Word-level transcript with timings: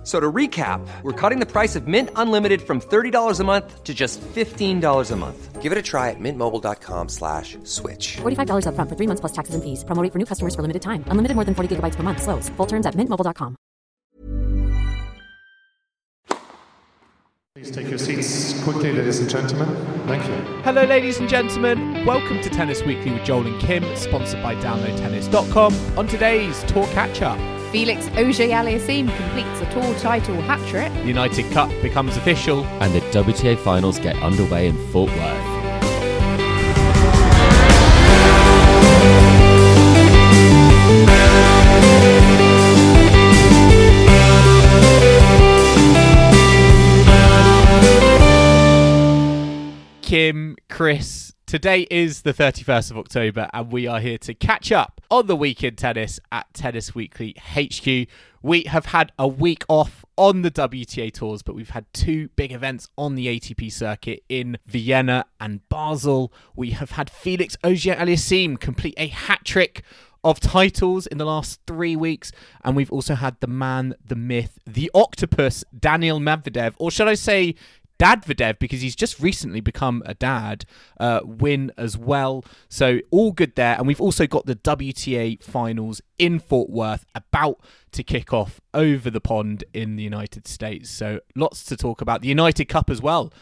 F- 0.00 0.06
So 0.06 0.18
to 0.18 0.32
recap, 0.32 0.80
we're 1.02 1.12
cutting 1.12 1.40
the 1.40 1.46
price 1.46 1.76
of 1.76 1.86
Mint 1.86 2.08
Unlimited 2.16 2.62
from 2.62 2.80
$30 2.80 3.38
a 3.38 3.44
month 3.44 3.84
to 3.84 3.92
just 3.92 4.18
$15 4.34 5.10
a 5.10 5.16
month. 5.16 5.60
Give 5.60 5.72
it 5.72 5.76
a 5.76 5.82
try 5.82 6.08
at 6.08 6.16
mintmobile.com 6.18 7.08
slash 7.10 7.58
switch. 7.64 8.16
$45 8.22 8.64
upfront 8.64 8.88
for 8.88 8.96
three 8.96 9.06
months 9.06 9.20
plus 9.20 9.32
taxes 9.32 9.54
and 9.54 9.62
fees. 9.62 9.84
Promo 9.84 10.02
rate 10.02 10.10
for 10.10 10.18
new 10.18 10.24
customers 10.24 10.54
for 10.54 10.62
limited 10.62 10.80
time. 10.80 11.04
Unlimited 11.08 11.34
more 11.36 11.44
than 11.44 11.54
40 11.54 11.76
gigabytes 11.76 11.96
per 11.96 12.02
month. 12.02 12.22
Slows. 12.22 12.48
Full 12.56 12.66
terms 12.66 12.86
at 12.86 12.94
mintmobile.com. 12.96 13.56
Please 17.54 17.70
take 17.70 17.88
your 17.90 17.98
seats 17.98 18.62
quickly, 18.64 18.92
ladies 18.92 19.18
and 19.20 19.28
gentlemen. 19.28 19.68
Thank 20.06 20.24
you. 20.26 20.34
Hello, 20.62 20.84
ladies 20.84 21.18
and 21.18 21.28
gentlemen. 21.28 22.06
Welcome 22.06 22.40
to 22.40 22.48
Tennis 22.48 22.82
Weekly 22.84 23.12
with 23.12 23.24
Joel 23.24 23.46
and 23.46 23.60
Kim, 23.60 23.84
sponsored 23.96 24.42
by 24.42 24.54
DownloadTennis.com. 24.56 25.98
On 25.98 26.06
today's 26.06 26.62
Tour 26.64 26.86
Catch 26.94 27.20
Up, 27.22 27.38
Felix 27.70 28.08
Auger 28.08 28.48
Aliassime 28.48 29.16
completes 29.16 29.60
a 29.60 29.72
tour 29.72 29.94
title 30.00 30.34
hat 30.40 30.58
trick. 30.68 30.92
the 30.92 31.06
United 31.06 31.48
Cup 31.52 31.70
becomes 31.82 32.16
official. 32.16 32.64
and 32.80 32.92
the 32.92 33.00
WTA 33.12 33.56
finals 33.58 34.00
get 34.00 34.16
underway 34.16 34.66
in 34.66 34.76
Fort 34.88 35.08
Worth. 35.10 35.60
Kim, 50.02 50.56
Chris, 50.68 51.34
today 51.46 51.86
is 51.88 52.22
the 52.22 52.34
31st 52.34 52.90
of 52.90 52.98
October, 52.98 53.48
and 53.52 53.70
we 53.70 53.86
are 53.86 54.00
here 54.00 54.18
to 54.18 54.34
catch 54.34 54.72
up 54.72 54.99
on 55.10 55.26
the 55.26 55.36
weekend 55.36 55.76
tennis 55.76 56.20
at 56.30 56.52
Tennis 56.54 56.94
Weekly 56.94 57.34
HQ. 57.38 58.08
We 58.42 58.62
have 58.64 58.86
had 58.86 59.12
a 59.18 59.26
week 59.26 59.64
off 59.68 60.04
on 60.16 60.42
the 60.42 60.50
WTA 60.50 61.12
tours, 61.12 61.42
but 61.42 61.54
we've 61.54 61.70
had 61.70 61.86
two 61.92 62.28
big 62.36 62.52
events 62.52 62.88
on 62.96 63.16
the 63.16 63.26
ATP 63.26 63.72
circuit 63.72 64.22
in 64.28 64.58
Vienna 64.66 65.26
and 65.40 65.68
Basel. 65.68 66.32
We 66.54 66.70
have 66.70 66.92
had 66.92 67.10
Felix 67.10 67.56
Auger 67.64 67.94
Aliassime 67.94 68.58
complete 68.60 68.94
a 68.96 69.08
hat 69.08 69.44
trick 69.44 69.82
of 70.22 70.38
titles 70.38 71.06
in 71.06 71.18
the 71.18 71.24
last 71.24 71.60
three 71.66 71.96
weeks, 71.96 72.30
and 72.62 72.76
we've 72.76 72.92
also 72.92 73.14
had 73.14 73.40
the 73.40 73.46
man, 73.46 73.94
the 74.04 74.14
myth, 74.14 74.58
the 74.66 74.90
octopus, 74.94 75.64
Daniel 75.78 76.20
Medvedev, 76.20 76.74
or 76.78 76.90
should 76.90 77.08
I 77.08 77.14
say 77.14 77.54
Dadvedev 78.00 78.58
because 78.58 78.80
he's 78.80 78.96
just 78.96 79.20
recently 79.20 79.60
become 79.60 80.02
a 80.06 80.14
dad, 80.14 80.64
uh, 80.98 81.20
win 81.22 81.70
as 81.76 81.98
well. 81.98 82.42
So 82.70 83.00
all 83.10 83.30
good 83.30 83.56
there. 83.56 83.76
And 83.76 83.86
we've 83.86 84.00
also 84.00 84.26
got 84.26 84.46
the 84.46 84.56
WTA 84.56 85.42
finals 85.42 86.00
in 86.18 86.38
Fort 86.38 86.70
Worth 86.70 87.04
about 87.14 87.60
to 87.92 88.02
kick 88.02 88.32
off 88.32 88.58
over 88.72 89.10
the 89.10 89.20
pond 89.20 89.64
in 89.74 89.96
the 89.96 90.02
United 90.02 90.48
States. 90.48 90.88
So 90.88 91.20
lots 91.36 91.62
to 91.64 91.76
talk 91.76 92.00
about. 92.00 92.22
The 92.22 92.28
United 92.28 92.66
Cup 92.66 92.88
as 92.88 93.02
well. 93.02 93.32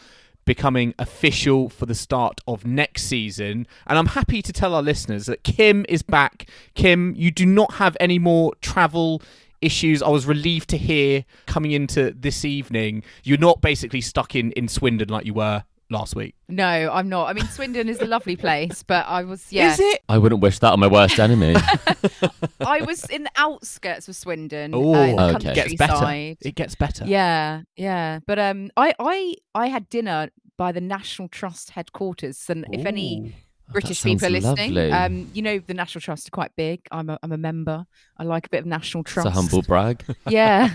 Becoming 0.44 0.92
official 0.98 1.68
for 1.68 1.86
the 1.86 1.94
start 1.94 2.40
of 2.48 2.66
next 2.66 3.02
season. 3.02 3.64
And 3.86 3.96
I'm 3.96 4.06
happy 4.06 4.42
to 4.42 4.52
tell 4.52 4.74
our 4.74 4.82
listeners 4.82 5.26
that 5.26 5.44
Kim 5.44 5.86
is 5.88 6.02
back. 6.02 6.48
Kim, 6.74 7.14
you 7.16 7.30
do 7.30 7.46
not 7.46 7.74
have 7.74 7.96
any 8.00 8.18
more 8.18 8.54
travel 8.60 9.22
issues 9.60 10.02
I 10.02 10.08
was 10.08 10.26
relieved 10.26 10.68
to 10.70 10.76
hear 10.78 11.24
coming 11.46 11.72
into 11.72 12.12
this 12.12 12.44
evening. 12.44 13.02
You're 13.24 13.38
not 13.38 13.60
basically 13.60 14.00
stuck 14.00 14.34
in, 14.34 14.52
in 14.52 14.68
Swindon 14.68 15.08
like 15.08 15.26
you 15.26 15.34
were 15.34 15.64
last 15.90 16.14
week. 16.14 16.34
No, 16.48 16.64
I'm 16.64 17.08
not. 17.08 17.28
I 17.28 17.32
mean, 17.32 17.46
Swindon 17.46 17.88
is 17.88 18.00
a 18.00 18.06
lovely 18.06 18.36
place, 18.36 18.82
but 18.82 19.06
I 19.06 19.24
was, 19.24 19.52
yeah. 19.52 19.72
Is 19.72 19.80
it? 19.80 20.02
I 20.08 20.18
wouldn't 20.18 20.40
wish 20.40 20.58
that 20.60 20.72
on 20.72 20.80
my 20.80 20.86
worst 20.86 21.18
enemy. 21.18 21.56
I 22.60 22.82
was 22.82 23.04
in 23.04 23.24
the 23.24 23.30
outskirts 23.36 24.08
of 24.08 24.16
Swindon. 24.16 24.72
Oh, 24.74 24.94
uh, 24.94 25.04
in 25.04 25.36
Okay. 25.36 25.50
it 25.50 25.54
gets 25.54 25.74
better. 25.74 26.36
It 26.40 26.54
gets 26.54 26.74
better. 26.74 27.04
Yeah, 27.06 27.62
yeah. 27.76 28.20
But 28.26 28.38
um, 28.38 28.70
I, 28.76 28.94
I, 28.98 29.34
I 29.54 29.68
had 29.68 29.88
dinner 29.88 30.28
by 30.56 30.72
the 30.72 30.80
National 30.80 31.28
Trust 31.28 31.70
headquarters, 31.70 32.50
and 32.50 32.66
if 32.72 32.84
any 32.84 33.20
Ooh. 33.20 33.32
British 33.72 34.00
sounds 34.00 34.22
people 34.22 34.30
listening, 34.30 34.74
lovely. 34.74 34.92
um, 34.92 35.30
you 35.34 35.42
know 35.42 35.58
the 35.58 35.74
National 35.74 36.00
Trust 36.00 36.28
are 36.28 36.30
quite 36.30 36.52
big. 36.56 36.80
I'm 36.90 37.10
a, 37.10 37.18
I'm 37.22 37.32
a 37.32 37.38
member. 37.38 37.86
I 38.16 38.24
like 38.24 38.46
a 38.46 38.50
bit 38.50 38.60
of 38.60 38.66
National 38.66 39.02
it's 39.02 39.12
Trust. 39.12 39.28
a 39.28 39.30
humble 39.30 39.62
brag. 39.62 40.04
yeah 40.28 40.70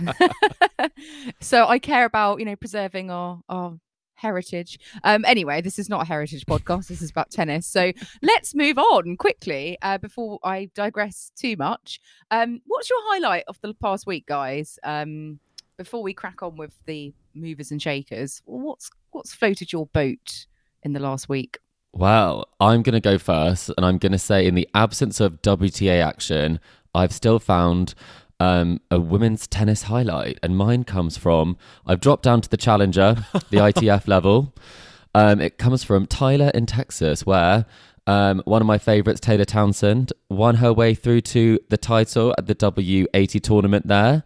so 1.40 1.68
i 1.68 1.80
care 1.80 2.06
about 2.06 2.40
you 2.40 2.46
know 2.46 2.56
preserving 2.56 3.12
our 3.12 3.42
our 3.50 3.78
heritage 4.16 4.80
um 5.04 5.26
anyway 5.26 5.62
this 5.62 5.78
is 5.78 5.90
not 5.90 6.04
a 6.04 6.06
heritage 6.06 6.46
podcast 6.46 6.88
this 6.88 7.02
is 7.02 7.10
about 7.10 7.30
tennis 7.30 7.68
so 7.68 7.92
let's 8.22 8.56
move 8.56 8.78
on 8.78 9.18
quickly 9.18 9.78
uh, 9.82 9.98
before 9.98 10.40
i 10.44 10.70
digress 10.74 11.32
too 11.36 11.56
much 11.58 12.00
um 12.32 12.62
what's 12.66 12.90
your 12.90 13.00
highlight 13.12 13.44
of 13.48 13.60
the 13.62 13.74
past 13.74 14.08
week 14.08 14.26
guys 14.26 14.80
um 14.84 15.40
before 15.78 16.02
we 16.02 16.14
crack 16.14 16.42
on 16.42 16.56
with 16.56 16.74
the 16.86 17.14
movers 17.34 17.72
and 17.72 17.82
shakers 17.82 18.42
what's 18.46 18.90
what's 19.12 19.34
floated 19.34 19.74
your 19.74 19.88
boat 19.88 20.46
in 20.84 20.94
the 20.94 21.00
last 21.00 21.28
week 21.28 21.58
Well, 21.96 22.48
I'm 22.60 22.82
going 22.82 22.96
to 22.96 23.00
go 23.00 23.20
first, 23.20 23.70
and 23.78 23.86
I'm 23.86 24.00
going 24.00 24.14
to 24.14 24.20
say, 24.20 24.48
in 24.48 24.56
the 24.56 24.68
absence 24.74 25.20
of 25.20 25.44
WTA 25.44 26.04
action, 26.04 26.60
I've 26.96 27.14
still 27.14 27.38
found 27.38 27.94
um, 28.40 28.82
a 28.90 29.00
women's 29.00 29.46
tennis 29.46 29.84
highlight, 29.84 30.40
and 30.42 30.58
mine 30.58 30.86
comes 30.86 31.18
from 31.18 31.56
I've 31.86 32.00
dropped 32.00 32.24
down 32.24 32.42
to 32.42 32.50
the 32.50 32.58
challenger, 32.58 33.26
the 33.52 33.58
ITF 33.70 34.08
level. 34.08 34.56
Um, 35.14 35.40
it 35.40 35.60
comes 35.60 35.84
from 35.84 36.08
Tyler 36.08 36.50
in 36.56 36.66
Texas, 36.66 37.28
where 37.28 37.68
um, 38.08 38.42
one 38.46 38.62
of 38.62 38.66
my 38.66 38.80
favorites, 38.80 39.20
Taylor 39.20 39.46
Townsend, 39.46 40.12
won 40.30 40.56
her 40.56 40.74
way 40.74 40.96
through 40.96 41.22
to 41.22 41.60
the 41.70 41.78
title 41.78 42.34
at 42.40 42.48
the 42.48 42.56
W80 42.56 43.40
tournament 43.42 43.88
there. 43.88 44.24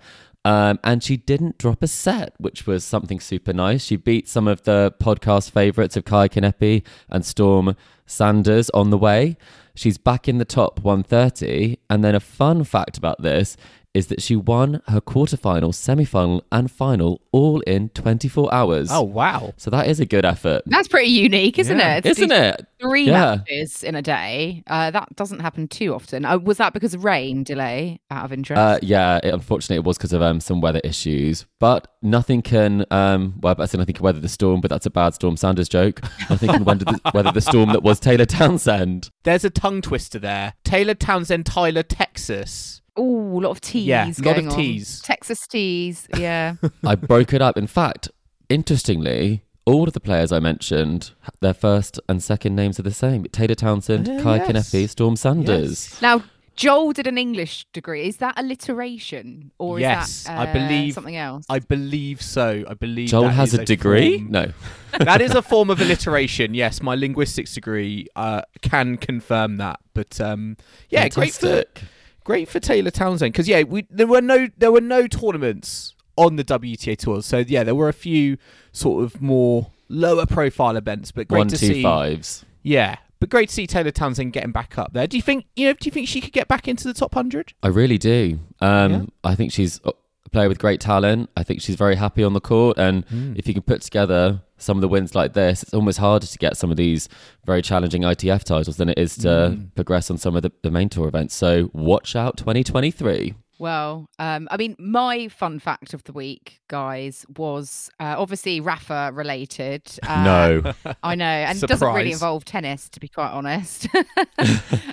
Um, 0.47 0.79
and 0.81 1.03
she 1.03 1.17
didn't 1.17 1.57
drop 1.57 1.83
a 1.83 1.87
set, 1.87 2.33
which 2.37 2.65
was 2.65 2.85
something 2.85 3.19
super 3.19 3.51
nice. 3.51 3.83
She 3.83 3.97
beat 3.97 4.29
some 4.29 4.47
of 4.47 4.63
the 4.63 4.95
podcast 4.97 5.51
favorites 5.51 5.97
of 5.97 6.05
Kai 6.05 6.29
Kanepi 6.29 6.85
and 7.09 7.25
Storm 7.25 7.75
Sanders 8.05 8.69
on 8.69 8.89
the 8.89 8.97
way. 8.97 9.35
She's 9.75 9.97
back 9.97 10.29
in 10.29 10.37
the 10.37 10.45
top 10.45 10.79
130. 10.79 11.79
And 11.89 12.01
then 12.01 12.15
a 12.15 12.21
fun 12.21 12.63
fact 12.63 12.97
about 12.97 13.21
this 13.21 13.57
is 13.97 14.07
that 14.07 14.21
she 14.21 14.35
won 14.35 14.81
her 14.87 15.01
quarterfinal, 15.01 15.73
semi-final, 15.73 16.43
and 16.51 16.69
final 16.71 17.21
all 17.31 17.61
in 17.61 17.89
24 17.89 18.53
hours. 18.53 18.89
Oh, 18.91 19.01
wow. 19.01 19.53
So 19.57 19.69
that 19.71 19.87
is 19.87 19.99
a 19.99 20.05
good 20.05 20.25
effort, 20.25 20.61
that's 20.67 20.87
pretty 20.87 21.09
unique 21.09 21.57
isn't 21.59 21.77
Yeah. 21.77 21.97
it 21.97 22.01
To 22.03 22.09
isn't 22.09 22.31
it? 22.31 22.65
three 22.79 23.05
Yeah. 23.05 23.37
matches 23.47 23.83
in 23.83 23.95
a 23.95 24.01
day. 24.01 24.63
Uh, 24.67 24.91
that 24.91 25.15
doesn't 25.15 25.39
happen 25.39 25.67
too 25.67 25.93
often. 25.95 26.25
Uh, 26.25 26.37
was 26.37 26.57
that 26.57 26.73
because 26.73 26.93
of 26.93 27.03
rain 27.03 27.43
delay? 27.43 27.99
Out 28.11 28.25
of 28.25 28.31
interest. 28.33 28.59
Uh, 28.59 28.77
yeah, 28.81 29.19
it, 29.23 29.33
unfortunately, 29.33 29.77
it 29.77 29.83
was 29.83 29.97
because 29.97 30.13
of 30.13 30.21
um, 30.21 30.39
some 30.39 30.61
weather 30.61 30.81
issues. 30.83 31.45
But 31.59 31.87
nothing 32.03 32.41
can, 32.43 32.85
um, 32.91 33.33
well, 33.41 33.55
I 33.57 33.65
said 33.65 33.79
nothing 33.79 33.95
can 33.95 34.03
weather 34.03 34.19
the 34.19 34.29
storm, 34.29 34.61
but 34.61 34.69
that's 34.69 34.85
a 34.85 34.91
bad 34.91 35.15
Storm 35.15 35.35
Sanders 35.37 35.67
joke. 35.69 36.01
Nothing 36.29 36.49
can 36.49 36.63
weather 36.65 36.85
the, 36.85 36.99
weather 37.13 37.31
the 37.31 37.41
storm 37.41 37.69
that 37.69 37.81
was 37.83 37.99
Taylor 37.99 38.25
Townsend. 38.25 39.09
There's 39.23 39.43
a 39.43 39.49
tongue 39.49 39.81
twister 39.81 40.19
there. 40.19 40.53
Taylor 40.63 40.93
Townsend, 40.93 41.45
Tyler, 41.47 41.83
Texas. 41.83 42.81
Oh, 42.97 43.37
a 43.37 43.41
lot 43.41 43.51
of 43.51 43.61
teas. 43.61 43.85
Yeah, 43.85 44.05
lot 44.05 44.17
of 44.17 44.23
going 44.23 44.47
on. 44.49 44.55
teas. 44.55 45.01
Texas 45.03 45.45
teas. 45.47 46.07
Yeah. 46.17 46.55
I 46.85 46.95
broke 46.95 47.33
it 47.33 47.41
up. 47.41 47.57
In 47.57 47.67
fact, 47.67 48.09
interestingly, 48.49 49.43
all 49.65 49.83
of 49.87 49.93
the 49.93 49.99
players 49.99 50.31
I 50.31 50.39
mentioned, 50.39 51.11
their 51.41 51.53
first 51.53 51.99
and 52.09 52.21
second 52.23 52.55
names 52.55 52.79
are 52.79 52.83
the 52.83 52.91
same. 52.93 53.23
Taylor 53.25 53.55
Townsend, 53.55 54.09
Oh, 54.09 54.21
Kai 54.23 54.37
yes. 54.37 54.47
Kanepi, 54.47 54.89
Storm 54.89 55.15
Sanders. 55.15 56.01
now, 56.01 56.23
Joel 56.55 56.91
did 56.93 57.05
an 57.05 57.19
English 57.19 57.67
degree. 57.71 58.07
Is 58.07 58.17
that 58.17 58.33
alliteration 58.35 59.51
or 59.59 59.79
Yes, 59.79 60.09
is 60.09 60.23
that 60.23 60.39
I 60.39 60.49
uh, 60.49 60.53
believe- 60.53 60.93
something 60.95 61.15
else? 61.15 61.45
I 61.49 61.59
believe 61.59 62.19
so. 62.21 62.63
I 62.67 62.73
believe 62.73 63.09
Joel 63.09 63.23
that 63.25 63.31
has 63.33 63.53
is 63.53 63.59
a 63.59 63.65
degree? 63.65 64.17
form- 64.17 64.31
No. 64.31 64.51
that 64.99 65.21
is 65.21 65.35
a 65.35 65.41
form 65.51 65.69
of 65.69 65.79
alliteration. 65.81 66.55
Yes, 66.55 66.81
my 66.81 66.95
linguistics 66.95 67.53
degree 67.53 68.07
uh, 68.15 68.41
can 68.63 68.97
confirm 68.97 69.57
that. 69.57 69.79
But 69.93 70.19
um, 70.19 70.57
yeah, 70.89 71.07
great 71.09 71.33
for 71.33 71.41
Fantastic. 71.47 71.83
Great 72.27 72.49
for 72.49 72.59
Taylor 72.59 72.91
Townsend 72.91 73.31
because 73.31 73.47
yeah, 73.47 73.63
we 73.63 73.87
there 73.89 74.05
were 74.05 74.21
no 74.21 74.47
there 74.57 74.71
were 74.71 74.81
no 74.81 75.07
tournaments 75.07 75.95
on 76.17 76.35
the 76.35 76.43
WTA 76.43 76.97
tours. 76.97 77.25
So 77.25 77.37
yeah, 77.39 77.63
there 77.63 77.73
were 77.73 77.87
a 77.87 77.93
few 77.93 78.37
sort 78.73 79.03
of 79.05 79.21
more 79.21 79.71
lower 79.87 80.25
profile 80.25 80.75
events, 80.75 81.11
but 81.13 81.29
great 81.29 81.39
One, 81.39 81.47
to 81.47 81.57
two, 81.57 81.67
see. 81.67 81.81
fives. 81.83 82.43
Yeah, 82.63 82.97
but 83.21 83.29
great 83.29 83.47
to 83.47 83.55
see 83.55 83.65
Taylor 83.65 83.91
Townsend 83.91 84.33
getting 84.33 84.51
back 84.51 84.77
up 84.77 84.91
there. 84.91 85.07
Do 85.07 85.15
you 85.15 85.23
think 85.23 85.45
you 85.55 85.67
know? 85.67 85.73
Do 85.73 85.87
you 85.87 85.91
think 85.91 86.09
she 86.09 86.19
could 86.19 86.33
get 86.33 86.49
back 86.49 86.67
into 86.67 86.83
the 86.83 86.93
top 86.93 87.13
hundred? 87.13 87.53
I 87.63 87.69
really 87.69 87.97
do. 87.97 88.39
Um, 88.59 88.91
Yeah. 88.91 89.01
I 89.23 89.35
think 89.35 89.53
she's 89.53 89.79
a 90.27 90.29
player 90.29 90.47
with 90.47 90.59
great 90.59 90.79
talent. 90.79 91.29
I 91.35 91.43
think 91.43 91.61
she's 91.61 91.75
very 91.75 91.95
happy 91.95 92.23
on 92.23 92.33
the 92.33 92.41
court. 92.41 92.77
And 92.77 93.03
Hmm. 93.05 93.33
if 93.35 93.47
you 93.47 93.53
can 93.53 93.63
put 93.63 93.81
together 93.81 94.41
some 94.57 94.77
of 94.77 94.81
the 94.81 94.87
wins 94.87 95.15
like 95.15 95.33
this, 95.33 95.63
it's 95.63 95.73
almost 95.73 95.97
harder 95.99 96.27
to 96.27 96.37
get 96.37 96.57
some 96.57 96.69
of 96.71 96.77
these 96.77 97.09
very 97.45 97.61
challenging 97.61 98.03
ITF 98.03 98.43
titles 98.43 98.77
than 98.77 98.89
it 98.89 98.97
is 98.99 99.15
to 99.17 99.49
Hmm. 99.55 99.65
progress 99.75 100.11
on 100.11 100.17
some 100.17 100.35
of 100.35 100.41
the, 100.43 100.51
the 100.63 100.71
main 100.71 100.89
tour 100.89 101.07
events. 101.07 101.33
So 101.35 101.69
watch 101.73 102.15
out 102.15 102.37
2023. 102.37 103.33
Well, 103.59 104.05
um, 104.19 104.47
I 104.51 104.57
mean, 104.57 104.75
my 104.77 105.29
fun 105.29 105.57
fact 105.57 105.95
of 105.95 106.03
the 106.03 106.13
week, 106.13 106.59
guys, 106.67 107.25
was 107.37 107.89
uh, 107.99 108.13
obviously 108.15 108.59
Rafa 108.61 109.09
related. 109.13 109.81
Uh, 110.07 110.23
no. 110.23 110.73
I 111.01 111.15
know, 111.15 111.25
and 111.25 111.57
it 111.63 111.67
doesn't 111.67 111.91
really 111.93 112.11
involve 112.11 112.45
tennis, 112.45 112.87
to 112.89 112.99
be 112.99 113.07
quite 113.07 113.31
honest. 113.31 113.87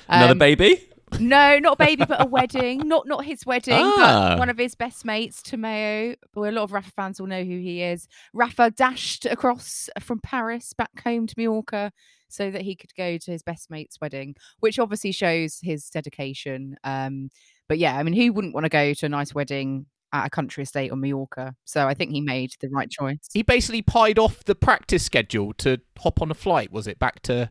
Another 0.08 0.32
Um, 0.32 0.38
baby? 0.38 0.88
No, 1.20 1.58
not 1.58 1.78
baby, 1.78 2.04
but 2.06 2.20
a 2.22 2.26
wedding. 2.26 2.86
Not 2.88 3.06
not 3.06 3.24
his 3.24 3.44
wedding, 3.46 3.74
Ah. 3.78 4.30
but 4.32 4.38
one 4.38 4.48
of 4.48 4.58
his 4.58 4.74
best 4.74 5.04
mates, 5.04 5.42
Tomeu. 5.42 6.16
Well, 6.34 6.50
a 6.50 6.52
lot 6.52 6.62
of 6.64 6.72
Rafa 6.72 6.90
fans 6.90 7.20
will 7.20 7.26
know 7.28 7.44
who 7.44 7.58
he 7.58 7.82
is. 7.82 8.08
Rafa 8.32 8.70
dashed 8.70 9.24
across 9.26 9.88
from 10.00 10.20
Paris 10.20 10.72
back 10.72 11.02
home 11.02 11.26
to 11.26 11.34
Mallorca 11.36 11.92
so 12.28 12.50
that 12.50 12.62
he 12.62 12.74
could 12.74 12.94
go 12.96 13.16
to 13.16 13.30
his 13.30 13.42
best 13.42 13.70
mate's 13.70 14.00
wedding, 14.00 14.34
which 14.60 14.78
obviously 14.78 15.12
shows 15.12 15.58
his 15.62 15.88
dedication. 15.90 16.76
Um, 16.82 17.30
but 17.68 17.78
yeah, 17.78 17.96
I 17.96 18.02
mean, 18.02 18.14
who 18.14 18.32
wouldn't 18.32 18.54
want 18.54 18.64
to 18.64 18.70
go 18.70 18.92
to 18.94 19.06
a 19.06 19.08
nice 19.08 19.34
wedding 19.34 19.86
at 20.12 20.26
a 20.26 20.30
country 20.30 20.64
estate 20.64 20.90
on 20.90 21.00
Mallorca? 21.00 21.54
So 21.64 21.86
I 21.86 21.94
think 21.94 22.10
he 22.10 22.20
made 22.20 22.52
the 22.60 22.68
right 22.70 22.90
choice. 22.90 23.18
He 23.32 23.42
basically 23.42 23.82
pied 23.82 24.18
off 24.18 24.44
the 24.44 24.54
practice 24.56 25.04
schedule 25.04 25.52
to 25.58 25.78
hop 25.98 26.20
on 26.20 26.30
a 26.30 26.34
flight. 26.34 26.72
Was 26.72 26.86
it 26.88 26.98
back 26.98 27.22
to 27.22 27.50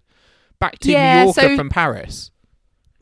back 0.60 0.80
to 0.80 0.92
Yeah, 0.92 1.20
Mallorca 1.20 1.42
so- 1.42 1.56
from 1.58 1.70
Paris? 1.70 2.32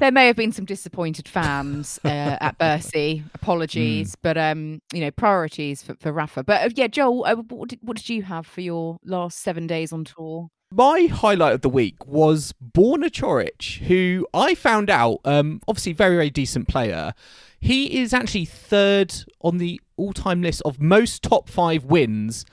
There 0.02 0.12
may 0.12 0.26
have 0.26 0.36
been 0.36 0.52
some 0.52 0.66
disappointed 0.66 1.28
fans 1.28 2.00
uh, 2.04 2.08
at 2.42 2.58
Bercy. 2.58 3.24
Apologies, 3.36 4.16
but 4.16 4.36
um, 4.36 4.82
you 4.92 5.00
know, 5.00 5.12
priorities 5.12 5.84
for, 5.84 5.94
for 5.94 6.12
Rafa. 6.12 6.44
But 6.44 6.66
uh, 6.66 6.70
yeah, 6.76 6.88
Joel, 6.88 7.24
uh, 7.24 7.36
what 7.36 7.70
did, 7.70 7.78
what 7.84 7.98
did 7.98 8.10
you 8.10 8.24
have 8.24 8.48
for 8.48 8.62
your 8.62 8.98
last 9.06 9.38
seven 9.38 9.68
days 9.68 9.94
on 9.94 10.04
tour? 10.04 10.50
My 10.72 11.02
highlight 11.02 11.54
of 11.54 11.62
the 11.62 11.70
week 11.70 12.08
was 12.08 12.52
Borna 12.60 13.12
Coric, 13.12 13.78
who 13.86 14.26
I 14.34 14.56
found 14.56 14.90
out, 14.90 15.20
um, 15.24 15.62
obviously 15.68 15.94
very, 15.94 16.16
very 16.16 16.32
decent 16.32 16.68
player. 16.68 17.14
He 17.60 18.02
is 18.02 18.12
actually 18.12 18.46
third 18.46 19.14
on 19.42 19.60
the 19.60 19.80
all-time 19.98 20.42
list 20.42 20.64
of 20.66 20.82
most 20.82 21.22
top 21.22 21.48
five 21.48 21.86
wins 21.86 22.44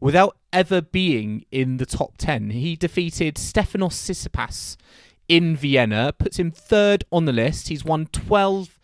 without 0.00 0.38
ever 0.54 0.80
being 0.80 1.44
in 1.50 1.76
the 1.76 1.84
top 1.84 2.16
ten. 2.16 2.48
He 2.48 2.76
defeated 2.76 3.34
Stefanos 3.34 3.92
Tsitsipas 3.92 4.78
in 5.28 5.56
Vienna, 5.56 6.12
puts 6.16 6.38
him 6.38 6.50
third 6.50 7.04
on 7.10 7.24
the 7.24 7.32
list. 7.32 7.68
He's 7.68 7.84
won 7.84 8.06
12 8.06 8.78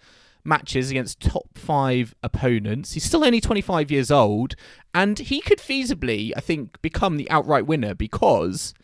matches 0.45 0.91
against 0.91 1.21
top 1.21 1.47
five 1.57 2.15
opponents. 2.23 2.93
He's 2.93 3.05
still 3.05 3.25
only 3.25 3.41
25 3.41 3.91
years 3.91 4.11
old, 4.11 4.55
and 4.95 5.19
he 5.19 5.41
could 5.41 5.59
feasibly, 5.59 6.33
I 6.37 6.41
think, 6.41 6.81
become 6.83 7.17
the 7.17 7.31
outright 7.31 7.67
winner 7.67 7.95
because 7.95 8.75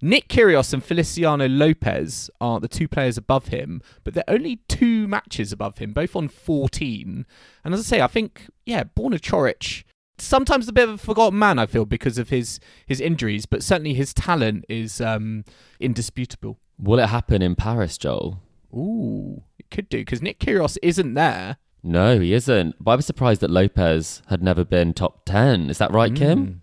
Nick 0.00 0.28
Kyrgios 0.28 0.72
and 0.72 0.84
Feliciano 0.84 1.48
Lopez 1.48 2.30
are 2.40 2.60
the 2.60 2.68
two 2.68 2.88
players 2.88 3.16
above 3.16 3.48
him, 3.48 3.80
but 4.04 4.14
they're 4.14 4.24
only 4.28 4.60
two 4.68 5.08
matches 5.08 5.52
above 5.52 5.78
him, 5.78 5.92
both 5.92 6.14
on 6.14 6.28
14. 6.28 7.26
And 7.64 7.74
as 7.74 7.80
I 7.80 7.82
say, 7.82 8.00
I 8.00 8.06
think, 8.06 8.48
yeah, 8.64 8.84
Borna 8.84 9.20
Coric. 9.20 9.84
Sometimes 10.18 10.66
a 10.66 10.72
bit 10.72 10.88
of 10.88 10.94
a 10.94 10.98
forgotten 10.98 11.38
man, 11.38 11.58
I 11.58 11.66
feel, 11.66 11.84
because 11.84 12.16
of 12.16 12.30
his 12.30 12.58
his 12.86 13.02
injuries, 13.02 13.44
but 13.44 13.62
certainly 13.62 13.92
his 13.92 14.14
talent 14.14 14.64
is 14.66 14.98
um, 14.98 15.44
indisputable. 15.78 16.58
Will 16.78 16.98
it 16.98 17.08
happen 17.08 17.42
in 17.42 17.54
Paris, 17.54 17.96
Joel? 17.98 18.40
Ooh, 18.74 19.42
it 19.58 19.70
could 19.70 19.88
do 19.88 19.98
because 19.98 20.20
Nick 20.22 20.38
Kyrgios 20.38 20.76
isn't 20.82 21.14
there. 21.14 21.56
No, 21.82 22.18
he 22.18 22.32
isn't. 22.32 22.74
But 22.82 22.90
I 22.92 22.96
was 22.96 23.06
surprised 23.06 23.40
that 23.42 23.50
Lopez 23.50 24.20
had 24.28 24.42
never 24.42 24.64
been 24.64 24.92
top 24.92 25.24
10. 25.24 25.70
Is 25.70 25.78
that 25.78 25.92
right, 25.92 26.12
Mm. 26.12 26.16
Kim? 26.16 26.62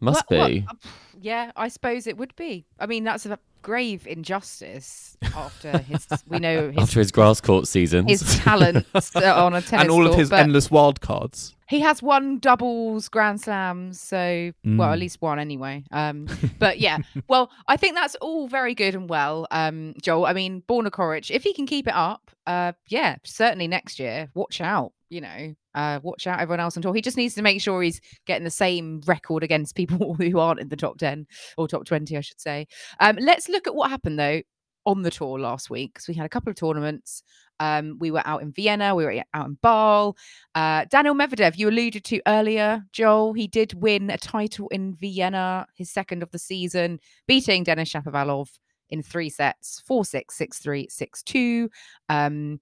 Must 0.00 0.24
Well- 0.30 0.38
well, 0.40 0.48
be. 0.48 0.66
uh, 0.68 0.74
yeah, 1.20 1.50
I 1.56 1.68
suppose 1.68 2.06
it 2.06 2.16
would 2.18 2.36
be. 2.36 2.66
I 2.78 2.86
mean, 2.86 3.04
that's 3.04 3.24
a 3.26 3.38
grave 3.62 4.06
injustice 4.06 5.16
after 5.34 5.78
his. 5.88 6.06
we 6.28 6.38
know 6.38 6.68
his, 6.70 6.76
After 6.82 7.00
his 7.00 7.10
grass 7.10 7.40
court 7.40 7.66
season, 7.66 8.06
his 8.06 8.38
talents 8.40 9.16
uh, 9.16 9.20
on 9.44 9.54
a 9.54 9.62
tennis 9.62 9.82
and 9.84 9.90
all 9.90 10.06
of 10.06 10.14
his 10.14 10.28
but 10.30 10.40
endless 10.40 10.70
wild 10.70 11.00
cards. 11.00 11.53
He 11.68 11.80
has 11.80 12.02
won 12.02 12.38
doubles, 12.38 13.08
grand 13.08 13.40
slams, 13.40 14.00
so 14.00 14.52
well, 14.64 14.90
at 14.90 14.96
Mm. 14.96 15.00
least 15.00 15.22
one 15.22 15.38
anyway. 15.38 15.84
Um, 15.90 16.26
but 16.58 16.78
yeah, 16.80 16.98
well, 17.28 17.50
I 17.68 17.76
think 17.76 17.94
that's 17.94 18.14
all 18.16 18.48
very 18.48 18.74
good 18.74 18.94
and 18.94 19.08
well, 19.08 19.46
um, 19.50 19.94
Joel. 20.02 20.26
I 20.26 20.32
mean, 20.34 20.62
Borna 20.68 20.90
Coric, 20.90 21.30
if 21.30 21.42
he 21.42 21.54
can 21.54 21.66
keep 21.66 21.86
it 21.88 21.94
up, 21.94 22.30
uh, 22.46 22.72
yeah, 22.88 23.16
certainly 23.24 23.66
next 23.66 23.98
year. 23.98 24.28
Watch 24.34 24.60
out, 24.60 24.92
you 25.08 25.20
know, 25.22 25.54
uh, 25.74 26.00
watch 26.02 26.26
out, 26.26 26.40
everyone 26.40 26.60
else 26.60 26.76
on 26.76 26.82
tour. 26.82 26.94
He 26.94 27.00
just 27.00 27.16
needs 27.16 27.34
to 27.36 27.42
make 27.42 27.60
sure 27.62 27.82
he's 27.82 28.00
getting 28.26 28.44
the 28.44 28.50
same 28.50 29.00
record 29.06 29.42
against 29.42 29.74
people 29.76 30.14
who 30.14 30.38
aren't 30.38 30.60
in 30.60 30.68
the 30.68 30.76
top 30.76 30.98
ten 30.98 31.26
or 31.56 31.66
top 31.66 31.86
twenty, 31.86 32.16
I 32.16 32.20
should 32.20 32.40
say. 32.40 32.66
Um, 33.00 33.16
let's 33.20 33.48
look 33.48 33.66
at 33.66 33.74
what 33.74 33.90
happened 33.90 34.18
though 34.18 34.42
on 34.86 35.00
the 35.00 35.10
tour 35.10 35.38
last 35.38 35.70
week 35.70 35.94
because 35.94 36.06
we 36.08 36.12
had 36.14 36.26
a 36.26 36.28
couple 36.28 36.50
of 36.50 36.56
tournaments. 36.56 37.22
Um, 37.60 37.98
we 37.98 38.10
were 38.10 38.22
out 38.24 38.42
in 38.42 38.52
Vienna, 38.52 38.94
we 38.94 39.04
were 39.04 39.22
out 39.32 39.46
in 39.46 39.58
Basel. 39.62 40.16
Uh, 40.54 40.84
Daniel 40.90 41.14
Medvedev, 41.14 41.56
you 41.56 41.68
alluded 41.68 42.04
to 42.04 42.20
earlier, 42.26 42.84
Joel. 42.92 43.32
He 43.32 43.46
did 43.46 43.74
win 43.74 44.10
a 44.10 44.18
title 44.18 44.68
in 44.68 44.94
Vienna, 44.94 45.66
his 45.74 45.90
second 45.90 46.22
of 46.22 46.30
the 46.30 46.38
season, 46.38 47.00
beating 47.26 47.64
Denis 47.64 47.92
Shapovalov 47.92 48.48
in 48.90 49.02
three 49.02 49.30
sets 49.30 49.82
4 49.86 50.04
6, 50.04 50.36
6 50.36 50.58
3, 50.58 50.88
6 50.88 51.22
2. 51.22 51.70
Um, 52.08 52.60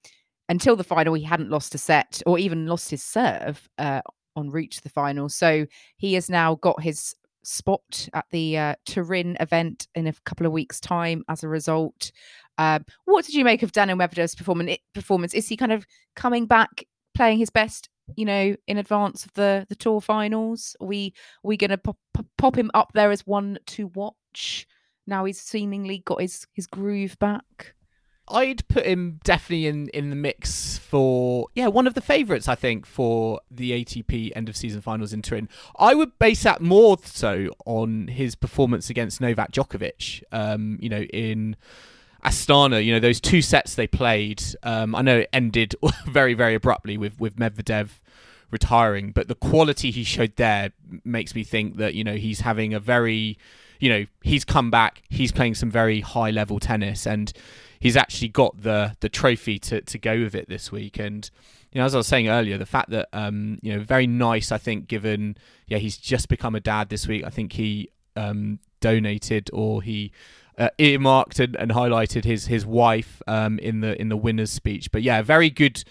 until 0.48 0.76
the 0.76 0.84
final, 0.84 1.14
he 1.14 1.24
hadn't 1.24 1.50
lost 1.50 1.74
a 1.74 1.78
set 1.78 2.22
or 2.26 2.38
even 2.38 2.66
lost 2.66 2.90
his 2.90 3.02
serve 3.02 3.68
uh, 3.78 4.02
en 4.36 4.50
route 4.50 4.72
to 4.72 4.82
the 4.82 4.88
final. 4.88 5.28
So 5.28 5.66
he 5.96 6.14
has 6.14 6.28
now 6.28 6.56
got 6.56 6.82
his 6.82 7.14
spot 7.44 8.08
at 8.14 8.26
the 8.30 8.56
uh, 8.56 8.74
Turin 8.86 9.36
event 9.40 9.88
in 9.94 10.06
a 10.06 10.12
couple 10.24 10.46
of 10.46 10.52
weeks' 10.52 10.80
time 10.80 11.24
as 11.28 11.42
a 11.42 11.48
result. 11.48 12.12
Um, 12.62 12.84
what 13.06 13.24
did 13.24 13.34
you 13.34 13.44
make 13.44 13.62
of 13.62 13.72
Daniel 13.72 13.98
Medvedev's 13.98 14.36
performance? 14.94 15.34
Is 15.34 15.48
he 15.48 15.56
kind 15.56 15.72
of 15.72 15.84
coming 16.14 16.46
back, 16.46 16.84
playing 17.14 17.38
his 17.38 17.50
best, 17.50 17.88
you 18.16 18.24
know, 18.24 18.54
in 18.68 18.78
advance 18.78 19.24
of 19.24 19.32
the 19.34 19.66
the 19.68 19.74
tour 19.74 20.00
finals? 20.00 20.76
Are 20.80 20.86
we 20.86 21.12
are 21.44 21.48
we 21.48 21.56
going 21.56 21.70
to 21.70 21.78
pop, 21.78 21.98
pop 22.14 22.26
pop 22.38 22.56
him 22.56 22.70
up 22.74 22.92
there 22.94 23.10
as 23.10 23.26
one 23.26 23.58
to 23.66 23.88
watch? 23.88 24.66
Now 25.06 25.24
he's 25.24 25.40
seemingly 25.40 25.98
got 25.98 26.20
his 26.20 26.46
his 26.52 26.66
groove 26.68 27.18
back. 27.18 27.74
I'd 28.28 28.66
put 28.68 28.86
him 28.86 29.18
definitely 29.24 29.66
in, 29.66 29.88
in 29.88 30.10
the 30.10 30.16
mix 30.16 30.78
for 30.78 31.48
yeah 31.56 31.66
one 31.66 31.88
of 31.88 31.94
the 31.94 32.00
favourites 32.00 32.46
I 32.46 32.54
think 32.54 32.86
for 32.86 33.40
the 33.50 33.72
ATP 33.72 34.30
end 34.36 34.48
of 34.48 34.56
season 34.56 34.80
finals 34.80 35.12
in 35.12 35.22
Turin. 35.22 35.48
I 35.76 35.94
would 35.94 36.16
base 36.20 36.44
that 36.44 36.60
more 36.60 36.96
so 37.02 37.48
on 37.66 38.06
his 38.06 38.36
performance 38.36 38.88
against 38.88 39.20
Novak 39.20 39.50
Djokovic. 39.50 40.22
Um, 40.30 40.78
you 40.80 40.88
know 40.88 41.02
in 41.02 41.56
Astana, 42.24 42.84
you 42.84 42.92
know 42.92 43.00
those 43.00 43.20
two 43.20 43.42
sets 43.42 43.74
they 43.74 43.86
played. 43.86 44.42
Um, 44.62 44.94
I 44.94 45.02
know 45.02 45.18
it 45.18 45.28
ended 45.32 45.74
very 46.06 46.34
very 46.34 46.54
abruptly 46.54 46.96
with 46.96 47.18
with 47.20 47.36
Medvedev 47.36 48.00
retiring, 48.50 49.10
but 49.12 49.28
the 49.28 49.34
quality 49.34 49.90
he 49.90 50.04
showed 50.04 50.36
there 50.36 50.72
makes 51.04 51.34
me 51.34 51.42
think 51.42 51.78
that 51.78 51.94
you 51.94 52.04
know 52.04 52.14
he's 52.14 52.40
having 52.40 52.74
a 52.74 52.80
very 52.80 53.38
you 53.82 53.88
know 53.88 54.06
he's 54.22 54.44
come 54.44 54.70
back 54.70 55.02
he's 55.10 55.32
playing 55.32 55.56
some 55.56 55.70
very 55.70 56.00
high 56.00 56.30
level 56.30 56.60
tennis 56.60 57.04
and 57.04 57.32
he's 57.80 57.96
actually 57.96 58.28
got 58.28 58.62
the 58.62 58.96
the 59.00 59.08
trophy 59.08 59.58
to, 59.58 59.80
to 59.80 59.98
go 59.98 60.20
with 60.20 60.36
it 60.36 60.48
this 60.48 60.70
week 60.70 61.00
and 61.00 61.30
you 61.72 61.80
know 61.80 61.84
as 61.84 61.92
i 61.92 61.98
was 61.98 62.06
saying 62.06 62.28
earlier 62.28 62.56
the 62.56 62.64
fact 62.64 62.90
that 62.90 63.08
um 63.12 63.58
you 63.60 63.74
know 63.74 63.82
very 63.82 64.06
nice 64.06 64.52
i 64.52 64.56
think 64.56 64.86
given 64.86 65.36
yeah 65.66 65.78
he's 65.78 65.96
just 65.96 66.28
become 66.28 66.54
a 66.54 66.60
dad 66.60 66.90
this 66.90 67.08
week 67.08 67.24
i 67.24 67.28
think 67.28 67.54
he 67.54 67.90
um 68.14 68.60
donated 68.80 69.50
or 69.52 69.82
he 69.82 70.12
uh, 70.58 70.68
earmarked 70.78 71.38
and, 71.40 71.56
and 71.56 71.70
highlighted 71.70 72.24
his 72.24 72.46
his 72.46 72.66
wife 72.66 73.22
um 73.26 73.58
in 73.58 73.80
the 73.80 74.00
in 74.00 74.08
the 74.08 74.16
winner's 74.16 74.50
speech 74.50 74.90
but 74.92 75.02
yeah 75.02 75.22
very 75.22 75.50
good 75.50 75.82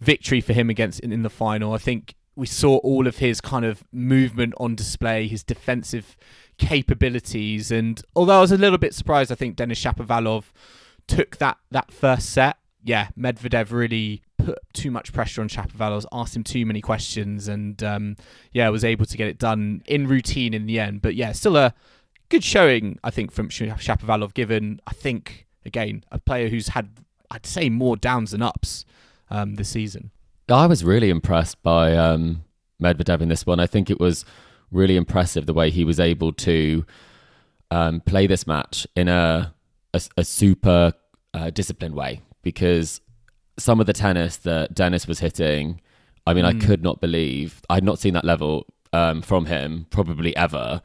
victory 0.00 0.40
for 0.40 0.52
him 0.52 0.68
against 0.68 1.00
in, 1.00 1.12
in 1.12 1.22
the 1.22 1.30
final 1.30 1.72
i 1.72 1.78
think 1.78 2.14
we 2.36 2.46
saw 2.46 2.76
all 2.78 3.06
of 3.06 3.18
his 3.18 3.40
kind 3.40 3.64
of 3.64 3.82
movement 3.92 4.52
on 4.58 4.74
display 4.74 5.26
his 5.26 5.42
defensive 5.42 6.16
capabilities. 6.58 7.70
And 7.70 8.00
although 8.14 8.38
I 8.38 8.40
was 8.40 8.52
a 8.52 8.58
little 8.58 8.78
bit 8.78 8.94
surprised, 8.94 9.32
I 9.32 9.34
think 9.34 9.56
Denis 9.56 9.82
Shapovalov 9.82 10.44
took 11.06 11.38
that 11.38 11.58
that 11.70 11.90
first 11.90 12.30
set. 12.30 12.58
Yeah, 12.84 13.08
Medvedev 13.18 13.72
really 13.72 14.22
put 14.38 14.58
too 14.72 14.90
much 14.90 15.12
pressure 15.12 15.40
on 15.40 15.48
Shapovalov, 15.48 16.04
asked 16.12 16.36
him 16.36 16.44
too 16.44 16.64
many 16.64 16.80
questions, 16.80 17.48
and 17.48 17.82
um, 17.82 18.16
yeah, 18.52 18.68
was 18.68 18.84
able 18.84 19.06
to 19.06 19.16
get 19.16 19.28
it 19.28 19.38
done 19.38 19.82
in 19.86 20.06
routine 20.06 20.54
in 20.54 20.66
the 20.66 20.78
end. 20.78 21.02
But 21.02 21.14
yeah, 21.16 21.32
still 21.32 21.56
a 21.56 21.74
good 22.28 22.44
showing, 22.44 22.98
I 23.02 23.10
think, 23.10 23.32
from 23.32 23.48
Sh- 23.48 23.62
Shapovalov. 23.62 24.34
Given 24.34 24.80
I 24.86 24.92
think 24.92 25.46
again 25.64 26.04
a 26.10 26.18
player 26.18 26.48
who's 26.48 26.68
had, 26.68 26.90
I'd 27.30 27.46
say, 27.46 27.68
more 27.70 27.96
downs 27.96 28.32
than 28.32 28.42
ups 28.42 28.84
um, 29.30 29.54
this 29.56 29.68
season. 29.68 30.10
I 30.48 30.66
was 30.66 30.84
really 30.84 31.10
impressed 31.10 31.62
by 31.62 31.96
um, 31.96 32.44
Medvedev 32.80 33.20
in 33.20 33.28
this 33.28 33.44
one. 33.44 33.58
I 33.58 33.66
think 33.66 33.90
it 33.90 33.98
was 33.98 34.24
really 34.70 34.96
impressive 34.96 35.46
the 35.46 35.54
way 35.54 35.70
he 35.70 35.84
was 35.84 35.98
able 35.98 36.32
to 36.32 36.84
um, 37.70 38.00
play 38.00 38.26
this 38.26 38.46
match 38.46 38.86
in 38.94 39.08
a 39.08 39.54
a, 39.94 40.00
a 40.18 40.24
super 40.24 40.92
uh, 41.34 41.50
disciplined 41.50 41.94
way 41.94 42.20
because 42.42 43.00
some 43.58 43.80
of 43.80 43.86
the 43.86 43.92
tennis 43.92 44.36
that 44.38 44.74
Dennis 44.74 45.06
was 45.06 45.20
hitting, 45.20 45.80
I 46.26 46.34
mean, 46.34 46.44
I 46.44 46.52
could 46.52 46.82
not 46.82 47.00
believe 47.00 47.62
I'd 47.70 47.84
not 47.84 47.98
seen 47.98 48.14
that 48.14 48.24
level 48.24 48.66
um, 48.92 49.22
from 49.22 49.46
him 49.46 49.86
probably 49.90 50.36
ever. 50.36 50.82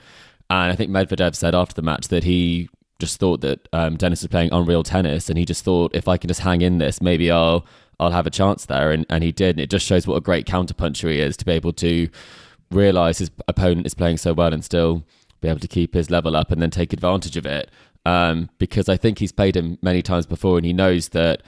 And 0.52 0.70
I 0.72 0.76
think 0.76 0.92
Medvedev 0.92 1.34
said 1.34 1.56
after 1.56 1.74
the 1.74 1.82
match 1.82 2.10
that 2.10 2.26
he 2.26 2.70
just 3.00 3.20
thought 3.20 3.40
that 3.40 3.70
um, 3.72 3.96
Dennis 3.96 4.22
was 4.22 4.28
playing 4.28 4.50
unreal 4.52 4.84
tennis, 4.84 5.30
and 5.30 5.38
he 5.38 5.46
just 5.46 5.64
thought 5.64 5.96
if 5.96 6.10
I 6.10 6.18
can 6.18 6.28
just 6.28 6.42
hang 6.42 6.62
in 6.62 6.78
this, 6.78 7.02
maybe 7.02 7.32
I'll 7.32 7.66
I'll 8.02 8.12
have 8.12 8.28
a 8.28 8.32
chance 8.32 8.66
there, 8.66 8.92
and 8.92 9.06
and 9.10 9.24
he 9.24 9.32
did. 9.32 9.52
And 9.52 9.62
it 9.62 9.70
just 9.70 9.86
shows 9.86 10.06
what 10.06 10.16
a 10.16 10.22
great 10.22 10.46
counterpuncher 10.46 11.10
he 11.10 11.22
is 11.22 11.38
to 11.38 11.46
be 11.46 11.54
able 11.54 11.72
to 11.74 12.10
realize 12.70 13.20
his 13.20 13.32
opponent 13.48 13.86
is 13.86 13.94
playing 13.94 14.18
so 14.18 14.34
well 14.34 14.54
and 14.54 14.64
still 14.64 15.06
be 15.40 15.48
able 15.48 15.60
to 15.62 15.70
keep 15.70 15.94
his 15.94 16.12
level 16.12 16.36
up 16.36 16.52
and 16.52 16.62
then 16.62 16.70
take 16.70 16.92
advantage 16.92 17.38
of 17.38 17.46
it. 17.46 17.72
Um, 18.06 18.50
because 18.58 18.90
I 18.90 18.98
think 18.98 19.20
he's 19.20 19.32
played 19.32 19.56
him 19.56 19.78
many 19.82 20.02
times 20.02 20.26
before, 20.26 20.58
and 20.58 20.66
he 20.66 20.74
knows 20.74 21.10
that 21.10 21.44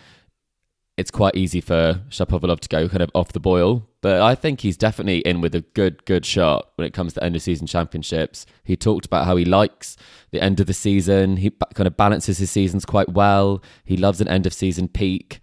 it's 0.95 1.12
quite 1.12 1.35
easy 1.35 1.59
for 1.59 2.01
Shapovalov 2.09 2.59
to 2.59 2.69
go 2.69 2.88
kind 2.88 3.01
of 3.01 3.09
off 3.15 3.31
the 3.31 3.39
boil. 3.39 3.88
But 4.01 4.21
I 4.21 4.35
think 4.35 4.62
he's 4.62 4.77
definitely 4.77 5.19
in 5.19 5.41
with 5.41 5.55
a 5.55 5.62
good, 5.62 6.05
good 6.05 6.25
shot 6.25 6.69
when 6.75 6.85
it 6.85 6.93
comes 6.93 7.13
to 7.13 7.23
end 7.23 7.35
of 7.35 7.41
season 7.41 7.65
championships. 7.65 8.45
He 8.63 8.75
talked 8.75 9.05
about 9.05 9.25
how 9.25 9.35
he 9.35 9.45
likes 9.45 9.97
the 10.31 10.41
end 10.41 10.59
of 10.59 10.67
the 10.67 10.73
season. 10.73 11.38
He 11.38 11.51
kind 11.73 11.88
of 11.88 11.97
balances 11.97 12.38
his 12.38 12.51
seasons 12.51 12.85
quite 12.85 13.09
well. 13.09 13.63
He 13.85 13.97
loves 13.97 14.21
an 14.21 14.27
end 14.27 14.45
of 14.45 14.53
season 14.53 14.88
peak. 14.88 15.39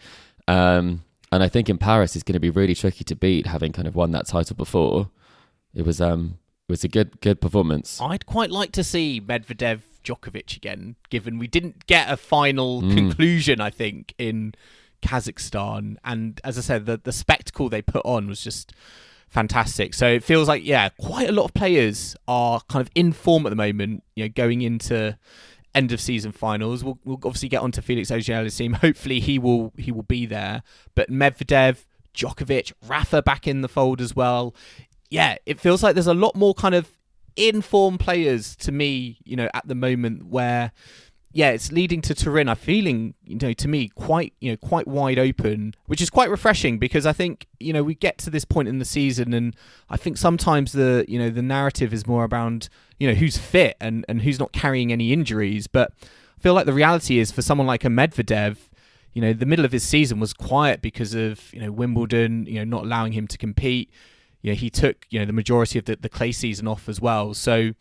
Um, 0.47 1.03
and 1.33 1.43
I 1.43 1.49
think 1.49 1.69
in 1.69 1.79
Paris, 1.79 2.15
he's 2.15 2.23
going 2.23 2.35
to 2.35 2.41
be 2.41 2.51
really 2.51 2.75
tricky 2.75 3.05
to 3.05 3.17
beat, 3.17 3.47
having 3.47 3.73
kind 3.73 3.89
of 3.89 3.97
won 3.97 4.13
that 4.13 4.27
title 4.27 4.57
before. 4.57 5.11
It 5.75 5.87
was 5.87 6.01
um, 6.01 6.39
it 6.69 6.73
was 6.73 6.85
a 6.85 6.89
good, 6.89 7.21
good 7.21 7.41
performance. 7.41 8.01
I'd 8.01 8.27
quite 8.27 8.51
like 8.51 8.73
to 8.73 8.85
see 8.85 9.21
Medvedev 9.21 9.81
Djokovic 10.05 10.57
again, 10.57 10.97
given 11.09 11.39
we 11.39 11.47
didn't 11.47 11.87
get 11.87 12.11
a 12.11 12.17
final 12.17 12.81
conclusion, 12.83 13.61
I 13.61 13.71
think, 13.71 14.15
in 14.19 14.55
Kazakhstan. 15.03 15.97
And 16.05 16.41
as 16.45 16.59
I 16.59 16.61
said, 16.61 16.87
the, 16.87 17.01
the 17.03 17.13
spectacle 17.13 17.69
they 17.69 17.83
put 17.83 18.03
on 18.05 18.27
was 18.27 18.43
just 18.43 18.73
fantastic. 19.29 19.95
So 19.95 20.07
it 20.07 20.25
feels 20.25 20.49
like, 20.49 20.65
yeah, 20.65 20.89
quite 21.01 21.29
a 21.29 21.33
lot 21.33 21.45
of 21.45 21.55
players 21.55 22.17
are 22.29 22.61
kind 22.69 22.81
of 22.81 22.91
in 22.95 23.13
form 23.13 23.47
at 23.47 23.51
the 23.51 23.57
moment, 23.57 24.03
you 24.15 24.25
know, 24.25 24.29
going 24.29 24.63
into 24.63 25.17
end 25.75 25.93
of 25.93 26.01
season 26.01 26.33
finals. 26.33 26.85
We'll, 26.85 26.99
we'll 27.05 27.21
obviously 27.25 27.49
get 27.49 27.63
onto 27.63 27.81
Felix 27.81 28.11
Auger-Aliassime. 28.11 28.75
Hopefully 28.81 29.21
he 29.21 29.39
will 29.39 29.73
he 29.77 29.93
will 29.93 30.03
be 30.03 30.27
there. 30.27 30.63
But 30.95 31.11
Medvedev, 31.11 31.85
Djokovic, 32.15 32.73
Rafa 32.87 33.23
back 33.23 33.47
in 33.47 33.63
the 33.63 33.69
fold 33.69 34.01
as 34.01 34.15
well. 34.15 34.55
Yeah, 35.11 35.37
it 35.47 35.59
feels 35.59 35.83
like 35.83 35.95
there's 35.95 36.07
a 36.07 36.15
lot 36.15 36.37
more 36.37 36.55
kind 36.55 36.75
of 36.75 36.89
informed 37.37 38.01
players 38.01 38.57
to 38.57 38.73
me, 38.73 39.19
you 39.25 39.37
know, 39.37 39.49
at 39.55 39.67
the 39.67 39.75
moment 39.75 40.27
where 40.27 40.73
yeah, 41.33 41.51
it's 41.51 41.71
leading 41.71 42.01
to 42.03 42.15
Turin. 42.15 42.49
I'm 42.49 42.57
feeling, 42.57 43.15
you 43.25 43.39
know, 43.41 43.53
to 43.53 43.69
me, 43.69 43.89
quite, 43.89 44.33
you 44.41 44.51
know, 44.51 44.57
quite 44.57 44.89
wide 44.89 45.19
open, 45.19 45.75
which 45.87 46.03
is 46.03 46.11
quite 46.11 46.29
refreshing 46.29 46.79
because 46.79 47.07
I 47.07 47.13
think, 47.13 47.47
you 47.61 47.73
know, 47.73 47.85
we 47.85 47.95
get 47.95 48.19
to 48.19 48.31
this 48.31 48.45
point 48.45 48.69
in 48.69 48.79
the 48.79 48.85
season, 48.85 49.33
and 49.33 49.55
I 49.89 49.97
think 49.97 50.17
sometimes 50.17 50.73
the, 50.73 51.05
you 51.07 51.21
know, 51.21 51.31
the 51.31 51.43
narrative 51.43 51.95
is 51.95 52.07
more 52.07 52.25
around, 52.25 52.69
you 52.99 53.07
know, 53.07 53.15
who's 53.15 53.39
fit 53.39 53.77
and 53.81 54.05
and 54.09 54.23
who's 54.23 54.41
not 54.41 54.53
carrying 54.53 54.93
any 54.93 55.13
injuries. 55.13 55.69
But 55.69 55.93
I 56.01 56.41
feel 56.41 56.55
like 56.55 56.67
the 56.67 56.73
reality 56.73 57.21
is 57.21 57.31
for 57.31 57.43
someone 57.43 57.67
like 57.67 57.85
a 57.85 57.89
Medvedev, 57.89 58.57
you 59.13 59.23
know, 59.23 59.33
the 59.33 59.47
middle 59.47 59.65
of 59.65 59.71
his 59.71 59.85
season 59.85 60.19
was 60.19 60.33
quiet 60.33 60.83
because 60.83 61.15
of, 61.15 61.53
you 61.53 61.61
know, 61.61 61.71
Wimbledon, 61.71 62.47
you 62.47 62.55
know, 62.57 62.65
not 62.65 62.85
allowing 62.85 63.13
him 63.13 63.29
to 63.29 63.39
compete. 63.39 63.89
You 64.43 64.53
know, 64.53 64.57
he 64.57 64.71
took, 64.71 65.07
you 65.11 65.21
know, 65.21 65.27
the 65.27 65.33
majority 65.33 65.79
of 65.79 65.85
the, 65.85 65.95
the 65.95 66.09
clay 66.09 66.33
season 66.33 66.67
off 66.67 66.89
as 66.89 67.01
well. 67.01 67.35
So 67.35 67.73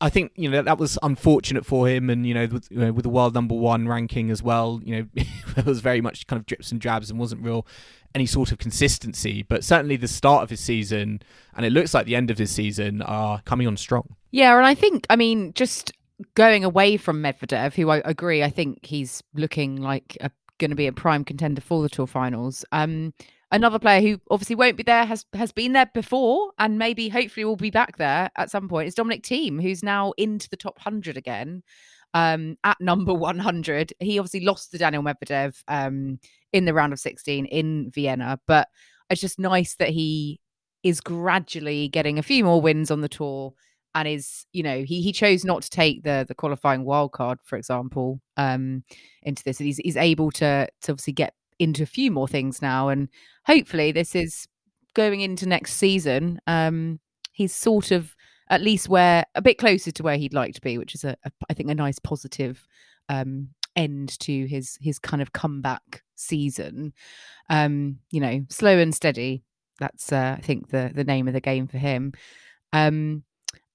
I 0.00 0.08
think 0.08 0.32
you 0.36 0.50
know 0.50 0.62
that 0.62 0.78
was 0.78 0.98
unfortunate 1.02 1.66
for 1.66 1.88
him, 1.88 2.08
and 2.10 2.26
you 2.26 2.34
know 2.34 2.46
with, 2.46 2.68
you 2.70 2.78
know, 2.78 2.92
with 2.92 3.02
the 3.02 3.10
world 3.10 3.34
number 3.34 3.54
one 3.54 3.86
ranking 3.86 4.30
as 4.30 4.42
well, 4.42 4.80
you 4.84 4.96
know 4.96 5.06
it 5.56 5.66
was 5.66 5.80
very 5.80 6.00
much 6.00 6.26
kind 6.26 6.40
of 6.40 6.46
drips 6.46 6.72
and 6.72 6.80
drabs 6.80 7.10
and 7.10 7.18
wasn't 7.18 7.42
real 7.42 7.66
any 8.14 8.26
sort 8.26 8.52
of 8.52 8.58
consistency. 8.58 9.42
But 9.42 9.64
certainly 9.64 9.96
the 9.96 10.08
start 10.08 10.42
of 10.42 10.50
his 10.50 10.60
season, 10.60 11.20
and 11.54 11.66
it 11.66 11.70
looks 11.70 11.94
like 11.94 12.06
the 12.06 12.16
end 12.16 12.30
of 12.30 12.38
his 12.38 12.50
season, 12.50 13.02
are 13.02 13.42
coming 13.42 13.66
on 13.66 13.76
strong. 13.76 14.16
Yeah, 14.30 14.56
and 14.56 14.66
I 14.66 14.74
think, 14.74 15.06
I 15.10 15.16
mean, 15.16 15.52
just 15.54 15.92
going 16.34 16.64
away 16.64 16.96
from 16.96 17.22
Medvedev, 17.22 17.74
who 17.74 17.90
I 17.90 18.02
agree, 18.04 18.42
I 18.42 18.50
think 18.50 18.84
he's 18.84 19.22
looking 19.34 19.76
like 19.76 20.16
going 20.58 20.70
to 20.70 20.76
be 20.76 20.86
a 20.86 20.92
prime 20.92 21.24
contender 21.24 21.60
for 21.60 21.82
the 21.82 21.88
Tour 21.88 22.06
Finals. 22.06 22.64
Um, 22.70 23.14
another 23.52 23.78
player 23.78 24.00
who 24.00 24.20
obviously 24.30 24.56
won't 24.56 24.76
be 24.76 24.82
there 24.82 25.04
has 25.04 25.24
has 25.34 25.52
been 25.52 25.72
there 25.72 25.90
before 25.92 26.52
and 26.58 26.78
maybe 26.78 27.08
hopefully 27.08 27.44
will 27.44 27.56
be 27.56 27.70
back 27.70 27.96
there 27.96 28.30
at 28.36 28.50
some 28.50 28.68
point 28.68 28.88
is 28.88 28.94
Dominic 28.94 29.22
Thiem, 29.22 29.60
who's 29.60 29.82
now 29.82 30.12
into 30.16 30.48
the 30.48 30.56
top 30.56 30.78
100 30.78 31.16
again 31.16 31.62
um, 32.14 32.56
at 32.64 32.80
number 32.80 33.14
100. 33.14 33.92
He 33.98 34.18
obviously 34.18 34.40
lost 34.40 34.70
to 34.70 34.78
Daniel 34.78 35.02
Medvedev 35.02 35.62
um, 35.68 36.18
in 36.52 36.64
the 36.64 36.74
round 36.74 36.92
of 36.92 37.00
16 37.00 37.46
in 37.46 37.90
Vienna, 37.90 38.38
but 38.46 38.68
it's 39.08 39.20
just 39.20 39.38
nice 39.38 39.74
that 39.76 39.90
he 39.90 40.40
is 40.82 41.00
gradually 41.00 41.88
getting 41.88 42.18
a 42.18 42.22
few 42.22 42.44
more 42.44 42.60
wins 42.60 42.90
on 42.90 43.00
the 43.00 43.08
tour 43.08 43.52
and 43.94 44.06
is 44.06 44.46
you 44.52 44.62
know 44.62 44.82
he 44.82 45.02
he 45.02 45.12
chose 45.12 45.44
not 45.44 45.62
to 45.62 45.68
take 45.70 46.04
the 46.04 46.24
the 46.28 46.34
qualifying 46.34 46.84
wild 46.84 47.12
card 47.12 47.38
for 47.44 47.56
example 47.56 48.20
um 48.36 48.84
into 49.24 49.42
this 49.42 49.58
and 49.58 49.66
he's 49.66 49.78
he's 49.78 49.96
able 49.96 50.30
to 50.30 50.66
to 50.80 50.92
obviously 50.92 51.12
get 51.12 51.34
into 51.60 51.82
a 51.82 51.86
few 51.86 52.10
more 52.10 52.26
things 52.26 52.62
now 52.62 52.88
and 52.88 53.08
hopefully 53.46 53.92
this 53.92 54.14
is 54.14 54.46
going 54.94 55.20
into 55.20 55.46
next 55.46 55.74
season 55.74 56.40
um 56.46 56.98
he's 57.32 57.54
sort 57.54 57.90
of 57.90 58.16
at 58.48 58.62
least 58.62 58.88
where 58.88 59.24
a 59.34 59.42
bit 59.42 59.58
closer 59.58 59.92
to 59.92 60.02
where 60.02 60.16
he'd 60.16 60.34
like 60.34 60.54
to 60.54 60.60
be 60.60 60.78
which 60.78 60.94
is 60.94 61.04
a, 61.04 61.16
a 61.24 61.30
I 61.48 61.54
think 61.54 61.70
a 61.70 61.74
nice 61.74 61.98
positive 61.98 62.66
um 63.08 63.50
end 63.76 64.18
to 64.20 64.46
his 64.46 64.76
his 64.80 64.98
kind 64.98 65.22
of 65.22 65.32
comeback 65.32 66.02
season 66.16 66.92
um 67.48 67.98
you 68.10 68.20
know 68.20 68.44
slow 68.48 68.78
and 68.78 68.94
steady 68.94 69.44
that's 69.78 70.12
uh, 70.12 70.34
i 70.36 70.40
think 70.40 70.70
the 70.70 70.90
the 70.92 71.04
name 71.04 71.28
of 71.28 71.34
the 71.34 71.40
game 71.40 71.68
for 71.68 71.78
him 71.78 72.12
um 72.72 73.22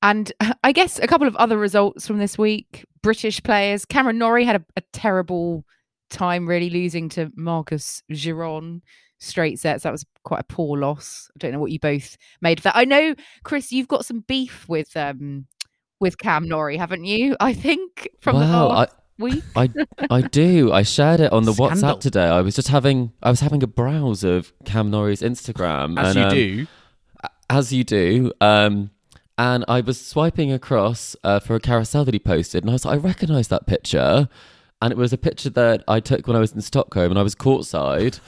and 0.06 0.32
I 0.64 0.72
guess 0.72 1.00
a 1.00 1.08
couple 1.08 1.28
of 1.28 1.36
other 1.36 1.58
results 1.58 2.08
from 2.08 2.20
this 2.20 2.38
week. 2.38 2.86
British 3.02 3.42
players. 3.44 3.86
Cameron 3.86 4.18
Norrie 4.18 4.46
had 4.46 4.58
a, 4.58 4.66
a 4.78 4.82
terrible 4.94 5.66
time, 6.16 6.48
really 6.48 6.70
losing 6.70 7.10
to 7.10 7.32
Marcos 7.36 8.02
Giron 8.12 8.82
straight 9.20 9.60
sets. 9.60 9.84
That 9.84 9.92
was 9.92 10.06
quite 10.24 10.42
a 10.42 10.46
poor 10.46 10.78
loss. 10.78 11.30
I 11.36 11.38
don't 11.40 11.52
know 11.52 11.60
what 11.60 11.72
you 11.72 11.80
both 11.80 12.18
made 12.42 12.60
of 12.60 12.64
that. 12.64 12.76
I 12.76 12.86
know, 12.86 13.16
Chris, 13.44 13.72
you've 13.72 13.88
got 13.88 14.06
some 14.06 14.22
beef 14.22 14.68
with 14.68 14.96
um 14.96 15.48
with 16.00 16.18
Cam 16.18 16.48
Norrie, 16.48 16.78
haven't 16.78 17.06
you? 17.06 17.36
I 17.40 17.54
think 17.54 18.10
from 18.22 18.40
the 18.40 18.46
Wow, 18.46 18.68
last 18.68 18.96
week. 19.18 19.44
I 19.56 19.70
I 20.10 20.22
do. 20.22 20.72
I 20.72 20.84
shared 20.84 21.20
it 21.20 21.32
on 21.32 21.46
the 21.46 21.54
Scandal. 21.54 21.96
WhatsApp 21.96 22.00
today. 22.02 22.26
I 22.26 22.42
was 22.42 22.56
just 22.56 22.68
having 22.70 23.12
I 23.24 23.30
was 23.30 23.40
having 23.40 23.64
a 23.64 23.68
browse 23.68 24.24
of 24.24 24.54
Cam 24.66 24.92
Norrie's 24.92 25.22
Instagram. 25.22 26.00
As 26.00 26.16
and, 26.16 26.18
you 26.18 26.24
um, 26.26 26.34
do. 26.34 26.68
as 27.50 27.74
you 27.74 27.84
do. 27.84 28.32
Um, 28.42 28.92
and 29.38 29.66
I 29.68 29.82
was 29.82 30.00
swiping 30.00 30.52
across 30.52 31.16
uh, 31.24 31.40
for 31.40 31.56
a 31.56 31.60
carousel 31.60 32.06
that 32.06 32.14
he 32.14 32.20
posted, 32.20 32.64
and 32.64 32.70
I 32.70 32.74
was 32.74 32.86
like, 32.86 33.00
I 33.00 33.02
recognise 33.02 33.50
that 33.50 33.68
picture, 33.68 34.30
and 34.86 34.92
it 34.92 34.98
was 34.98 35.12
a 35.12 35.18
picture 35.18 35.50
that 35.50 35.84
I 35.88 36.00
took 36.00 36.28
when 36.28 36.36
I 36.36 36.40
was 36.40 36.52
in 36.54 36.62
Stockholm, 36.62 37.10
and 37.12 37.20
I 37.20 37.24
was 37.24 37.34
courtside. 37.36 38.20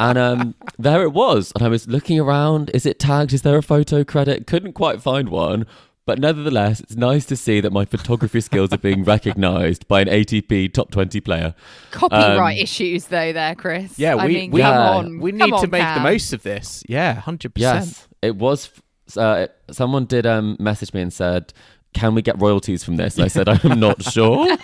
And 0.00 0.18
um, 0.18 0.54
there 0.78 1.02
it 1.02 1.12
was. 1.12 1.52
And 1.54 1.62
I 1.64 1.68
was 1.68 1.86
looking 1.86 2.18
around. 2.18 2.70
Is 2.74 2.84
it 2.86 2.98
tagged? 2.98 3.32
Is 3.32 3.42
there 3.42 3.56
a 3.56 3.62
photo 3.62 4.02
credit? 4.02 4.46
Couldn't 4.46 4.72
quite 4.72 5.00
find 5.02 5.28
one. 5.28 5.66
But 6.06 6.18
nevertheless, 6.18 6.80
it's 6.80 6.96
nice 6.96 7.24
to 7.26 7.36
see 7.36 7.60
that 7.60 7.70
my 7.72 7.84
photography 7.84 8.40
skills 8.40 8.72
are 8.72 8.78
being 8.78 9.04
recognised 9.04 9.86
by 9.86 10.00
an 10.00 10.08
ATP 10.08 10.72
top 10.72 10.90
20 10.90 11.20
player. 11.20 11.54
Copyright 11.92 12.56
Um, 12.58 12.62
issues, 12.62 13.04
though, 13.04 13.32
there, 13.32 13.54
Chris. 13.54 13.96
Yeah, 13.98 14.16
I 14.16 14.26
we 14.26 14.34
mean, 14.34 14.50
we, 14.50 14.60
come 14.60 14.74
Yeah. 14.74 14.90
on. 14.90 15.18
we 15.20 15.30
Come 15.32 15.50
need 15.50 15.60
to 15.60 15.68
make 15.68 15.82
Cam. 15.82 16.02
the 16.02 16.10
most 16.10 16.32
of 16.32 16.42
this. 16.42 16.82
Yeah, 16.88 17.12
hundred 17.14 17.54
percent. 17.54 17.86
Yes, 17.86 18.08
it 18.22 18.34
was. 18.36 18.70
Uh, 19.16 19.48
someone 19.70 20.06
did 20.06 20.26
um, 20.26 20.56
message 20.58 20.92
me 20.94 21.00
and 21.02 21.12
said, 21.12 21.52
"Can 21.92 22.14
we 22.14 22.22
get 22.22 22.40
royalties 22.40 22.82
from 22.84 22.96
this?" 22.96 23.16
And 23.16 23.24
I 23.24 23.28
said, 23.28 23.48
"I'm 23.64 23.80
not 23.80 24.02
sure." 24.02 24.56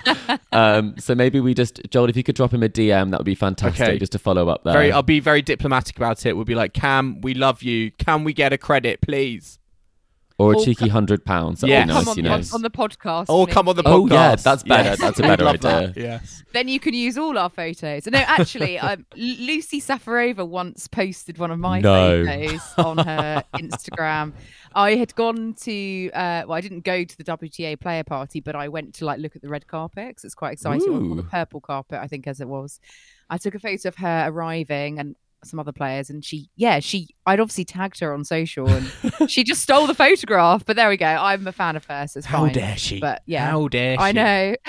um, 0.52 0.94
so 0.98 1.14
maybe 1.14 1.40
we 1.40 1.54
just, 1.54 1.80
Joel, 1.90 2.08
if 2.08 2.16
you 2.16 2.22
could 2.22 2.34
drop 2.36 2.52
him 2.52 2.62
a 2.62 2.68
DM, 2.68 3.10
that 3.10 3.18
would 3.20 3.24
be 3.26 3.34
fantastic, 3.34 3.82
Okay. 3.88 3.98
just 3.98 4.12
to 4.12 4.18
follow 4.18 4.48
up 4.48 4.64
there. 4.64 4.72
Very, 4.72 4.92
I'll 4.92 5.02
be 5.02 5.20
very 5.20 5.42
diplomatic 5.42 5.96
about 5.96 6.24
it. 6.26 6.34
We'll 6.36 6.44
be 6.44 6.54
like, 6.54 6.72
Cam, 6.72 7.20
we 7.20 7.34
love 7.34 7.62
you. 7.62 7.90
Can 7.92 8.24
we 8.24 8.32
get 8.32 8.52
a 8.52 8.58
credit, 8.58 9.00
please? 9.00 9.58
Or 10.38 10.52
a 10.52 10.56
Or 10.58 10.64
cheeky 10.66 10.88
hundred 10.88 11.24
pounds. 11.24 11.62
That'd 11.62 11.72
Yeah. 11.72 11.84
be 11.86 11.92
Come 11.92 11.96
nice, 12.04 12.08
on, 12.08 12.16
you 12.18 12.22
know. 12.24 12.32
on, 12.34 12.42
on 12.52 12.60
the 12.62 12.68
podcast. 12.70 13.26
Or 13.30 13.46
come 13.46 13.68
on 13.70 13.76
the 13.76 13.82
podcast. 13.82 13.90
Oh, 13.94 14.06
yeah, 14.12 14.36
that's 14.36 14.62
better. 14.64 14.90
Yes. 14.90 15.00
That's 15.00 15.18
a 15.18 15.22
We'd 15.22 15.28
better 15.28 15.44
love 15.44 15.60
that. 15.60 15.88
idea. 15.90 16.04
Yes. 16.04 16.44
Then 16.52 16.68
you 16.68 16.78
can 16.78 16.92
use 16.92 17.16
all 17.16 17.38
our 17.38 17.48
photos. 17.48 18.06
No, 18.06 18.18
actually, 18.18 18.78
um, 18.78 19.06
Lucie 19.16 19.80
Safarova 19.80 20.46
once 20.46 20.88
posted 20.88 21.38
one 21.38 21.50
of 21.50 21.58
my 21.58 21.80
No. 21.80 22.26
photos 22.26 22.60
on 22.76 22.98
her 22.98 23.44
Instagram. 23.56 24.34
I 24.74 24.96
had 24.96 25.14
gone 25.14 25.54
to, 25.62 26.10
uh, 26.12 26.42
well, 26.46 26.52
I 26.52 26.60
didn't 26.60 26.84
go 26.84 27.02
to 27.02 27.16
the 27.16 27.24
WTA 27.24 27.80
player 27.80 28.04
party, 28.04 28.40
but 28.40 28.54
I 28.54 28.68
went 28.68 28.92
to 28.96 29.06
like 29.06 29.18
look 29.20 29.36
at 29.36 29.40
the 29.42 29.48
red 29.48 29.66
carpet 29.66 30.16
'cause 30.16 30.24
it's 30.24 30.34
quite 30.34 30.52
exciting. 30.52 30.90
Or- 30.92 31.12
Or 31.12 31.16
the 31.16 31.22
purple 31.22 31.62
carpet, 31.62 31.98
I 32.02 32.08
think, 32.08 32.26
as 32.26 32.42
it 32.42 32.48
was. 32.48 32.78
I 33.30 33.38
took 33.38 33.54
a 33.54 33.58
photo 33.58 33.88
of 33.88 33.96
her 33.96 34.26
arriving 34.28 34.98
and 34.98 35.16
some 35.46 35.58
other 35.58 35.72
players, 35.72 36.10
and 36.10 36.24
she, 36.24 36.50
yeah, 36.56 36.80
she, 36.80 37.08
I'd 37.26 37.40
obviously 37.40 37.64
tagged 37.64 38.00
her 38.00 38.12
on 38.12 38.24
social, 38.24 38.68
and 38.68 38.90
she 39.28 39.44
just 39.44 39.62
stole 39.62 39.86
the 39.86 39.94
photograph. 39.94 40.64
But 40.64 40.76
there 40.76 40.88
we 40.88 40.96
go. 40.96 41.06
I'm 41.06 41.46
a 41.46 41.52
fan 41.52 41.76
of 41.76 41.84
hers. 41.86 42.12
So 42.12 42.18
it's 42.18 42.26
How 42.26 42.40
fine. 42.44 42.52
dare 42.52 42.76
she? 42.76 43.00
But 43.00 43.22
yeah, 43.26 43.50
How 43.50 43.68
dare 43.68 43.94
she? 43.96 44.02
I 44.02 44.12
know. 44.12 44.56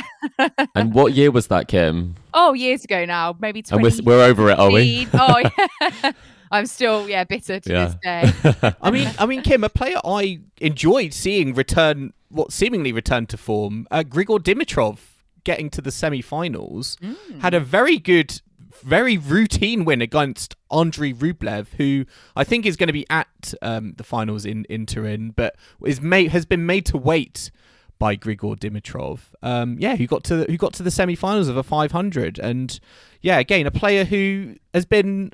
And 0.75 0.93
what 0.93 1.13
year 1.13 1.31
was 1.31 1.47
that, 1.47 1.67
Kim? 1.67 2.15
Oh, 2.33 2.53
years 2.53 2.83
ago 2.83 3.05
now, 3.05 3.35
maybe 3.39 3.63
And 3.71 3.81
we're, 3.81 3.91
we're 4.03 4.23
over 4.23 4.49
it, 4.49 4.59
are 4.59 4.71
we? 4.71 5.07
Oh, 5.13 5.37
yeah. 5.81 6.11
I'm 6.51 6.65
still, 6.65 7.09
yeah, 7.09 7.23
bitter 7.23 7.59
to 7.59 7.69
this 7.69 7.95
day. 8.03 8.73
I 8.81 8.91
mean, 8.91 9.09
I 9.19 9.25
mean, 9.25 9.41
Kim, 9.41 9.63
a 9.63 9.69
player 9.69 9.97
I 10.05 10.39
enjoyed 10.61 11.13
seeing 11.13 11.53
return, 11.53 12.13
what 12.29 12.51
seemingly 12.53 12.91
returned 12.93 13.29
to 13.29 13.37
form, 13.37 13.87
uh, 13.91 14.03
Grigor 14.03 14.39
Dimitrov 14.39 14.99
getting 15.43 15.69
to 15.71 15.81
the 15.81 15.91
semi-finals, 15.91 16.97
Mm. 17.01 17.41
had 17.41 17.53
a 17.53 17.59
very 17.59 17.97
good 17.97 18.41
very 18.87 19.17
routine 19.17 19.83
win 19.83 20.01
against 20.01 20.55
Andrei 20.71 21.11
Rublev, 21.11 21.67
who 21.77 22.05
I 22.35 22.43
think 22.45 22.65
is 22.65 22.77
going 22.77 22.87
to 22.87 22.93
be 22.93 23.05
at 23.09 23.53
um, 23.61 23.93
the 23.97 24.03
finals 24.03 24.45
in 24.45 24.65
in 24.65 24.85
Turin, 24.85 25.31
but 25.31 25.55
is 25.85 25.99
made 26.01 26.31
has 26.31 26.45
been 26.45 26.65
made 26.65 26.85
to 26.87 26.97
wait 26.97 27.51
by 27.99 28.15
Grigor 28.15 28.57
Dimitrov. 28.57 29.19
Um, 29.43 29.75
yeah, 29.79 29.95
who 29.97 30.07
got 30.07 30.23
to 30.25 30.45
who 30.45 30.57
got 30.57 30.73
to 30.75 30.83
the 30.83 30.91
semi-finals 30.91 31.49
of 31.49 31.57
a 31.57 31.63
500, 31.63 32.39
and 32.39 32.79
yeah, 33.21 33.39
again 33.39 33.67
a 33.67 33.71
player 33.71 34.05
who 34.05 34.55
has 34.73 34.85
been, 34.85 35.31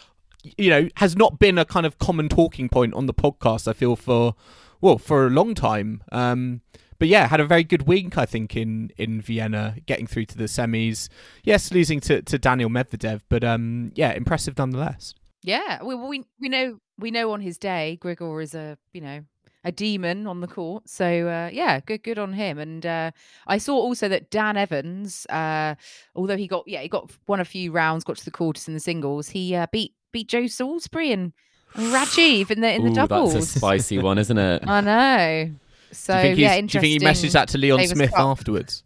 you 0.56 0.70
know, 0.70 0.88
has 0.96 1.14
not 1.14 1.38
been 1.38 1.58
a 1.58 1.64
kind 1.66 1.84
of 1.84 1.98
common 1.98 2.30
talking 2.30 2.70
point 2.70 2.94
on 2.94 3.04
the 3.06 3.14
podcast. 3.14 3.68
I 3.68 3.74
feel 3.74 3.96
for 3.96 4.34
well 4.80 4.96
for 4.96 5.26
a 5.26 5.30
long 5.30 5.54
time. 5.54 6.02
Um, 6.10 6.62
but 7.04 7.10
yeah, 7.10 7.28
had 7.28 7.38
a 7.38 7.44
very 7.44 7.64
good 7.64 7.82
week, 7.82 8.16
I 8.16 8.24
think, 8.24 8.56
in 8.56 8.90
in 8.96 9.20
Vienna, 9.20 9.76
getting 9.84 10.06
through 10.06 10.24
to 10.24 10.38
the 10.38 10.44
semis. 10.44 11.10
Yes, 11.42 11.70
losing 11.70 12.00
to, 12.00 12.22
to 12.22 12.38
Daniel 12.38 12.70
Medvedev, 12.70 13.20
but 13.28 13.44
um, 13.44 13.92
yeah, 13.94 14.12
impressive 14.12 14.56
nonetheless. 14.56 15.12
Yeah, 15.42 15.82
we, 15.82 15.94
we 15.94 16.24
we 16.40 16.48
know 16.48 16.78
we 16.96 17.10
know 17.10 17.32
on 17.32 17.42
his 17.42 17.58
day, 17.58 17.98
Grigor 18.00 18.42
is 18.42 18.54
a 18.54 18.78
you 18.94 19.02
know 19.02 19.20
a 19.64 19.70
demon 19.70 20.26
on 20.26 20.40
the 20.40 20.46
court. 20.46 20.88
So 20.88 21.04
uh, 21.04 21.50
yeah, 21.52 21.80
good 21.80 22.02
good 22.02 22.18
on 22.18 22.32
him. 22.32 22.58
And 22.58 22.86
uh, 22.86 23.10
I 23.46 23.58
saw 23.58 23.74
also 23.74 24.08
that 24.08 24.30
Dan 24.30 24.56
Evans, 24.56 25.26
uh, 25.26 25.74
although 26.16 26.38
he 26.38 26.46
got 26.46 26.66
yeah 26.66 26.80
he 26.80 26.88
got 26.88 27.12
won 27.26 27.38
a 27.38 27.44
few 27.44 27.70
rounds, 27.70 28.02
got 28.02 28.16
to 28.16 28.24
the 28.24 28.30
quarters 28.30 28.66
in 28.66 28.72
the 28.72 28.80
singles, 28.80 29.28
he 29.28 29.54
uh, 29.54 29.66
beat 29.70 29.92
beat 30.10 30.28
Joe 30.28 30.46
Salisbury 30.46 31.12
and 31.12 31.34
Rajeev 31.74 32.50
in 32.50 32.62
the 32.62 32.72
in 32.72 32.84
the 32.84 32.90
Ooh, 32.92 32.94
doubles. 32.94 33.34
That's 33.34 33.56
a 33.56 33.58
spicy 33.58 33.98
one, 33.98 34.16
isn't 34.16 34.38
it? 34.38 34.64
I 34.66 34.80
know. 34.80 35.54
So 35.96 36.12
do 36.14 36.18
you 36.18 36.22
think, 36.34 36.38
yeah, 36.38 36.54
he's- 36.56 36.70
do 36.70 36.78
you 36.78 36.80
think 36.82 37.02
he 37.02 37.08
messaged 37.08 37.32
that 37.32 37.48
to 37.48 37.58
Leon 37.58 37.78
Davis 37.78 37.92
Smith 37.92 38.10
Cup. 38.10 38.20
afterwards? 38.20 38.82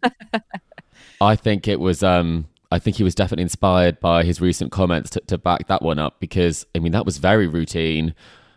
I 1.21 1.35
think 1.35 1.67
it 1.67 1.79
was. 1.79 2.01
Um, 2.03 2.47
I 2.71 2.79
think 2.79 2.97
he 2.97 3.03
was 3.03 3.15
definitely 3.15 3.43
inspired 3.43 3.99
by 3.99 4.23
his 4.23 4.39
recent 4.39 4.71
comments 4.71 5.09
to, 5.11 5.19
to 5.21 5.37
back 5.37 5.67
that 5.67 5.81
one 5.81 5.97
up 5.99 6.19
because 6.19 6.65
I 6.75 6.79
mean 6.79 6.91
that 6.91 7.05
was 7.05 7.17
very 7.17 7.47
routine. 7.47 8.13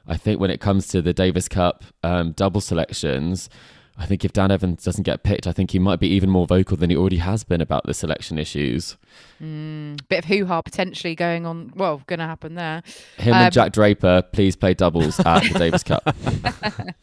I 0.07 0.17
think 0.17 0.39
when 0.41 0.51
it 0.51 0.61
comes 0.61 0.87
to 0.89 1.01
the 1.01 1.13
Davis 1.13 1.49
Cup 1.49 1.85
um, 2.03 2.33
double 2.33 2.61
selections, 2.61 3.49
I 3.97 4.05
think 4.07 4.25
if 4.25 4.33
Dan 4.33 4.51
Evans 4.51 4.83
doesn't 4.85 5.05
get 5.05 5.23
picked, 5.23 5.47
I 5.47 5.53
think 5.53 5.71
he 5.71 5.79
might 5.79 6.01
be 6.01 6.09
even 6.09 6.29
more 6.29 6.47
vocal 6.47 6.77
than 6.77 6.91
he 6.91 6.97
already 6.97 7.19
has 7.19 7.45
been 7.45 7.61
about 7.61 7.85
the 7.87 7.95
selection 7.95 8.39
issues. 8.39 8.97
Bit 9.41 10.19
of 10.19 10.25
hoo 10.27 10.45
ha 10.47 10.61
potentially 10.63 11.15
going 11.15 11.47
on. 11.47 11.73
Well, 11.77 12.03
going 12.07 12.19
to 12.19 12.27
happen 12.27 12.55
there. 12.55 12.83
Him 13.17 13.33
Um, 13.35 13.41
and 13.43 13.53
Jack 13.55 13.73
Draper, 13.73 14.23
please 14.33 14.57
play 14.57 14.75
doubles 14.75 15.21
at 15.21 15.43
the 15.53 15.59
Davis 15.59 15.83
Cup. 15.85 16.05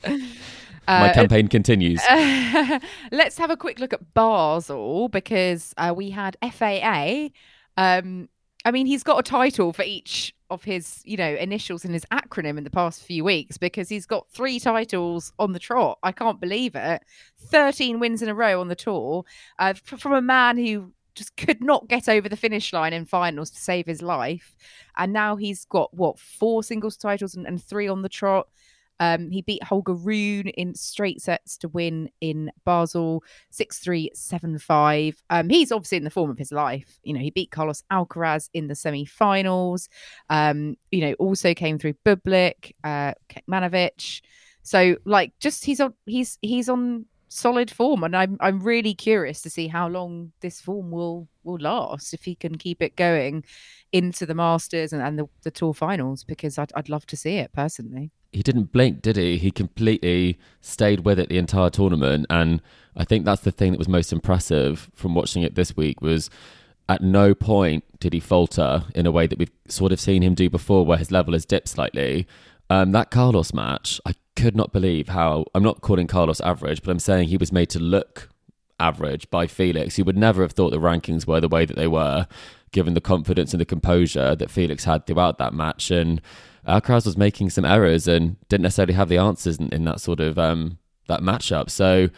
My 0.89 1.09
Uh, 1.11 1.13
campaign 1.13 1.47
continues. 1.47 2.01
Let's 3.11 3.37
have 3.37 3.49
a 3.51 3.57
quick 3.57 3.79
look 3.79 3.93
at 3.93 4.13
Basel 4.13 5.07
because 5.09 5.73
uh, 5.77 5.93
we 5.95 6.09
had 6.09 6.35
FAA. 6.41 7.29
Um, 7.77 8.29
I 8.65 8.71
mean, 8.71 8.87
he's 8.87 9.03
got 9.03 9.19
a 9.19 9.23
title 9.23 9.71
for 9.71 9.83
each 9.83 10.35
of 10.49 10.63
his, 10.63 11.01
you 11.05 11.15
know, 11.15 11.35
initials 11.35 11.85
in 11.85 11.93
his 11.93 12.05
acronym 12.05 12.57
in 12.57 12.63
the 12.63 12.69
past 12.71 13.03
few 13.03 13.23
weeks 13.23 13.57
because 13.57 13.87
he's 13.87 14.05
got 14.05 14.27
three 14.31 14.59
titles 14.59 15.31
on 15.37 15.53
the 15.53 15.59
trot. 15.59 15.99
I 16.03 16.11
can't 16.11 16.41
believe 16.41 16.75
it. 16.75 17.03
13 17.39 17.99
wins 17.99 18.21
in 18.21 18.29
a 18.29 18.33
row 18.35 18.59
on 18.59 18.67
the 18.67 18.75
tour 18.75 19.23
uh, 19.59 19.73
from 19.75 20.13
a 20.13 20.21
man 20.21 20.57
who 20.57 20.91
just 21.15 21.37
could 21.37 21.61
not 21.61 21.87
get 21.87 22.09
over 22.09 22.27
the 22.27 22.35
finish 22.35 22.73
line 22.73 22.93
in 22.93 23.05
finals 23.05 23.51
to 23.51 23.59
save 23.59 23.85
his 23.85 24.01
life. 24.01 24.55
And 24.97 25.13
now 25.13 25.35
he's 25.35 25.65
got, 25.65 25.93
what, 25.93 26.19
four 26.19 26.63
singles 26.63 26.97
titles 26.97 27.35
and, 27.35 27.45
and 27.45 27.63
three 27.63 27.87
on 27.87 28.01
the 28.01 28.09
trot. 28.09 28.47
Um, 28.99 29.31
he 29.31 29.41
beat 29.41 29.63
Holger 29.63 29.93
Rune 29.93 30.47
in 30.49 30.75
straight 30.75 31.21
sets 31.21 31.57
to 31.59 31.69
win 31.69 32.09
in 32.21 32.51
Basel 32.65 33.23
6 33.51 33.79
3 33.79 34.11
7 34.13 34.59
5. 34.59 35.23
Um, 35.29 35.49
he's 35.49 35.71
obviously 35.71 35.97
in 35.97 36.03
the 36.03 36.09
form 36.09 36.29
of 36.29 36.37
his 36.37 36.51
life. 36.51 36.99
You 37.03 37.13
know, 37.13 37.19
he 37.19 37.31
beat 37.31 37.51
Carlos 37.51 37.83
Alcaraz 37.91 38.49
in 38.53 38.67
the 38.67 38.75
semi 38.75 39.05
finals. 39.05 39.89
Um, 40.29 40.75
you 40.91 41.01
know, 41.01 41.13
also 41.13 41.53
came 41.53 41.79
through 41.79 41.93
Bublik, 42.05 42.73
uh, 42.83 43.13
Kecmanovic. 43.29 44.21
So, 44.61 44.97
like, 45.05 45.33
just 45.39 45.65
he's 45.65 45.79
on, 45.79 45.93
he's, 46.05 46.37
he's 46.41 46.69
on 46.69 47.05
solid 47.29 47.69
form 47.69 48.03
and 48.03 48.15
I'm 48.15 48.37
I'm 48.39 48.59
really 48.59 48.95
curious 48.95 49.41
to 49.43 49.51
see 49.51 49.67
how 49.67 49.87
long 49.87 50.31
this 50.41 50.59
form 50.59 50.89
will 50.89 51.27
will 51.43 51.59
last 51.59 52.11
if 52.11 52.23
he 52.23 52.33
can 52.33 52.57
keep 52.57 52.81
it 52.81 52.95
going 52.95 53.43
into 53.91 54.25
the 54.25 54.33
Masters 54.33 54.93
and, 54.93 55.01
and 55.01 55.19
the, 55.19 55.25
the 55.43 55.51
tour 55.51 55.73
finals 55.73 56.23
because 56.23 56.57
I'd 56.57 56.71
I'd 56.75 56.89
love 56.89 57.05
to 57.07 57.17
see 57.17 57.37
it 57.37 57.53
personally. 57.53 58.11
He 58.31 58.43
didn't 58.43 58.71
blink, 58.71 59.01
did 59.01 59.17
he? 59.17 59.37
He 59.37 59.51
completely 59.51 60.39
stayed 60.61 61.01
with 61.01 61.19
it 61.19 61.29
the 61.29 61.37
entire 61.37 61.69
tournament, 61.69 62.25
and 62.29 62.61
I 62.95 63.05
think 63.05 63.25
that's 63.25 63.41
the 63.41 63.51
thing 63.51 63.71
that 63.71 63.79
was 63.79 63.87
most 63.87 64.11
impressive 64.11 64.89
from 64.93 65.15
watching 65.15 65.43
it 65.43 65.55
this 65.55 65.75
week 65.75 66.01
was 66.01 66.29
at 66.87 67.01
no 67.01 67.35
point 67.35 67.83
did 67.99 68.13
he 68.13 68.19
falter 68.19 68.83
in 68.95 69.05
a 69.05 69.11
way 69.11 69.27
that 69.27 69.37
we've 69.37 69.51
sort 69.67 69.91
of 69.91 69.99
seen 69.99 70.23
him 70.23 70.33
do 70.33 70.49
before, 70.49 70.85
where 70.85 70.97
his 70.97 71.11
level 71.11 71.33
has 71.33 71.45
dipped 71.45 71.67
slightly. 71.67 72.27
Um, 72.69 72.91
that 72.91 73.11
Carlos 73.11 73.53
match, 73.53 74.01
I 74.05 74.13
could 74.35 74.55
not 74.55 74.71
believe 74.71 75.09
how 75.09 75.45
I'm 75.53 75.63
not 75.63 75.81
calling 75.81 76.07
Carlos 76.07 76.41
average, 76.41 76.81
but 76.81 76.91
I'm 76.91 76.99
saying 76.99 77.27
he 77.27 77.37
was 77.37 77.51
made 77.51 77.69
to 77.71 77.79
look 77.79 78.29
average 78.79 79.29
by 79.29 79.47
Felix. 79.47 79.97
You 79.97 80.05
would 80.05 80.17
never 80.17 80.41
have 80.41 80.53
thought 80.53 80.71
the 80.71 80.79
rankings 80.79 81.27
were 81.27 81.41
the 81.41 81.47
way 81.47 81.65
that 81.65 81.75
they 81.75 81.87
were, 81.87 82.27
given 82.71 82.93
the 82.93 83.01
confidence 83.01 83.53
and 83.53 83.61
the 83.61 83.65
composure 83.65 84.35
that 84.35 84.51
Felix 84.51 84.85
had 84.85 85.05
throughout 85.05 85.37
that 85.37 85.53
match. 85.53 85.91
And 85.91 86.21
Alcaraz 86.67 87.05
was 87.05 87.17
making 87.17 87.49
some 87.49 87.65
errors 87.65 88.07
and 88.07 88.37
didn't 88.49 88.63
necessarily 88.63 88.93
have 88.93 89.09
the 89.09 89.17
answers 89.17 89.57
in, 89.57 89.69
in 89.69 89.85
that 89.85 90.01
sort 90.01 90.19
of 90.19 90.37
um, 90.37 90.77
that 91.07 91.21
matchup. 91.21 91.69
So, 91.69 92.09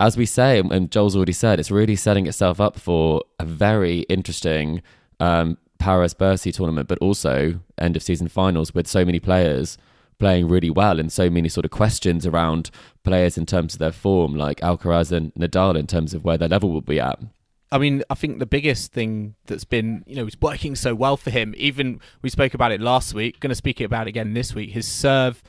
as 0.00 0.16
we 0.16 0.26
say, 0.26 0.58
and 0.58 0.90
Joel's 0.90 1.16
already 1.16 1.32
said, 1.32 1.60
it's 1.60 1.70
really 1.70 1.96
setting 1.96 2.26
itself 2.26 2.60
up 2.60 2.78
for 2.78 3.22
a 3.38 3.44
very 3.44 4.00
interesting 4.02 4.82
um, 5.20 5.58
Paris 5.78 6.14
Bercy 6.14 6.52
tournament, 6.52 6.88
but 6.88 6.98
also 6.98 7.60
end 7.78 7.96
of 7.96 8.02
season 8.02 8.28
finals 8.28 8.74
with 8.74 8.86
so 8.86 9.04
many 9.04 9.20
players 9.20 9.78
playing 10.18 10.48
really 10.48 10.70
well 10.70 11.00
and 11.00 11.12
so 11.12 11.28
many 11.28 11.48
sort 11.48 11.64
of 11.64 11.70
questions 11.70 12.24
around 12.26 12.70
players 13.02 13.36
in 13.36 13.46
terms 13.46 13.74
of 13.74 13.80
their 13.80 13.92
form, 13.92 14.34
like 14.36 14.60
Alcaraz 14.60 15.12
and 15.12 15.34
Nadal 15.34 15.76
in 15.78 15.86
terms 15.86 16.14
of 16.14 16.24
where 16.24 16.38
their 16.38 16.48
level 16.48 16.72
will 16.72 16.80
be 16.80 17.00
at. 17.00 17.18
I 17.74 17.78
mean, 17.78 18.04
I 18.08 18.14
think 18.14 18.38
the 18.38 18.46
biggest 18.46 18.92
thing 18.92 19.34
that's 19.46 19.64
been, 19.64 20.04
you 20.06 20.14
know, 20.14 20.26
is 20.28 20.40
working 20.40 20.76
so 20.76 20.94
well 20.94 21.16
for 21.16 21.30
him. 21.30 21.54
Even 21.56 22.00
we 22.22 22.30
spoke 22.30 22.54
about 22.54 22.70
it 22.70 22.80
last 22.80 23.14
week. 23.14 23.40
Going 23.40 23.50
to 23.50 23.56
speak 23.56 23.80
about 23.80 24.06
it 24.06 24.10
again 24.10 24.32
this 24.32 24.54
week. 24.54 24.70
His 24.70 24.86
serve 24.86 25.42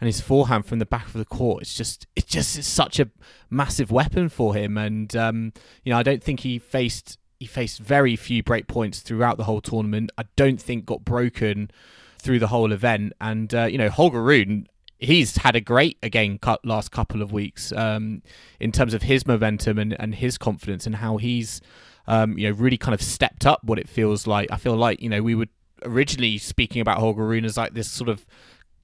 and 0.00 0.08
his 0.08 0.20
forehand 0.20 0.66
from 0.66 0.80
the 0.80 0.86
back 0.86 1.06
of 1.06 1.12
the 1.12 1.24
court. 1.24 1.62
It's 1.62 1.74
just, 1.74 2.08
it 2.16 2.26
just 2.26 2.58
is 2.58 2.66
such 2.66 2.98
a 2.98 3.08
massive 3.48 3.92
weapon 3.92 4.28
for 4.28 4.56
him. 4.56 4.76
And 4.76 5.14
um, 5.14 5.52
you 5.84 5.92
know, 5.92 5.98
I 6.00 6.02
don't 6.02 6.22
think 6.22 6.40
he 6.40 6.58
faced 6.58 7.16
he 7.38 7.46
faced 7.46 7.78
very 7.78 8.16
few 8.16 8.42
break 8.42 8.66
points 8.66 8.98
throughout 8.98 9.36
the 9.36 9.44
whole 9.44 9.60
tournament. 9.60 10.10
I 10.18 10.24
don't 10.34 10.60
think 10.60 10.84
got 10.84 11.04
broken 11.04 11.70
through 12.18 12.40
the 12.40 12.48
whole 12.48 12.72
event. 12.72 13.12
And 13.20 13.54
uh, 13.54 13.66
you 13.66 13.78
know, 13.78 13.88
Holger 13.88 14.20
Rune, 14.24 14.66
he's 14.98 15.36
had 15.36 15.54
a 15.56 15.60
great 15.60 15.98
again 16.02 16.38
last 16.64 16.90
couple 16.90 17.22
of 17.22 17.32
weeks 17.32 17.72
um, 17.72 18.22
in 18.60 18.72
terms 18.72 18.94
of 18.94 19.02
his 19.02 19.26
momentum 19.26 19.78
and, 19.78 19.98
and 20.00 20.16
his 20.16 20.36
confidence 20.36 20.86
and 20.86 20.96
how 20.96 21.16
he's 21.16 21.60
um, 22.06 22.36
you 22.38 22.48
know 22.48 22.54
really 22.54 22.78
kind 22.78 22.94
of 22.94 23.02
stepped 23.02 23.46
up 23.46 23.62
what 23.64 23.78
it 23.78 23.88
feels 23.88 24.26
like. 24.26 24.50
I 24.50 24.56
feel 24.56 24.76
like 24.76 25.00
you 25.00 25.08
know 25.08 25.22
we 25.22 25.34
were 25.34 25.46
originally 25.84 26.38
speaking 26.38 26.82
about 26.82 26.98
Holger 26.98 27.26
Rune 27.26 27.44
as 27.44 27.56
like 27.56 27.74
this 27.74 27.90
sort 27.90 28.08
of 28.08 28.26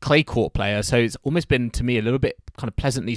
clay 0.00 0.22
court 0.22 0.54
player, 0.54 0.82
so 0.82 0.96
it's 0.98 1.16
almost 1.22 1.48
been 1.48 1.70
to 1.70 1.84
me 1.84 1.98
a 1.98 2.02
little 2.02 2.18
bit 2.18 2.36
kind 2.56 2.68
of 2.68 2.76
pleasantly 2.76 3.16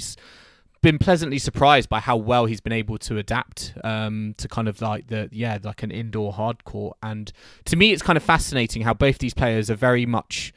been 0.80 0.98
pleasantly 0.98 1.38
surprised 1.38 1.88
by 1.88 1.98
how 1.98 2.16
well 2.16 2.46
he's 2.46 2.60
been 2.60 2.72
able 2.72 2.98
to 2.98 3.18
adapt 3.18 3.74
um, 3.82 4.34
to 4.38 4.46
kind 4.46 4.68
of 4.68 4.80
like 4.80 5.08
the 5.08 5.28
yeah 5.32 5.58
like 5.62 5.82
an 5.82 5.90
indoor 5.90 6.32
hard 6.32 6.64
court 6.64 6.96
and 7.02 7.32
to 7.64 7.76
me 7.76 7.92
it's 7.92 8.02
kind 8.02 8.16
of 8.16 8.22
fascinating 8.22 8.82
how 8.82 8.94
both 8.94 9.18
these 9.18 9.34
players 9.34 9.70
are 9.70 9.74
very 9.74 10.06
much 10.06 10.52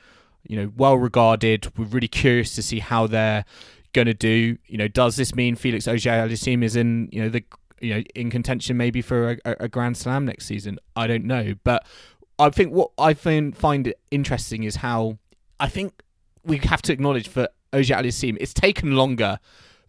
you 0.48 0.58
know 0.58 0.72
well 0.76 0.98
regarded 0.98 1.72
we're 1.78 1.86
really 1.86 2.08
curious 2.08 2.56
to 2.56 2.64
see 2.64 2.80
how 2.80 3.08
they're 3.08 3.46
going 3.94 4.08
to 4.08 4.14
do. 4.14 4.58
You 4.68 4.78
know 4.78 4.88
does 4.88 5.16
this 5.16 5.36
mean 5.36 5.56
Felix 5.56 5.88
Auger-Aliassime 5.88 6.64
is 6.64 6.76
in 6.76 7.10
you 7.12 7.22
know 7.22 7.30
the 7.30 7.44
you 7.80 7.96
know 7.96 8.04
in 8.16 8.30
contention 8.30 8.78
maybe 8.78 9.02
for 9.02 9.38
a, 9.46 9.56
a 9.62 9.68
grand 9.68 9.98
slam 9.98 10.26
next 10.26 10.46
season? 10.46 10.80
I 10.96 11.08
don't 11.08 11.26
know. 11.26 11.54
But 11.64 11.86
I 12.40 12.50
think 12.50 12.74
what 12.74 12.92
I 12.98 13.14
find 13.14 13.56
find 13.56 13.94
interesting 14.10 14.64
is 14.64 14.78
how 14.78 15.18
I 15.60 15.68
think 15.68 16.02
we 16.44 16.58
have 16.58 16.82
to 16.84 16.94
acknowledge 16.94 17.28
for 17.28 17.48
Auger-Aliassime 17.74 18.38
it's 18.40 18.54
taken 18.54 18.96
longer 18.96 19.40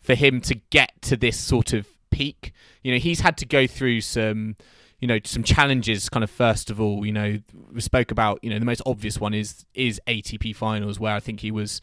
for 0.00 0.14
him 0.14 0.40
to 0.42 0.54
get 0.70 1.00
to 1.02 1.16
this 1.16 1.38
sort 1.38 1.72
of 1.72 1.86
peak. 2.10 2.52
You 2.82 2.92
know, 2.92 2.98
he's 2.98 3.20
had 3.20 3.36
to 3.38 3.46
go 3.46 3.66
through 3.66 4.02
some, 4.02 4.56
you 5.02 5.08
know, 5.08 5.18
some 5.24 5.42
challenges. 5.42 6.08
Kind 6.08 6.22
of 6.22 6.30
first 6.30 6.70
of 6.70 6.80
all, 6.80 7.04
you 7.04 7.12
know, 7.12 7.38
we 7.72 7.80
spoke 7.80 8.12
about. 8.12 8.38
You 8.40 8.50
know, 8.50 8.58
the 8.58 8.64
most 8.64 8.80
obvious 8.86 9.18
one 9.18 9.34
is 9.34 9.66
is 9.74 10.00
ATP 10.06 10.54
finals, 10.54 10.98
where 10.98 11.14
I 11.14 11.20
think 11.20 11.40
he 11.40 11.50
was 11.50 11.82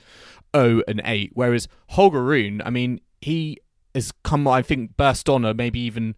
0 0.56 0.82
and 0.88 1.02
8. 1.04 1.32
Whereas 1.34 1.68
Holger 1.90 2.24
Rune, 2.24 2.62
I 2.66 2.70
mean, 2.70 3.02
he 3.22 3.60
has 3.94 4.14
come. 4.24 4.48
I 4.48 4.62
think 4.62 4.96
burst 4.96 5.28
on, 5.28 5.46
or 5.46 5.54
maybe 5.54 5.82
even 5.82 6.16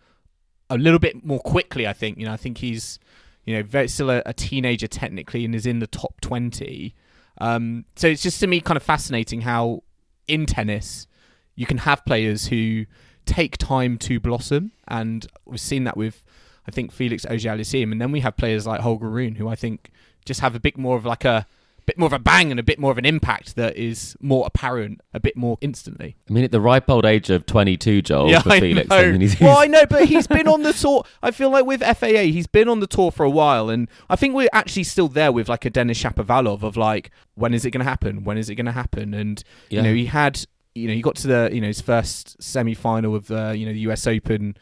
a 0.70 0.78
little 0.78 1.00
bit 1.00 1.26
more 1.26 1.40
quickly. 1.40 1.88
I 1.88 1.94
think. 1.94 2.20
You 2.20 2.26
know, 2.26 2.34
I 2.34 2.38
think 2.38 2.60
he's, 2.60 3.00
you 3.46 3.56
know, 3.56 3.64
very 3.64 3.88
still 3.88 4.12
a, 4.12 4.22
a 4.28 4.34
teenager 4.34 4.88
technically, 4.88 5.44
and 5.44 5.56
is 5.56 5.66
in 5.66 5.80
the 5.80 5.88
top 5.88 6.22
20. 6.22 6.94
Um, 7.40 7.86
so 7.96 8.10
it's 8.10 8.22
just 8.22 8.40
to 8.42 8.48
me 8.48 8.62
kind 8.62 8.78
of 8.78 8.84
fascinating 8.84 9.42
how 9.42 9.82
in 10.28 10.46
tennis 10.46 11.08
you 11.56 11.66
can 11.66 11.80
have 11.80 12.06
players 12.06 12.46
who 12.48 12.86
take 13.26 13.58
time 13.58 13.98
to 13.98 14.20
blossom, 14.20 14.72
and 14.88 15.26
we've 15.46 15.60
seen 15.60 15.86
that 15.86 15.98
with 15.98 16.24
I 16.68 16.72
think 16.72 16.92
Felix 16.92 17.26
Auger-Aliassime, 17.26 17.92
and 17.92 18.02
then 18.02 18.12
we 18.12 18.20
have 18.20 18.38
players 18.38 18.68
like 18.68 18.82
Holger 18.82 19.10
Rune, 19.10 19.36
who 19.36 19.48
I 19.48 19.56
think 19.56 19.92
just 20.26 20.42
have 20.42 20.56
a 20.56 20.60
bit 20.60 20.78
more 20.78 20.96
of 20.96 21.06
like 21.06 21.26
a 21.26 21.48
bit 21.86 21.98
more 21.98 22.08
of 22.08 22.14
a 22.14 22.20
bang 22.20 22.52
and 22.52 22.60
a 22.60 22.64
bit 22.64 22.80
more 22.80 22.92
of 22.92 22.98
an 22.98 23.06
impact 23.06 23.56
that 23.56 23.76
is 23.76 24.16
more 24.22 24.46
apparent 24.46 25.02
a 25.14 25.20
bit 25.20 25.36
more 25.36 25.58
instantly. 25.62 26.16
I 26.30 26.34
mean, 26.34 26.44
at 26.44 26.52
the 26.52 26.62
ripe 26.62 26.90
old 26.90 27.06
age 27.06 27.30
of 27.30 27.46
22, 27.46 28.04
Joel, 28.04 28.40
for 28.42 28.52
I 28.52 28.60
Felix. 28.60 28.90
know. 28.90 28.96
I 28.98 29.12
mean, 29.12 29.22
he's, 29.22 29.40
well, 29.40 29.58
I 29.58 29.66
know, 29.76 29.86
but 29.88 30.06
he's 30.06 30.28
been 30.28 30.48
on 30.48 30.64
the 30.64 30.74
tour. 30.74 31.04
I 31.24 31.32
feel 31.32 31.50
like 31.50 31.66
with 31.66 31.82
FAA, 31.82 32.30
he's 32.30 32.48
been 32.48 32.70
on 32.70 32.80
the 32.80 32.88
tour 32.88 33.12
for 33.12 33.24
a 33.24 33.30
while, 33.30 33.70
and 33.70 33.90
I 34.10 34.16
think 34.16 34.36
we're 34.36 34.48
actually 34.54 34.84
still 34.84 35.08
there 35.08 35.32
with 35.32 35.50
like 35.50 35.66
a 35.66 35.70
Denis 35.70 36.02
Shapovalov 36.02 36.62
of 36.64 36.78
like, 36.78 37.12
when 37.36 37.54
is 37.54 37.66
it 37.66 37.72
going 37.72 37.84
to 37.84 37.90
happen? 37.90 38.24
When 38.24 38.38
is 38.38 38.50
it 38.50 38.56
going 38.56 38.68
to 38.68 38.72
happen? 38.72 39.14
And 39.14 39.44
you 39.70 39.82
know, 39.82 39.94
he 39.94 40.06
had, 40.06 40.46
you 40.76 40.88
know, 40.88 40.94
he 40.94 41.02
got 41.02 41.16
to 41.18 41.28
the, 41.28 41.50
you 41.52 41.62
know, 41.62 41.68
his 41.68 41.82
first 41.82 42.42
semi-final 42.42 43.16
of 43.16 43.28
the, 43.28 43.56
you 43.58 43.66
know, 43.66 43.74
the 43.74 43.80
US 43.92 44.06
Open, 44.06 44.56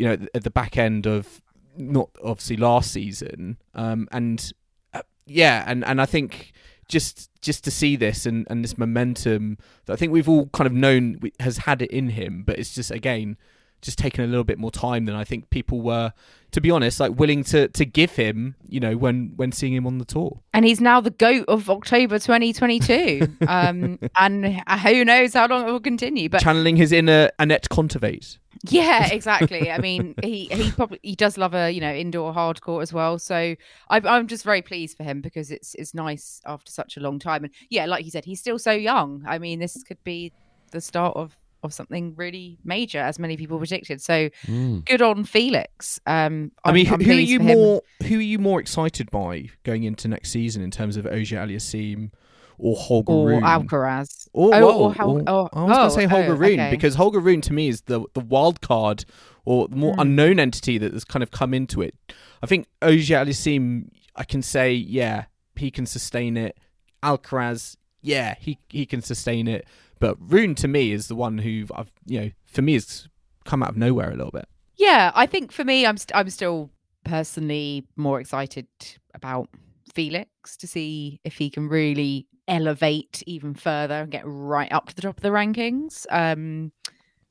you 0.00 0.06
know, 0.06 0.26
at 0.34 0.44
the 0.44 0.50
back 0.50 0.78
end 0.78 1.06
of 1.06 1.42
not 1.76 2.08
obviously 2.24 2.56
last 2.56 2.90
season, 2.90 3.58
um, 3.74 4.08
and 4.10 4.50
uh, 4.94 5.02
yeah, 5.26 5.62
and 5.66 5.84
and 5.84 6.00
I 6.00 6.06
think 6.06 6.52
just 6.88 7.28
just 7.42 7.64
to 7.64 7.70
see 7.70 7.96
this 7.96 8.24
and, 8.24 8.46
and 8.48 8.64
this 8.64 8.78
momentum 8.78 9.58
that 9.84 9.92
I 9.92 9.96
think 9.96 10.10
we've 10.10 10.28
all 10.28 10.46
kind 10.48 10.66
of 10.66 10.72
known 10.72 11.20
has 11.38 11.58
had 11.58 11.82
it 11.82 11.90
in 11.90 12.08
him, 12.08 12.44
but 12.46 12.58
it's 12.58 12.74
just 12.74 12.90
again 12.90 13.36
just 13.80 13.98
taken 13.98 14.24
a 14.24 14.26
little 14.26 14.44
bit 14.44 14.58
more 14.58 14.70
time 14.70 15.06
than 15.06 15.14
I 15.14 15.24
think 15.24 15.50
people 15.50 15.80
were, 15.80 16.12
to 16.52 16.60
be 16.60 16.70
honest, 16.70 17.00
like 17.00 17.18
willing 17.18 17.44
to 17.44 17.68
to 17.68 17.84
give 17.84 18.12
him, 18.12 18.56
you 18.68 18.80
know, 18.80 18.96
when 18.96 19.32
when 19.36 19.52
seeing 19.52 19.74
him 19.74 19.86
on 19.86 19.98
the 19.98 20.04
tour. 20.04 20.40
And 20.52 20.64
he's 20.64 20.80
now 20.80 21.00
the 21.00 21.10
goat 21.10 21.44
of 21.48 21.70
October 21.70 22.18
2022. 22.18 23.38
um, 23.48 23.98
and 24.16 24.46
who 24.46 25.04
knows 25.04 25.34
how 25.34 25.46
long 25.46 25.68
it 25.68 25.72
will 25.72 25.80
continue. 25.80 26.28
But 26.28 26.42
Channeling 26.42 26.76
his 26.76 26.92
inner 26.92 27.30
Anett 27.38 27.68
Kontaveit. 27.68 28.38
yeah, 28.68 29.06
exactly. 29.12 29.70
I 29.70 29.78
mean, 29.78 30.14
he 30.22 30.46
he 30.46 30.70
probably 30.72 31.00
he 31.02 31.14
does 31.14 31.38
love 31.38 31.54
a 31.54 31.70
you 31.70 31.80
know 31.80 31.92
indoor 31.92 32.32
hardcore 32.32 32.82
as 32.82 32.92
well. 32.92 33.18
So 33.18 33.54
I'm 33.88 34.06
I'm 34.06 34.26
just 34.26 34.44
very 34.44 34.62
pleased 34.62 34.96
for 34.96 35.04
him 35.04 35.20
because 35.20 35.50
it's 35.50 35.74
it's 35.74 35.94
nice 35.94 36.40
after 36.44 36.70
such 36.70 36.96
a 36.96 37.00
long 37.00 37.18
time. 37.18 37.44
And 37.44 37.54
yeah, 37.70 37.86
like 37.86 38.04
you 38.04 38.10
said, 38.10 38.24
he's 38.24 38.40
still 38.40 38.58
so 38.58 38.72
young. 38.72 39.24
I 39.26 39.38
mean, 39.38 39.58
this 39.58 39.82
could 39.82 40.02
be 40.04 40.32
the 40.70 40.80
start 40.80 41.16
of 41.16 41.36
of 41.62 41.72
something 41.74 42.14
really 42.16 42.58
major, 42.64 42.98
as 42.98 43.18
many 43.18 43.36
people 43.36 43.58
predicted. 43.58 44.00
So 44.00 44.30
Mm. 44.46 44.84
good 44.86 45.02
on 45.02 45.24
Felix. 45.24 46.00
Um, 46.06 46.52
I 46.64 46.72
mean, 46.72 46.86
I'm- 46.86 47.00
who, 47.00 47.04
I'm 47.04 47.10
who 47.10 47.12
are 47.12 47.20
you 47.20 47.40
more 47.40 47.82
who 48.06 48.18
are 48.18 48.22
you 48.22 48.38
more 48.38 48.60
excited 48.60 49.10
by 49.10 49.48
going 49.64 49.84
into 49.84 50.08
next 50.08 50.30
season 50.30 50.62
in 50.62 50.70
terms 50.70 50.96
of 50.96 51.06
Auger-Aliassime 51.06 52.10
or 52.58 52.76
Holger 52.76 53.12
or 53.12 53.28
Rune? 53.28 53.42
Alcaraz? 53.42 54.28
Or, 54.32 54.54
Oh, 54.54 54.60
whoa, 54.60 54.78
or 54.84 54.94
Hal- 54.94 55.10
or- 55.10 55.22
oh, 55.26 55.48
I 55.52 55.62
was 55.62 55.66
going 55.66 55.78
oh, 55.80 55.84
to 55.84 55.90
say 55.90 56.04
Holger 56.06 56.32
oh, 56.32 56.36
Rune 56.36 56.60
okay. 56.60 56.70
because 56.70 56.94
Holger 56.94 57.20
Rune 57.20 57.40
to 57.42 57.52
me 57.52 57.68
is 57.68 57.82
the 57.82 58.04
the 58.14 58.20
wild 58.20 58.60
card 58.60 59.04
or 59.44 59.68
the 59.68 59.76
more 59.76 59.94
Hmm. 59.94 60.00
unknown 60.00 60.38
entity 60.40 60.78
that 60.78 60.92
has 60.92 61.04
kind 61.04 61.22
of 61.22 61.30
come 61.30 61.52
into 61.54 61.82
it. 61.82 61.94
I 62.42 62.46
think 62.46 62.66
Auger-Aliassime, 62.82 63.88
I 64.16 64.24
can 64.24 64.42
say, 64.42 64.72
yeah, 64.72 65.24
he 65.56 65.70
can 65.70 65.84
sustain 65.86 66.36
it. 66.36 66.56
Alcaraz, 67.02 67.76
yeah, 68.02 68.34
he 68.40 68.58
he 68.68 68.86
can 68.86 69.02
sustain 69.02 69.48
it. 69.48 69.66
But 70.00 70.16
Rune 70.18 70.54
to 70.56 70.66
me 70.68 70.90
is 70.92 71.06
the 71.08 71.14
one 71.14 71.38
who 71.38 71.66
I've 71.74 71.92
you 72.06 72.20
know 72.20 72.30
for 72.46 72.62
me 72.62 72.72
has 72.74 73.06
come 73.44 73.62
out 73.62 73.68
of 73.70 73.76
nowhere 73.76 74.10
a 74.10 74.16
little 74.16 74.32
bit. 74.32 74.48
Yeah, 74.76 75.12
I 75.14 75.26
think 75.26 75.52
for 75.52 75.62
me, 75.64 75.86
I'm 75.86 75.96
st- 75.98 76.16
I'm 76.16 76.30
still 76.30 76.70
personally 77.04 77.86
more 77.96 78.20
excited 78.20 78.66
about 79.14 79.48
Felix 79.94 80.56
to 80.58 80.66
see 80.66 81.20
if 81.24 81.34
he 81.36 81.50
can 81.50 81.68
really 81.68 82.26
elevate 82.48 83.22
even 83.26 83.54
further 83.54 83.94
and 84.02 84.10
get 84.10 84.22
right 84.24 84.72
up 84.72 84.88
to 84.88 84.94
the 84.96 85.02
top 85.02 85.16
of 85.18 85.22
the 85.22 85.28
rankings. 85.30 86.06
Um, 86.10 86.72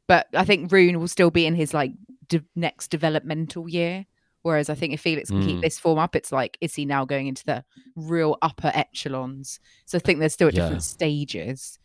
but 0.08 0.28
I 0.34 0.46
think 0.46 0.72
Rune 0.72 1.00
will 1.00 1.08
still 1.08 1.32
be 1.32 1.46
in 1.46 1.56
his 1.56 1.74
like 1.74 1.92
de- 2.28 2.44
next 2.56 2.90
developmental 2.90 3.68
year. 3.70 4.06
Whereas 4.42 4.70
I 4.70 4.76
think 4.76 4.94
if 4.94 5.02
Felix 5.02 5.30
can 5.30 5.42
keep 5.46 5.58
Mm. 5.58 5.62
this 5.62 5.78
form 5.80 6.00
up, 6.00 6.16
it's 6.16 6.32
like 6.32 6.58
is 6.62 6.74
he 6.76 6.86
now 6.86 7.04
going 7.04 7.28
into 7.28 7.44
the 7.46 7.66
real 7.96 8.38
upper 8.42 8.72
echelons? 8.74 9.60
So 9.86 9.98
I 9.98 10.02
think 10.02 10.20
they're 10.20 10.30
still 10.30 10.48
at 10.48 10.54
Yeah. 10.54 10.64
different 10.64 10.84
stages. 10.84 11.78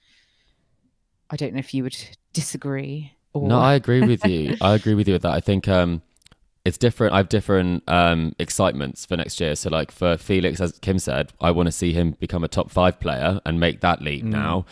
I 1.30 1.36
don't 1.36 1.54
know 1.54 1.58
if 1.58 1.74
you 1.74 1.82
would 1.82 1.96
disagree. 2.32 3.12
Or... 3.32 3.46
No, 3.48 3.58
I 3.58 3.74
agree 3.74 4.00
with 4.02 4.24
you. 4.24 4.56
I 4.60 4.74
agree 4.74 4.94
with 4.94 5.08
you 5.08 5.14
with 5.14 5.22
that. 5.22 5.32
I 5.32 5.40
think 5.40 5.68
um, 5.68 6.02
it's 6.64 6.78
different. 6.78 7.14
I 7.14 7.18
have 7.18 7.28
different 7.28 7.82
um, 7.88 8.34
excitements 8.38 9.04
for 9.04 9.16
next 9.16 9.40
year. 9.40 9.56
So, 9.56 9.70
like 9.70 9.90
for 9.90 10.16
Felix, 10.16 10.60
as 10.60 10.78
Kim 10.78 10.98
said, 10.98 11.32
I 11.40 11.50
want 11.50 11.66
to 11.66 11.72
see 11.72 11.92
him 11.92 12.12
become 12.20 12.44
a 12.44 12.48
top 12.48 12.70
five 12.70 13.00
player 13.00 13.40
and 13.44 13.58
make 13.58 13.80
that 13.80 14.02
leap 14.02 14.24
now. 14.24 14.66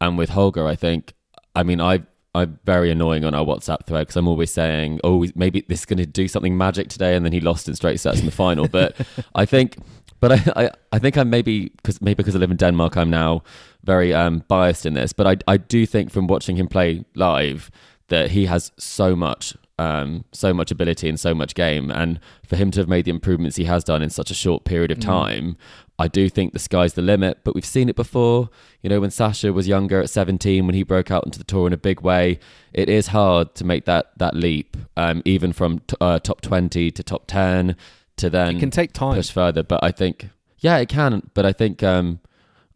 And 0.00 0.18
with 0.18 0.30
Holger, 0.30 0.66
I 0.66 0.74
think, 0.74 1.14
I 1.54 1.62
mean, 1.62 1.80
I 1.80 2.02
I'm 2.34 2.58
very 2.64 2.90
annoying 2.90 3.24
on 3.24 3.34
our 3.34 3.44
WhatsApp 3.44 3.84
thread 3.84 4.06
because 4.06 4.16
I'm 4.16 4.26
always 4.26 4.50
saying, 4.50 5.00
oh, 5.04 5.26
maybe 5.34 5.64
this 5.68 5.80
is 5.80 5.84
going 5.84 5.98
to 5.98 6.06
do 6.06 6.28
something 6.28 6.56
magic 6.56 6.88
today, 6.88 7.14
and 7.14 7.24
then 7.24 7.32
he 7.32 7.40
lost 7.40 7.68
in 7.68 7.74
straight 7.74 8.00
sets 8.00 8.20
in 8.20 8.26
the 8.26 8.32
final. 8.32 8.68
But 8.68 8.96
I 9.34 9.44
think, 9.44 9.76
but 10.18 10.32
I, 10.32 10.64
I, 10.64 10.70
I 10.92 10.98
think 10.98 11.18
I'm 11.18 11.28
maybe 11.28 11.68
because 11.68 12.00
maybe 12.00 12.14
because 12.14 12.34
I 12.34 12.38
live 12.38 12.50
in 12.50 12.56
Denmark, 12.56 12.96
I'm 12.96 13.10
now 13.10 13.42
very 13.84 14.12
um, 14.14 14.44
biased 14.48 14.86
in 14.86 14.94
this. 14.94 15.12
But 15.12 15.26
I, 15.26 15.52
I 15.52 15.56
do 15.56 15.86
think 15.86 16.10
from 16.10 16.26
watching 16.26 16.56
him 16.56 16.68
play 16.68 17.04
live 17.14 17.70
that 18.08 18.30
he 18.32 18.46
has 18.46 18.72
so 18.78 19.16
much, 19.16 19.56
um, 19.78 20.24
so 20.32 20.52
much 20.52 20.70
ability 20.70 21.08
and 21.08 21.18
so 21.18 21.34
much 21.34 21.54
game, 21.54 21.90
and 21.90 22.20
for 22.46 22.56
him 22.56 22.70
to 22.72 22.80
have 22.80 22.88
made 22.88 23.04
the 23.06 23.10
improvements 23.10 23.56
he 23.56 23.64
has 23.64 23.82
done 23.84 24.02
in 24.02 24.10
such 24.10 24.30
a 24.30 24.34
short 24.34 24.64
period 24.64 24.90
of 24.90 25.00
time, 25.00 25.56
I 25.98 26.08
do 26.08 26.28
think 26.28 26.52
the 26.52 26.58
sky's 26.58 26.94
the 26.94 27.02
limit. 27.02 27.38
But 27.44 27.54
we've 27.54 27.64
seen 27.64 27.88
it 27.88 27.96
before. 27.96 28.50
You 28.82 28.90
know, 28.90 29.00
when 29.00 29.10
Sasha 29.10 29.52
was 29.52 29.66
younger 29.68 30.00
at 30.00 30.10
17, 30.10 30.66
when 30.66 30.74
he 30.74 30.82
broke 30.82 31.10
out 31.10 31.24
into 31.24 31.38
the 31.38 31.44
tour 31.44 31.66
in 31.66 31.72
a 31.72 31.76
big 31.78 32.00
way, 32.02 32.38
it 32.72 32.88
is 32.88 33.08
hard 33.08 33.54
to 33.56 33.64
make 33.64 33.84
that 33.86 34.10
that 34.18 34.34
leap, 34.34 34.76
um, 34.96 35.22
even 35.24 35.52
from 35.52 35.78
t- 35.80 35.96
uh, 36.00 36.18
top 36.18 36.40
20 36.40 36.90
to 36.90 37.02
top 37.02 37.26
10 37.26 37.76
to 38.16 38.28
then 38.28 38.56
It 38.56 38.60
can 38.60 38.70
take 38.70 38.92
time. 38.92 39.14
push 39.14 39.30
further. 39.30 39.62
But 39.62 39.80
I 39.82 39.90
think, 39.90 40.28
yeah, 40.58 40.76
it 40.78 40.88
can. 40.88 41.30
But 41.34 41.46
I 41.46 41.52
think, 41.52 41.82
um, 41.82 42.20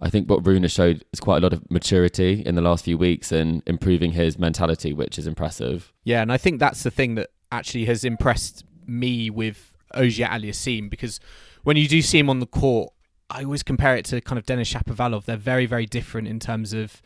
I 0.00 0.10
think 0.10 0.28
what 0.28 0.46
Rune 0.46 0.66
showed 0.68 1.04
is 1.12 1.20
quite 1.20 1.38
a 1.38 1.40
lot 1.40 1.52
of 1.52 1.70
maturity 1.70 2.42
in 2.44 2.54
the 2.54 2.60
last 2.60 2.84
few 2.84 2.98
weeks 2.98 3.32
and 3.32 3.62
improving 3.66 4.12
his 4.12 4.38
mentality, 4.38 4.92
which 4.92 5.18
is 5.18 5.26
impressive. 5.26 5.92
Yeah, 6.04 6.22
and 6.22 6.30
I 6.30 6.36
think 6.36 6.60
that's 6.60 6.82
the 6.82 6.90
thing 6.90 7.14
that 7.14 7.30
actually 7.50 7.86
has 7.86 8.04
impressed 8.04 8.64
me 8.86 9.30
with 9.30 9.76
Auger-Aliassime 9.94 10.90
because 10.90 11.20
when 11.62 11.76
you 11.76 11.88
do 11.88 12.02
see 12.02 12.18
him 12.18 12.28
on 12.28 12.40
the 12.40 12.46
court, 12.46 12.92
I 13.30 13.44
always 13.44 13.62
compare 13.62 13.96
it 13.96 14.04
to 14.06 14.20
kind 14.20 14.38
of 14.38 14.46
Denis 14.46 14.72
Shapovalov. 14.72 15.24
They're 15.24 15.36
very, 15.36 15.66
very 15.66 15.86
different 15.86 16.28
in 16.28 16.38
terms 16.38 16.72
of 16.72 17.02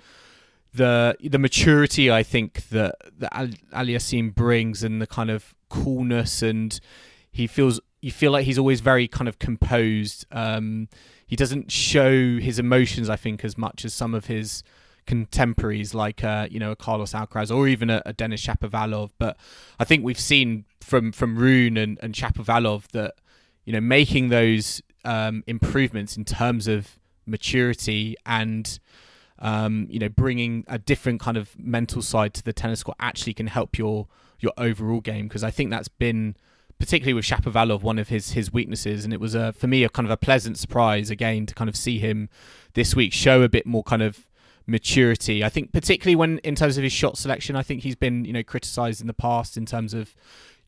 the 0.73 1.17
the 1.21 1.39
maturity 1.39 2.13
I 2.13 2.23
think 2.23 2.69
that 2.69 2.95
that 3.19 3.35
Al- 3.37 3.85
Aliassime 3.85 4.35
brings 4.35 4.85
and 4.85 5.03
the 5.03 5.07
kind 5.07 5.29
of 5.29 5.55
coolness 5.69 6.43
and 6.43 6.79
he 7.33 7.49
feels 7.49 7.81
you 8.01 8.13
feel 8.13 8.33
like 8.33 8.45
he's 8.45 8.59
always 8.59 8.81
very 8.81 9.09
kind 9.09 9.29
of 9.29 9.39
composed. 9.39 10.27
Um, 10.31 10.89
he 11.31 11.37
doesn't 11.37 11.71
show 11.71 12.39
his 12.39 12.59
emotions, 12.59 13.09
I 13.09 13.15
think, 13.15 13.45
as 13.45 13.57
much 13.57 13.85
as 13.85 13.95
some 13.95 14.17
of 14.17 14.27
his 14.27 14.65
contemporaries, 15.07 15.95
like 15.95 16.25
uh, 16.25 16.49
you 16.51 16.59
know 16.59 16.73
a 16.73 16.77
Carlos 16.77 17.13
Alcaraz 17.13 17.55
or 17.55 17.69
even 17.69 17.89
a, 17.89 18.03
a 18.05 18.13
Denis 18.13 18.45
Shapovalov. 18.45 19.11
But 19.17 19.37
I 19.79 19.85
think 19.85 20.03
we've 20.03 20.19
seen 20.19 20.65
from 20.81 21.13
from 21.13 21.37
Rune 21.37 21.77
and, 21.77 22.01
and 22.03 22.15
Shapovalov 22.15 22.89
that 22.89 23.15
you 23.65 23.73
know 23.73 23.81
making 23.81 24.31
those 24.31 24.83
um, 25.05 25.45
improvements 25.47 26.17
in 26.17 26.25
terms 26.25 26.67
of 26.67 26.99
maturity 27.27 28.17
and 28.27 28.81
um, 29.39 29.87
you 29.89 30.01
know 30.01 30.09
bringing 30.09 30.65
a 30.67 30.81
different 30.81 31.21
kind 31.21 31.37
of 31.37 31.57
mental 31.57 32.03
side 32.03 32.35
to 32.35 32.43
the 32.43 32.53
tennis 32.53 32.83
court 32.83 32.97
actually 32.99 33.35
can 33.35 33.47
help 33.47 33.79
your 33.79 34.09
your 34.41 34.53
overall 34.59 35.01
game 35.01 35.29
because 35.29 35.45
I 35.45 35.53
think 35.53 35.71
that's 35.71 35.87
been 35.87 36.35
particularly 36.81 37.13
with 37.13 37.27
Shapovalov 37.27 37.83
one 37.83 37.99
of 37.99 38.09
his 38.09 38.33
his 38.33 38.53
weaknesses 38.53 39.05
and 39.05 39.13
it 39.13 39.21
was 39.21 39.35
a 39.35 39.53
for 39.53 39.69
me 39.69 39.85
a 39.85 39.89
kind 39.89 40.07
of 40.07 40.11
a 40.11 40.17
pleasant 40.17 40.59
surprise 40.59 41.11
again 41.11 41.47
to 41.47 41.55
kind 41.55 41.69
of 41.69 41.77
see 41.77 41.99
him 41.99 42.29
this 42.73 42.97
week 42.97 43.13
show 43.13 43.43
a 43.43 43.49
bit 43.49 43.67
more 43.67 43.85
kind 43.85 44.03
of 44.03 44.27
maturity. 44.67 45.45
I 45.45 45.51
think 45.51 45.73
particularly 45.73 46.17
when 46.17 46.39
in 46.39 46.55
terms 46.55 46.79
of 46.79 46.83
his 46.83 46.93
shot 46.93 47.19
selection 47.19 47.55
I 47.55 47.63
think 47.63 47.83
he's 47.83 47.97
been 47.97 48.25
you 48.25 48.33
know 48.33 48.43
criticized 48.43 49.01
in 49.03 49.07
the 49.07 49.15
past 49.15 49.57
in 49.57 49.67
terms 49.67 49.93
of 49.93 50.17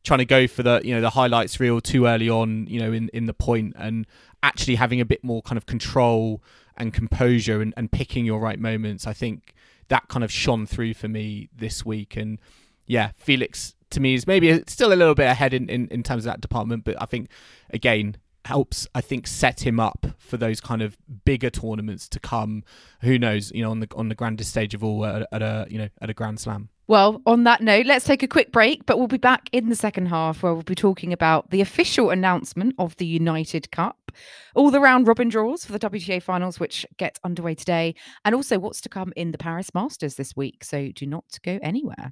trying 0.03 0.19
to 0.19 0.25
go 0.25 0.47
for 0.47 0.61
the 0.61 0.81
you 0.83 0.93
know 0.93 1.01
the 1.01 1.09
highlights 1.09 1.59
reel 1.59 1.81
too 1.81 2.05
early 2.05 2.29
on 2.29 2.67
you 2.67 2.79
know 2.79 2.93
in 2.93 3.09
in 3.09 3.25
the 3.25 3.33
point 3.33 3.73
and 3.77 4.05
actually 4.43 4.75
having 4.75 5.01
a 5.01 5.05
bit 5.05 5.23
more 5.23 5.41
kind 5.41 5.57
of 5.57 5.65
control 5.65 6.43
and 6.77 6.93
composure 6.93 7.61
and, 7.61 7.73
and 7.75 7.91
picking 7.91 8.23
your 8.23 8.39
right 8.39 8.59
moments. 8.59 9.07
I 9.07 9.13
think 9.13 9.53
that 9.87 10.07
kind 10.09 10.23
of 10.23 10.31
shone 10.31 10.67
through 10.67 10.93
for 10.93 11.07
me 11.07 11.49
this 11.55 11.83
week 11.83 12.15
and 12.15 12.39
yeah 12.85 13.11
Felix 13.15 13.73
to 13.93 13.99
me 13.99 14.13
is 14.13 14.27
maybe 14.27 14.63
still 14.67 14.91
a 14.91 14.95
little 14.95 15.15
bit 15.15 15.27
ahead 15.27 15.53
in, 15.53 15.69
in, 15.69 15.87
in 15.89 16.03
terms 16.03 16.25
of 16.25 16.31
that 16.31 16.41
department 16.41 16.83
but 16.83 17.01
I 17.01 17.05
think 17.05 17.29
again 17.71 18.17
helps 18.45 18.87
I 18.93 19.01
think 19.01 19.25
set 19.25 19.65
him 19.65 19.79
up 19.79 20.05
for 20.17 20.37
those 20.37 20.59
kind 20.59 20.81
of 20.81 20.97
bigger 21.25 21.49
tournaments 21.49 22.09
to 22.09 22.19
come 22.19 22.63
who 23.01 23.17
knows 23.17 23.51
you 23.51 23.63
know 23.63 23.71
on 23.71 23.79
the 23.79 23.87
on 23.95 24.09
the 24.09 24.15
grandest 24.15 24.49
stage 24.49 24.73
of 24.73 24.83
all 24.83 25.05
at, 25.05 25.27
at 25.31 25.41
a 25.41 25.65
you 25.69 25.77
know 25.77 25.89
at 26.01 26.09
a 26.09 26.13
grand 26.13 26.39
slam 26.39 26.69
Well, 26.87 27.21
on 27.25 27.45
that 27.45 27.61
note, 27.61 27.85
let's 27.85 28.03
take 28.03 28.23
a 28.23 28.27
quick 28.27 28.51
break, 28.51 28.85
but 28.85 28.97
we'll 28.97 29.07
be 29.07 29.17
back 29.17 29.47
in 29.53 29.69
the 29.69 29.75
second 29.75 30.07
half 30.07 30.43
where 30.43 30.53
we'll 30.53 30.63
be 30.63 30.75
talking 30.75 31.13
about 31.13 31.49
the 31.49 31.61
official 31.61 32.09
announcement 32.09 32.75
of 32.77 32.97
the 32.97 33.05
United 33.05 33.71
Cup, 33.71 34.11
all 34.53 34.69
the 34.69 34.81
round 34.81 35.07
robin 35.07 35.29
draws 35.29 35.63
for 35.63 35.71
the 35.71 35.79
WTA 35.79 36.21
finals, 36.21 36.59
which 36.59 36.85
get 36.97 37.19
underway 37.23 37.55
today, 37.55 37.95
and 38.25 38.35
also 38.35 38.59
what's 38.59 38.81
to 38.81 38.89
come 38.89 39.13
in 39.15 39.31
the 39.31 39.37
Paris 39.37 39.73
Masters 39.73 40.15
this 40.15 40.35
week. 40.35 40.65
So 40.65 40.91
do 40.93 41.05
not 41.05 41.39
go 41.41 41.57
anywhere. 41.61 42.11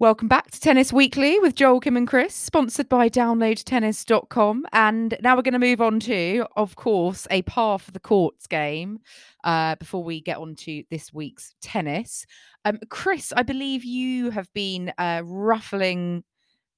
Welcome 0.00 0.28
back 0.28 0.50
to 0.52 0.58
Tennis 0.58 0.94
Weekly 0.94 1.38
with 1.40 1.54
Joel, 1.54 1.78
Kim, 1.78 1.94
and 1.94 2.08
Chris, 2.08 2.34
sponsored 2.34 2.88
by 2.88 3.10
downloadtennis.com. 3.10 4.64
And 4.72 5.14
now 5.20 5.36
we're 5.36 5.42
going 5.42 5.52
to 5.52 5.58
move 5.58 5.82
on 5.82 6.00
to, 6.00 6.46
of 6.56 6.74
course, 6.74 7.26
a 7.30 7.42
par 7.42 7.78
for 7.78 7.90
the 7.90 8.00
courts 8.00 8.46
game 8.46 9.00
uh, 9.44 9.74
before 9.74 10.02
we 10.02 10.22
get 10.22 10.38
on 10.38 10.54
to 10.54 10.84
this 10.90 11.12
week's 11.12 11.54
tennis. 11.60 12.24
Um, 12.64 12.78
Chris, 12.88 13.30
I 13.36 13.42
believe 13.42 13.84
you 13.84 14.30
have 14.30 14.50
been 14.54 14.90
uh, 14.96 15.20
ruffling 15.22 16.24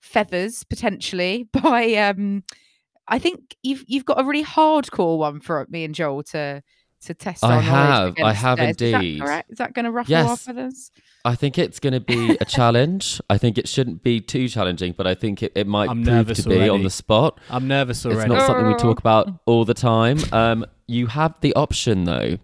feathers 0.01 0.65
potentially 0.65 1.49
by. 1.53 1.95
Um, 1.95 2.43
I 3.07 3.21
think 3.21 3.55
you've 3.63 3.85
you've 3.87 4.05
got 4.05 4.21
a 4.21 4.25
really 4.25 4.45
hardcore 4.45 5.19
one 5.19 5.39
for 5.39 5.65
me 5.71 5.85
and 5.85 5.95
Joel 5.95 6.25
to 6.25 6.61
to 7.07 7.15
test. 7.15 7.45
I 7.45 7.57
our 7.57 7.61
have, 7.61 8.15
I 8.23 8.33
have 8.33 8.59
today. 8.59 8.71
Is 8.71 8.77
that 8.77 8.95
indeed. 8.97 9.21
correct? 9.21 9.51
Is 9.53 9.59
that 9.59 9.75
going 9.75 9.85
to 9.85 9.91
ruffle 9.91 10.15
our 10.15 10.23
Yes. 10.25 10.45
feathers? 10.45 10.91
I 11.25 11.35
think 11.35 11.59
it's 11.59 11.79
going 11.79 11.93
to 11.93 12.01
be 12.01 12.37
a 12.41 12.45
challenge. 12.45 13.21
I 13.31 13.39
think 13.39 13.59
it 13.59 13.69
shouldn't 13.69 14.03
be 14.03 14.21
too 14.21 14.49
challenging, 14.49 14.95
but 14.97 15.07
I 15.07 15.15
think 15.15 15.43
it, 15.43 15.53
it 15.55 15.67
might 15.67 15.89
I'm 15.91 16.03
prove 16.03 16.15
nervous 16.17 16.43
to 16.43 16.49
be 16.49 16.69
on 16.69 16.83
the 16.83 16.91
spot. 16.91 17.39
I'm 17.51 17.69
nervous 17.69 18.05
already. 18.05 18.21
It's 18.23 18.29
not 18.29 18.47
something 18.47 18.67
we 18.67 18.75
talk 18.75 18.99
about 18.99 19.29
all 19.47 19.65
the 19.65 19.75
time. 19.75 20.19
Um, 20.33 20.65
you 20.87 21.07
have 21.09 21.41
the 21.41 21.55
option 21.55 22.05
though, 22.05 22.39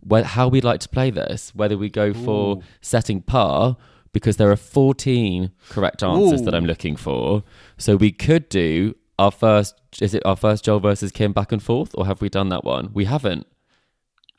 where, 0.00 0.24
how 0.24 0.48
we'd 0.48 0.64
like 0.64 0.80
to 0.80 0.88
play 0.88 1.10
this. 1.10 1.52
Whether 1.54 1.76
we 1.76 1.88
go 1.88 2.12
for 2.14 2.56
Ooh. 2.56 2.62
setting 2.80 3.20
par, 3.22 3.76
because 4.12 4.36
there 4.38 4.50
are 4.50 4.56
14 4.56 5.50
correct 5.68 6.02
answers 6.02 6.42
that 6.42 6.54
I'm 6.54 6.66
looking 6.66 6.96
for. 6.96 7.42
So 7.78 7.96
we 7.96 8.10
could 8.12 8.48
do 8.48 8.94
our 9.18 9.30
first. 9.30 9.74
Is 10.00 10.14
it 10.14 10.24
our 10.24 10.36
first 10.36 10.64
Joel 10.64 10.80
versus 10.80 11.10
Kim 11.12 11.32
back 11.32 11.52
and 11.52 11.62
forth, 11.62 11.90
or 11.94 12.06
have 12.06 12.20
we 12.20 12.28
done 12.28 12.48
that 12.50 12.64
one? 12.64 12.90
We 12.92 13.04
haven't. 13.06 13.46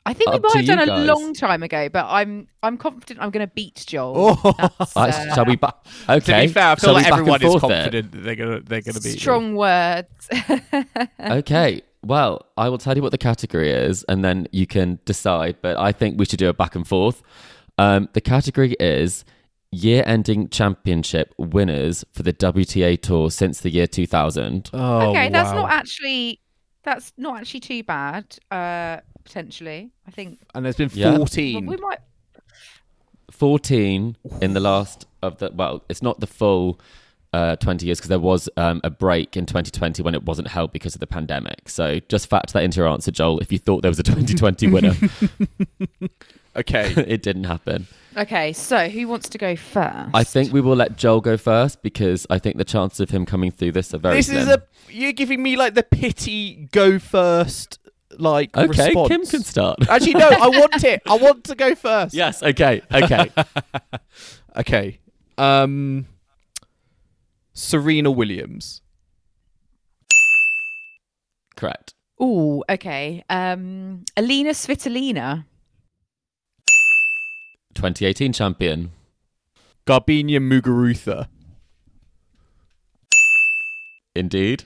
I 0.04 0.14
think 0.14 0.30
we 0.30 0.36
Up 0.36 0.42
to 0.42 0.48
might 0.48 0.56
have 0.56 0.66
done 0.66 0.78
you 0.78 0.82
a 0.84 0.86
guys. 0.98 1.06
long 1.06 1.32
time 1.34 1.62
ago, 1.62 1.88
but 1.88 2.06
I'm 2.08 2.48
I'm 2.62 2.76
confident 2.76 3.20
I'm 3.20 3.30
going 3.30 3.46
to 3.46 3.52
beat 3.54 3.84
Joel. 3.86 4.38
Oh. 4.44 4.52
That's, 4.78 4.96
I- 4.96 5.08
uh, 5.10 5.34
shall 5.34 5.44
we? 5.44 5.56
Ba- 5.56 5.74
okay. 6.08 6.42
To 6.42 6.46
be 6.48 6.52
fair, 6.52 6.68
I 6.68 6.74
feel 6.74 6.88
Shall 6.88 6.94
we 6.94 7.02
like 7.02 7.04
back 7.04 7.12
and 7.12 7.20
everyone 7.20 7.42
is 7.42 7.48
forth 7.52 7.64
it? 7.64 7.76
confident 7.76 8.12
that 8.12 8.18
they're 8.18 8.34
gonna 8.36 8.60
they're 8.60 8.80
gonna 8.82 9.00
be 9.00 9.10
strong 9.10 9.54
words. 9.54 10.28
okay. 11.20 11.82
Well, 12.04 12.46
I 12.56 12.68
will 12.68 12.78
tell 12.78 12.96
you 12.96 13.02
what 13.02 13.12
the 13.12 13.18
category 13.18 13.70
is, 13.70 14.02
and 14.08 14.24
then 14.24 14.48
you 14.50 14.66
can 14.66 14.98
decide. 15.04 15.56
But 15.62 15.76
I 15.78 15.92
think 15.92 16.18
we 16.18 16.24
should 16.24 16.40
do 16.40 16.48
a 16.48 16.52
back 16.52 16.74
and 16.74 16.86
forth. 16.86 17.22
Um, 17.78 18.08
the 18.12 18.20
category 18.20 18.74
is 18.80 19.24
year-ending 19.70 20.48
championship 20.48 21.32
winners 21.38 22.04
for 22.12 22.22
the 22.22 22.32
WTA 22.32 23.00
tour 23.00 23.30
since 23.30 23.60
the 23.60 23.70
year 23.70 23.86
2000. 23.86 24.70
Oh, 24.72 25.10
okay, 25.10 25.28
that's 25.30 25.50
wow. 25.50 25.62
not 25.62 25.70
actually 25.70 26.40
that's 26.82 27.12
not 27.16 27.40
actually 27.40 27.60
too 27.60 27.82
bad. 27.84 28.36
Uh, 28.50 28.98
potentially, 29.24 29.90
I 30.06 30.10
think 30.10 30.38
And 30.54 30.64
there's 30.64 30.76
been 30.76 30.90
Yeah. 30.92 31.10
well, 31.10 31.18
14. 31.18 31.66
we 31.66 31.76
might. 31.76 31.98
14 33.30 34.16
in 34.40 34.52
the 34.52 34.60
last 34.60 35.06
of 35.22 35.38
the 35.38 35.50
well, 35.54 35.82
it's 35.88 36.02
not 36.02 36.20
the 36.20 36.26
full 36.26 36.78
uh, 37.32 37.56
20 37.56 37.86
years 37.86 37.98
because 37.98 38.10
there 38.10 38.18
was 38.18 38.48
um, 38.58 38.80
a 38.84 38.90
break 38.90 39.36
in 39.38 39.46
2020 39.46 40.02
when 40.02 40.14
it 40.14 40.22
wasn't 40.24 40.48
held 40.48 40.70
because 40.70 40.94
of 40.94 41.00
the 41.00 41.06
pandemic. 41.06 41.68
So 41.68 41.98
just 42.08 42.26
factor 42.28 42.52
that 42.54 42.62
into 42.62 42.78
your 42.80 42.88
answer, 42.88 43.10
Joel. 43.10 43.38
If 43.40 43.50
you 43.50 43.58
thought 43.58 43.80
there 43.80 43.90
was 43.90 43.98
a 43.98 44.02
2020 44.02 44.66
winner, 44.68 44.94
Okay. 46.56 46.92
it 47.08 47.22
didn't 47.22 47.44
happen. 47.44 47.86
Okay, 48.16 48.52
so 48.52 48.90
who 48.90 49.08
wants 49.08 49.30
to 49.30 49.38
go 49.38 49.56
first? 49.56 50.10
I 50.12 50.22
think 50.22 50.52
we 50.52 50.60
will 50.60 50.76
let 50.76 50.98
Joel 50.98 51.22
go 51.22 51.38
first 51.38 51.82
because 51.82 52.26
I 52.28 52.38
think 52.38 52.58
the 52.58 52.64
chances 52.64 53.00
of 53.00 53.08
him 53.08 53.24
coming 53.24 53.50
through 53.50 53.72
this 53.72 53.94
are 53.94 53.98
very 53.98 54.16
this 54.16 54.26
slim. 54.26 54.40
is 54.40 54.48
a 54.48 54.62
you're 54.90 55.12
giving 55.12 55.42
me 55.42 55.56
like 55.56 55.72
the 55.72 55.82
pity 55.82 56.68
go 56.72 56.98
first 56.98 57.78
like 58.18 58.56
okay. 58.56 58.66
response. 58.66 59.08
Kim 59.08 59.26
can 59.26 59.42
start. 59.42 59.78
Actually, 59.88 60.14
no. 60.14 60.28
I 60.28 60.48
want 60.48 60.84
it. 60.84 61.02
I 61.06 61.16
want 61.16 61.44
to 61.44 61.54
go 61.54 61.74
first. 61.74 62.14
yes. 62.14 62.42
Okay. 62.42 62.82
Okay. 62.92 63.30
Okay. 64.54 64.98
Um. 65.38 66.06
Serena 67.54 68.10
Williams. 68.10 68.82
Correct. 71.56 71.94
Oh, 72.18 72.62
okay. 72.68 73.24
Um, 73.30 74.04
Alina 74.16 74.50
Svitolina. 74.50 75.44
2018 77.74 78.32
champion. 78.32 78.92
Garbiñe 79.86 80.38
Muguruza. 80.38 81.28
Indeed. 84.14 84.64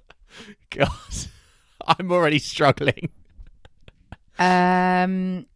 God, 0.70 0.88
I'm 1.98 2.12
already 2.12 2.38
struggling. 2.38 3.10
Um, 4.38 5.46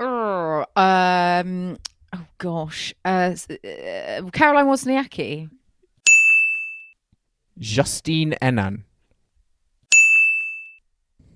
um, 0.00 1.78
oh 2.12 2.26
gosh, 2.38 2.94
uh, 3.04 3.34
uh, 3.50 4.30
Caroline 4.32 4.66
Wozniacki. 4.66 5.50
Justine 7.58 8.34
Henin. 8.42 8.82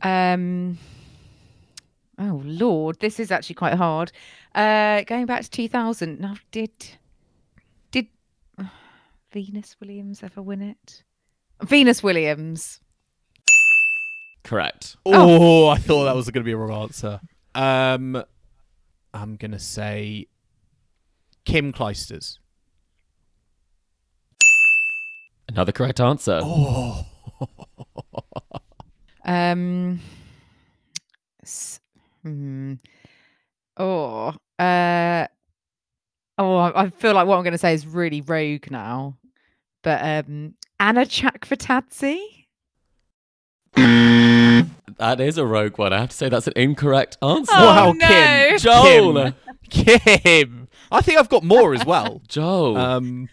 Um, 0.03 0.79
oh 2.19 2.43
lord, 2.45 2.99
this 3.01 3.21
is 3.21 3.31
actually 3.31 3.55
quite 3.55 3.75
hard. 3.75 4.13
Uh, 4.55 5.03
going 5.03 5.27
back 5.27 5.43
to 5.43 5.51
2000. 5.51 6.21
Now, 6.21 6.35
did 6.51 6.73
did 7.91 8.09
uh, 8.59 8.65
Venus 9.33 9.77
Williams 9.81 10.23
ever 10.23 10.43
win 10.43 10.63
it? 10.63 11.05
Venus 11.63 12.03
Williams. 12.03 12.81
Correct. 14.49 14.97
Oh, 15.05 15.69
I 15.69 15.77
thought 15.77 16.05
that 16.05 16.17
was 16.17 16.31
going 16.31 16.43
to 16.43 16.47
be 16.47 16.53
a 16.53 16.57
wrong 16.57 16.85
answer. 16.85 17.21
Um, 17.55 18.23
I'm 19.13 19.37
going 19.37 19.51
to 19.51 19.59
say 19.59 20.27
Kim 21.45 21.71
Clijsters. 21.71 22.39
Another 25.51 25.71
correct 25.73 26.01
answer. 26.01 26.41
Oh, 26.43 27.05
Um. 29.27 30.01
s- 31.43 31.81
Hmm. 32.23 32.75
Oh. 33.77 34.35
Uh. 34.59 35.27
Oh, 36.39 36.57
I 36.57 36.85
I 36.85 36.89
feel 36.89 37.13
like 37.13 37.27
what 37.27 37.37
I'm 37.37 37.43
going 37.45 37.53
to 37.53 37.59
say 37.59 37.75
is 37.75 37.87
really 37.87 38.23
rogue 38.23 38.71
now, 38.71 39.19
but 39.83 40.01
um, 40.03 40.55
Anna 40.81 41.03
Chakvetadze. 41.05 42.38
That 44.99 45.21
is 45.21 45.39
a 45.39 45.47
rogue 45.47 45.79
one. 45.79 45.93
I 45.93 45.99
have 46.01 46.11
to 46.11 46.17
say 46.17 46.29
that's 46.29 46.47
an 46.47 46.55
incorrect 46.57 47.17
answer. 47.23 47.53
Oh, 47.55 47.67
wow, 47.67 47.93
no. 47.93 48.07
Kim. 48.07 48.59
Joel. 48.59 49.33
Kim. 49.71 49.99
Kim. 50.01 50.69
I 50.91 51.01
think 51.03 51.19
I've 51.19 51.29
got 51.29 51.45
more 51.45 51.75
as 51.75 51.85
well. 51.85 52.21
Joel. 52.29 52.77
Um, 52.77 53.29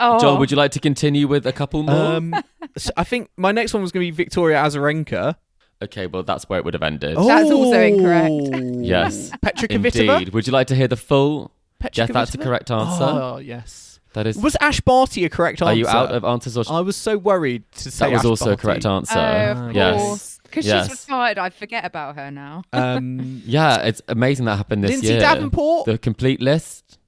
Oh, 0.00 0.20
Joel, 0.20 0.38
would 0.38 0.52
you 0.52 0.56
like 0.56 0.70
to 0.72 0.78
continue 0.80 1.26
with 1.26 1.44
a 1.44 1.52
couple 1.52 1.82
more? 1.82 1.96
um, 1.96 2.32
so 2.76 2.92
I 2.96 3.02
think 3.02 3.30
my 3.36 3.50
next 3.50 3.74
one 3.74 3.82
was 3.82 3.90
going 3.90 4.06
to 4.06 4.12
be 4.12 4.16
Victoria 4.16 4.58
Azarenka. 4.58 5.34
okay, 5.82 6.06
well, 6.06 6.22
that's 6.22 6.48
where 6.48 6.60
it 6.60 6.64
would 6.64 6.74
have 6.74 6.84
ended. 6.84 7.16
That's 7.16 7.50
also 7.50 7.80
incorrect. 7.80 8.30
Oh. 8.30 8.80
Yes. 8.80 9.32
Petra 9.42 9.66
Kvitova. 9.66 10.18
Indeed. 10.18 10.34
Would 10.34 10.46
you 10.46 10.52
like 10.52 10.68
to 10.68 10.76
hear 10.76 10.86
the 10.86 10.96
full? 10.96 11.50
Petra 11.80 12.04
Yes, 12.04 12.12
that's 12.12 12.32
a 12.34 12.38
correct 12.38 12.70
answer. 12.70 13.02
Oh, 13.02 13.38
yes. 13.38 13.98
That 14.12 14.28
is. 14.28 14.38
Was 14.38 14.56
Ash 14.60 14.80
Barty 14.80 15.24
a 15.24 15.28
correct 15.28 15.60
answer? 15.62 15.72
Are 15.72 15.74
you 15.74 15.88
out 15.88 16.12
of 16.12 16.24
answers 16.24 16.56
or? 16.56 16.64
I 16.70 16.78
was 16.80 16.94
so 16.96 17.18
worried 17.18 17.64
to 17.78 17.90
say 17.90 18.06
that 18.06 18.12
was 18.12 18.20
Ash 18.20 18.26
also 18.26 18.52
a 18.52 18.56
correct 18.56 18.86
answer. 18.86 19.18
Oh, 19.18 19.68
of 19.68 19.74
yes. 19.74 20.00
course. 20.00 20.37
Because 20.48 20.66
Yes. 20.66 20.88
she's 20.88 21.06
retired, 21.06 21.38
I 21.38 21.50
forget 21.50 21.84
about 21.84 22.16
her 22.16 22.30
now. 22.30 22.62
Um, 22.72 23.42
Yeah, 23.46 23.82
it's 23.82 24.02
amazing 24.08 24.46
that 24.46 24.56
happened 24.56 24.82
this 24.82 24.90
year. 24.90 24.96
Lindsay 24.98 25.12
year. 25.14 25.20
Davenport. 25.20 25.86
The 25.86 25.98
complete 25.98 26.40
list. 26.42 26.98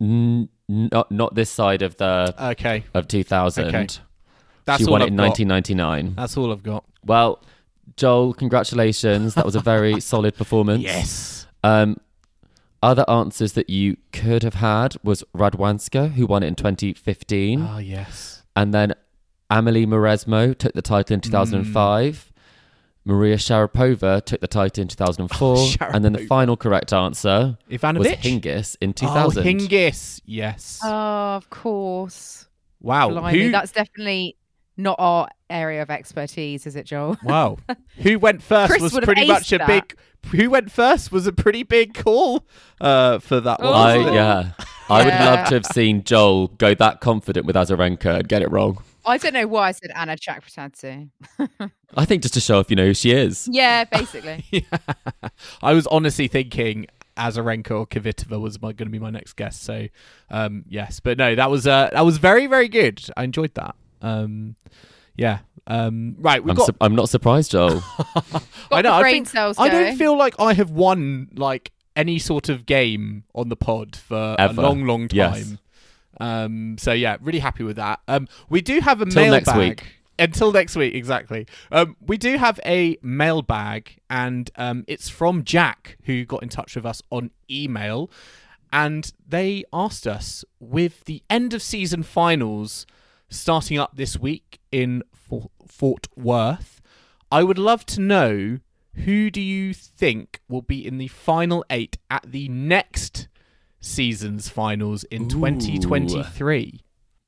N- 0.00 0.48
not 0.68 1.10
not 1.10 1.34
this 1.34 1.50
side 1.50 1.82
of 1.82 1.96
the 1.96 2.32
okay, 2.52 2.84
of 2.94 3.08
2000. 3.08 3.66
Okay. 3.74 3.86
that's 4.64 4.78
she 4.80 4.86
all 4.86 4.92
won 4.92 5.02
I've 5.02 5.08
it 5.08 5.10
in 5.10 5.16
got. 5.16 5.22
1999. 5.24 6.14
That's 6.16 6.36
all 6.36 6.52
I've 6.52 6.62
got. 6.62 6.84
Well, 7.04 7.42
Joel, 7.96 8.32
congratulations. 8.34 9.34
That 9.34 9.44
was 9.44 9.56
a 9.56 9.60
very 9.60 10.00
solid 10.12 10.36
performance. 10.36 10.82
Yes. 10.82 11.46
Um, 11.64 11.96
other 12.82 13.04
answers 13.10 13.52
that 13.54 13.68
you 13.68 13.96
could 14.12 14.42
have 14.42 14.54
had 14.54 14.94
was 15.02 15.22
Radwanska, 15.36 16.12
who 16.12 16.24
won 16.26 16.42
it 16.42 16.46
in 16.46 16.54
2015, 16.54 17.60
Oh 17.68 17.78
yes. 17.78 18.42
and 18.56 18.72
then 18.72 18.94
Amelie 19.50 19.84
Mauresmo 19.86 20.56
took 20.56 20.72
the 20.72 20.80
title 20.80 21.12
in 21.14 21.20
2005. 21.20 22.29
Maria 23.04 23.36
Sharapova 23.36 24.22
took 24.24 24.40
the 24.40 24.46
title 24.46 24.82
in 24.82 24.88
2004, 24.88 25.56
Oh, 25.58 25.72
and 25.94 26.04
then 26.04 26.12
the 26.12 26.26
final 26.26 26.56
correct 26.56 26.92
answer 26.92 27.56
Ivanovic. 27.70 27.98
was 27.98 28.08
Hingis 28.08 28.76
in 28.80 28.92
2000. 28.92 29.42
Oh, 29.42 29.44
Hingis. 29.46 30.20
Yes. 30.26 30.80
Oh, 30.84 30.88
of 31.36 31.48
course. 31.50 32.46
wow. 32.80 33.08
Blimey, 33.08 33.44
Who? 33.44 33.50
that's 33.52 33.72
definitely 33.72 34.36
not 34.76 34.96
our 34.98 35.28
area 35.48 35.82
of 35.82 35.90
expertise, 35.90 36.66
is 36.66 36.76
it, 36.76 36.84
Joel? 36.86 37.16
Wow. 37.24 37.58
Who 37.98 38.18
went 38.18 38.42
first 38.42 38.70
Chris 38.70 38.82
was 38.82 38.98
pretty 39.04 39.26
much 39.26 39.52
a 39.52 39.58
that. 39.58 39.66
big. 39.66 39.96
Who 40.32 40.50
went 40.50 40.70
first 40.70 41.10
was 41.10 41.26
a 41.26 41.32
pretty 41.32 41.62
big 41.62 41.94
call 41.94 42.46
uh, 42.80 43.18
for 43.20 43.40
that 43.40 43.60
one. 43.60 43.68
Oh. 43.68 43.74
I 43.74 43.96
wasn't 43.96 44.14
yeah, 44.14 44.52
I 44.90 44.98
would 45.04 45.08
Yeah. 45.14 45.24
love 45.34 45.48
to 45.48 45.54
have 45.54 45.66
seen 45.66 46.04
Joel 46.04 46.48
go 46.48 46.74
that 46.74 47.00
confident 47.00 47.46
with 47.46 47.56
Azarenka 47.56 48.18
and 48.20 48.28
get 48.28 48.42
it 48.42 48.50
wrong. 48.50 48.82
I 49.10 49.18
don't 49.18 49.34
know 49.34 49.46
why 49.46 49.68
I 49.68 49.72
said 49.72 49.90
Anna 49.94 50.16
Chakvetadze. 50.16 51.10
I 51.96 52.04
think 52.04 52.22
just 52.22 52.34
to 52.34 52.40
show 52.40 52.58
off, 52.60 52.70
you 52.70 52.76
know, 52.76 52.86
who 52.86 52.94
she 52.94 53.12
is. 53.12 53.48
Yeah, 53.50 53.84
basically. 53.92 54.66
I 55.62 55.72
was 55.72 55.86
honestly 55.88 56.28
thinking 56.28 56.86
Azarenka 57.16 57.72
or 57.72 57.86
Kvitova 57.86 58.40
was 58.40 58.56
going 58.56 58.76
to 58.76 58.86
be 58.86 58.98
my 58.98 59.10
next 59.10 59.34
guest. 59.34 59.62
So, 59.62 59.86
um, 60.30 60.64
yes, 60.68 61.00
but 61.00 61.18
no, 61.18 61.34
that 61.34 61.50
was 61.50 61.66
uh, 61.66 61.90
that 61.92 62.04
was 62.04 62.18
very 62.18 62.46
very 62.46 62.68
good. 62.68 63.02
I 63.16 63.24
enjoyed 63.24 63.54
that. 63.54 63.74
Um, 64.00 64.56
yeah. 65.16 65.40
Um, 65.66 66.16
right, 66.18 66.40
I'm, 66.40 66.54
got. 66.54 66.66
su- 66.66 66.76
I'm 66.80 66.96
not 66.96 67.08
surprised, 67.08 67.50
Joel. 67.52 67.82
I 68.72 68.82
know. 68.82 68.94
I 68.94 69.02
think 69.02 69.28
cells 69.28 69.56
I 69.58 69.68
don't 69.68 69.96
feel 69.96 70.16
like 70.16 70.34
I 70.38 70.54
have 70.54 70.70
won 70.70 71.28
like 71.34 71.72
any 71.94 72.18
sort 72.18 72.48
of 72.48 72.66
game 72.66 73.24
on 73.34 73.50
the 73.50 73.56
pod 73.56 73.94
for 73.94 74.36
Ever. 74.38 74.60
a 74.60 74.64
long, 74.64 74.84
long 74.86 75.08
time. 75.08 75.16
Yes. 75.16 75.56
Um, 76.20 76.76
so 76.78 76.92
yeah, 76.92 77.16
really 77.20 77.38
happy 77.38 77.64
with 77.64 77.76
that. 77.76 78.00
Um, 78.06 78.28
we 78.48 78.60
do 78.60 78.80
have 78.80 79.00
a 79.00 79.06
Till 79.06 79.22
mailbag. 79.22 79.46
next 79.46 79.58
week. 79.58 79.96
Until 80.18 80.52
next 80.52 80.76
week, 80.76 80.94
exactly. 80.94 81.46
Um, 81.72 81.96
we 82.06 82.18
do 82.18 82.36
have 82.36 82.60
a 82.66 82.98
mailbag, 83.02 83.98
and 84.10 84.50
um, 84.56 84.84
it's 84.86 85.08
from 85.08 85.44
Jack, 85.44 85.96
who 86.04 86.26
got 86.26 86.42
in 86.42 86.50
touch 86.50 86.76
with 86.76 86.84
us 86.84 87.00
on 87.10 87.30
email, 87.50 88.10
and 88.70 89.10
they 89.26 89.64
asked 89.72 90.06
us 90.06 90.44
with 90.58 91.04
the 91.04 91.22
end 91.30 91.54
of 91.54 91.62
season 91.62 92.02
finals 92.02 92.84
starting 93.30 93.78
up 93.78 93.96
this 93.96 94.18
week 94.18 94.60
in 94.70 95.02
Fort, 95.14 95.50
Fort 95.66 96.06
Worth. 96.16 96.82
I 97.32 97.42
would 97.42 97.58
love 97.58 97.86
to 97.86 98.00
know 98.00 98.58
who 98.94 99.30
do 99.30 99.40
you 99.40 99.72
think 99.72 100.40
will 100.48 100.62
be 100.62 100.86
in 100.86 100.98
the 100.98 101.08
final 101.08 101.64
eight 101.70 101.96
at 102.10 102.24
the 102.26 102.48
next 102.48 103.28
season's 103.80 104.48
finals 104.48 105.04
in 105.04 105.24
Ooh. 105.24 105.28
2023? 105.28 106.80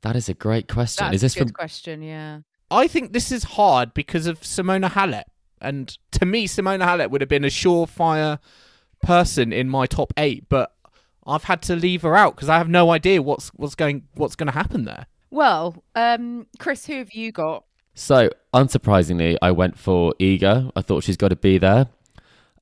That 0.02 0.16
is 0.16 0.28
a 0.28 0.34
great 0.34 0.68
question. 0.68 1.06
That's 1.06 1.16
is 1.16 1.20
this 1.20 1.36
a 1.36 1.38
good 1.40 1.48
from 1.48 1.54
question, 1.54 2.02
yeah. 2.02 2.40
I 2.70 2.88
think 2.88 3.12
this 3.12 3.30
is 3.30 3.44
hard 3.44 3.94
because 3.94 4.26
of 4.26 4.40
Simona 4.40 4.90
Halep. 4.90 5.24
And 5.60 5.96
to 6.12 6.26
me, 6.26 6.48
Simona 6.48 6.84
Halep 6.84 7.10
would 7.10 7.20
have 7.20 7.28
been 7.28 7.44
a 7.44 7.48
surefire 7.48 8.38
person 9.02 9.52
in 9.52 9.68
my 9.68 9.86
top 9.86 10.12
eight, 10.16 10.48
but 10.48 10.74
I've 11.26 11.44
had 11.44 11.62
to 11.62 11.76
leave 11.76 12.02
her 12.02 12.16
out 12.16 12.34
because 12.34 12.48
I 12.48 12.58
have 12.58 12.68
no 12.68 12.90
idea 12.90 13.22
what's 13.22 13.48
what's 13.50 13.74
going 13.74 14.08
what's 14.14 14.34
going 14.34 14.48
to 14.48 14.52
happen 14.52 14.84
there. 14.84 15.06
Well, 15.30 15.82
um, 15.94 16.46
Chris, 16.58 16.86
who 16.86 16.98
have 16.98 17.12
you 17.12 17.30
got? 17.32 17.64
So, 17.94 18.30
unsurprisingly, 18.54 19.36
I 19.40 19.50
went 19.50 19.78
for 19.78 20.14
Iga. 20.18 20.72
I 20.74 20.82
thought 20.82 21.04
she's 21.04 21.16
got 21.16 21.28
to 21.28 21.36
be 21.36 21.58
there. 21.58 21.88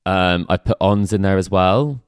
Um, 0.05 0.45
I 0.49 0.57
put 0.57 0.77
Ons 0.81 1.13
in 1.13 1.21
there 1.21 1.37
as 1.37 1.49
well. 1.49 2.01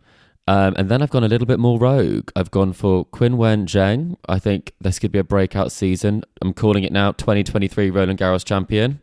Um, 0.47 0.73
and 0.77 0.89
then 0.89 1.01
I've 1.01 1.10
gone 1.10 1.23
a 1.23 1.27
little 1.27 1.47
bit 1.47 1.60
more 1.60 1.79
rogue. 1.79 2.29
I've 2.36 2.51
gone 2.51 2.73
for 2.73 3.06
Qinwen 3.06 3.65
Zheng. 3.65 4.17
I 4.27 4.39
think 4.39 4.73
this 4.82 4.99
could 4.99 5.12
be 5.12 5.19
a 5.19 5.23
breakout 5.23 5.71
season. 5.71 6.23
I'm 6.41 6.53
calling 6.53 6.84
it 6.84 6.91
now 6.91 7.13
2023 7.13 7.89
Roland 7.89 8.19
Garros 8.19 8.43
champion. 8.43 8.99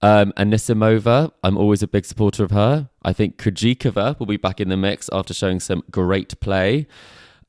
Um, 0.00 0.32
Anisimova, 0.36 1.32
I'm 1.42 1.56
always 1.56 1.82
a 1.82 1.88
big 1.88 2.04
supporter 2.04 2.44
of 2.44 2.50
her. 2.50 2.88
I 3.02 3.12
think 3.12 3.38
Krejcikova 3.38 4.18
will 4.18 4.26
be 4.26 4.36
back 4.36 4.60
in 4.60 4.68
the 4.68 4.76
mix 4.76 5.08
after 5.12 5.34
showing 5.34 5.58
some 5.58 5.82
great 5.90 6.38
play. 6.40 6.86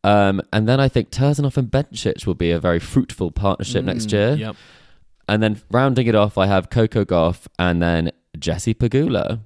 Um, 0.04 0.42
and 0.54 0.68
then 0.68 0.80
I 0.80 0.88
think 0.88 1.12
Terzanov 1.12 1.58
and 1.58 1.70
Bencic 1.70 2.26
will 2.26 2.36
be 2.36 2.52
a 2.52 2.60
very 2.60 2.80
fruitful 2.80 3.32
partnership 3.32 3.84
next 3.84 4.12
year. 4.12 4.36
Yep. 4.36 4.56
And 5.28 5.44
then 5.44 5.62
rounding 5.70 6.08
it 6.08 6.16
off, 6.16 6.38
I 6.38 6.48
have 6.48 6.70
Coco 6.70 7.06
Gauff 7.06 7.48
and 7.60 7.82
then 7.82 8.12
Jessie 8.40 8.74
Pegula. 8.74 9.42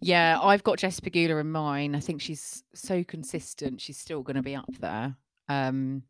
Yeah, 0.00 0.38
I've 0.40 0.62
got 0.62 0.78
Jess 0.78 1.00
Pegula 1.00 1.40
in 1.40 1.50
mine. 1.50 1.94
I 1.94 2.00
think 2.00 2.20
she's 2.20 2.62
so 2.74 3.02
consistent. 3.04 3.80
She's 3.80 3.98
still 3.98 4.22
going 4.22 4.36
to 4.36 4.42
be 4.42 4.54
up 4.54 4.70
there. 4.80 5.16
Um, 5.48 6.02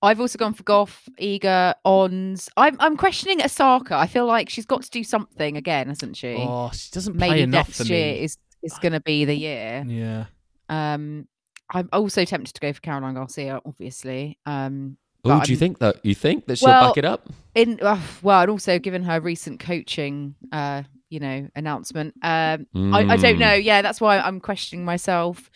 I've 0.00 0.20
also 0.20 0.38
gone 0.38 0.54
for 0.54 0.62
Gauff, 0.62 1.08
Iga, 1.20 1.74
Ons. 1.84 2.48
I'm 2.56 2.76
I'm 2.78 2.96
questioning 2.96 3.42
Osaka. 3.42 3.96
I 3.96 4.06
feel 4.06 4.26
like 4.26 4.48
she's 4.48 4.66
got 4.66 4.82
to 4.82 4.90
do 4.90 5.02
something 5.02 5.56
again, 5.56 5.88
hasn't 5.88 6.16
she? 6.16 6.36
Oh, 6.38 6.70
she 6.72 6.90
doesn't 6.92 7.18
play 7.18 7.30
Maybe 7.30 7.42
enough 7.42 7.68
next 7.68 7.78
for 7.78 7.84
year 7.92 8.12
me. 8.14 8.20
is 8.20 8.38
is 8.62 8.74
going 8.78 8.92
to 8.92 9.00
be 9.00 9.24
the 9.24 9.34
year. 9.34 9.84
yeah. 9.86 10.24
Um, 10.68 11.26
I'm 11.70 11.88
also 11.92 12.24
tempted 12.24 12.54
to 12.54 12.60
go 12.60 12.72
for 12.72 12.80
Caroline 12.80 13.14
Garcia, 13.14 13.60
obviously. 13.66 14.38
Um, 14.46 14.96
Oh, 15.24 15.42
do 15.44 15.50
you 15.52 15.58
think 15.58 15.78
that 15.80 15.96
you 16.04 16.14
think 16.14 16.46
that 16.46 16.58
she'll 16.58 16.68
Well, 16.68 16.88
back 16.90 16.96
it 16.96 17.04
up? 17.04 17.28
in 17.54 17.80
uh, 17.82 18.00
well, 18.22 18.40
and 18.42 18.50
also 18.50 18.78
given 18.78 19.02
her 19.02 19.20
recent 19.20 19.58
coaching, 19.60 20.36
uh, 20.52 20.84
you 21.10 21.20
know, 21.20 21.48
announcement. 21.56 22.14
Um, 22.22 22.66
I, 22.74 23.04
I 23.10 23.16
don't 23.16 23.36
Mm. 23.36 23.38
know. 23.38 23.54
Yeah, 23.54 23.82
that's 23.82 24.00
why 24.00 24.18
I'm 24.18 24.40
questioning 24.40 24.84
myself. 24.84 25.50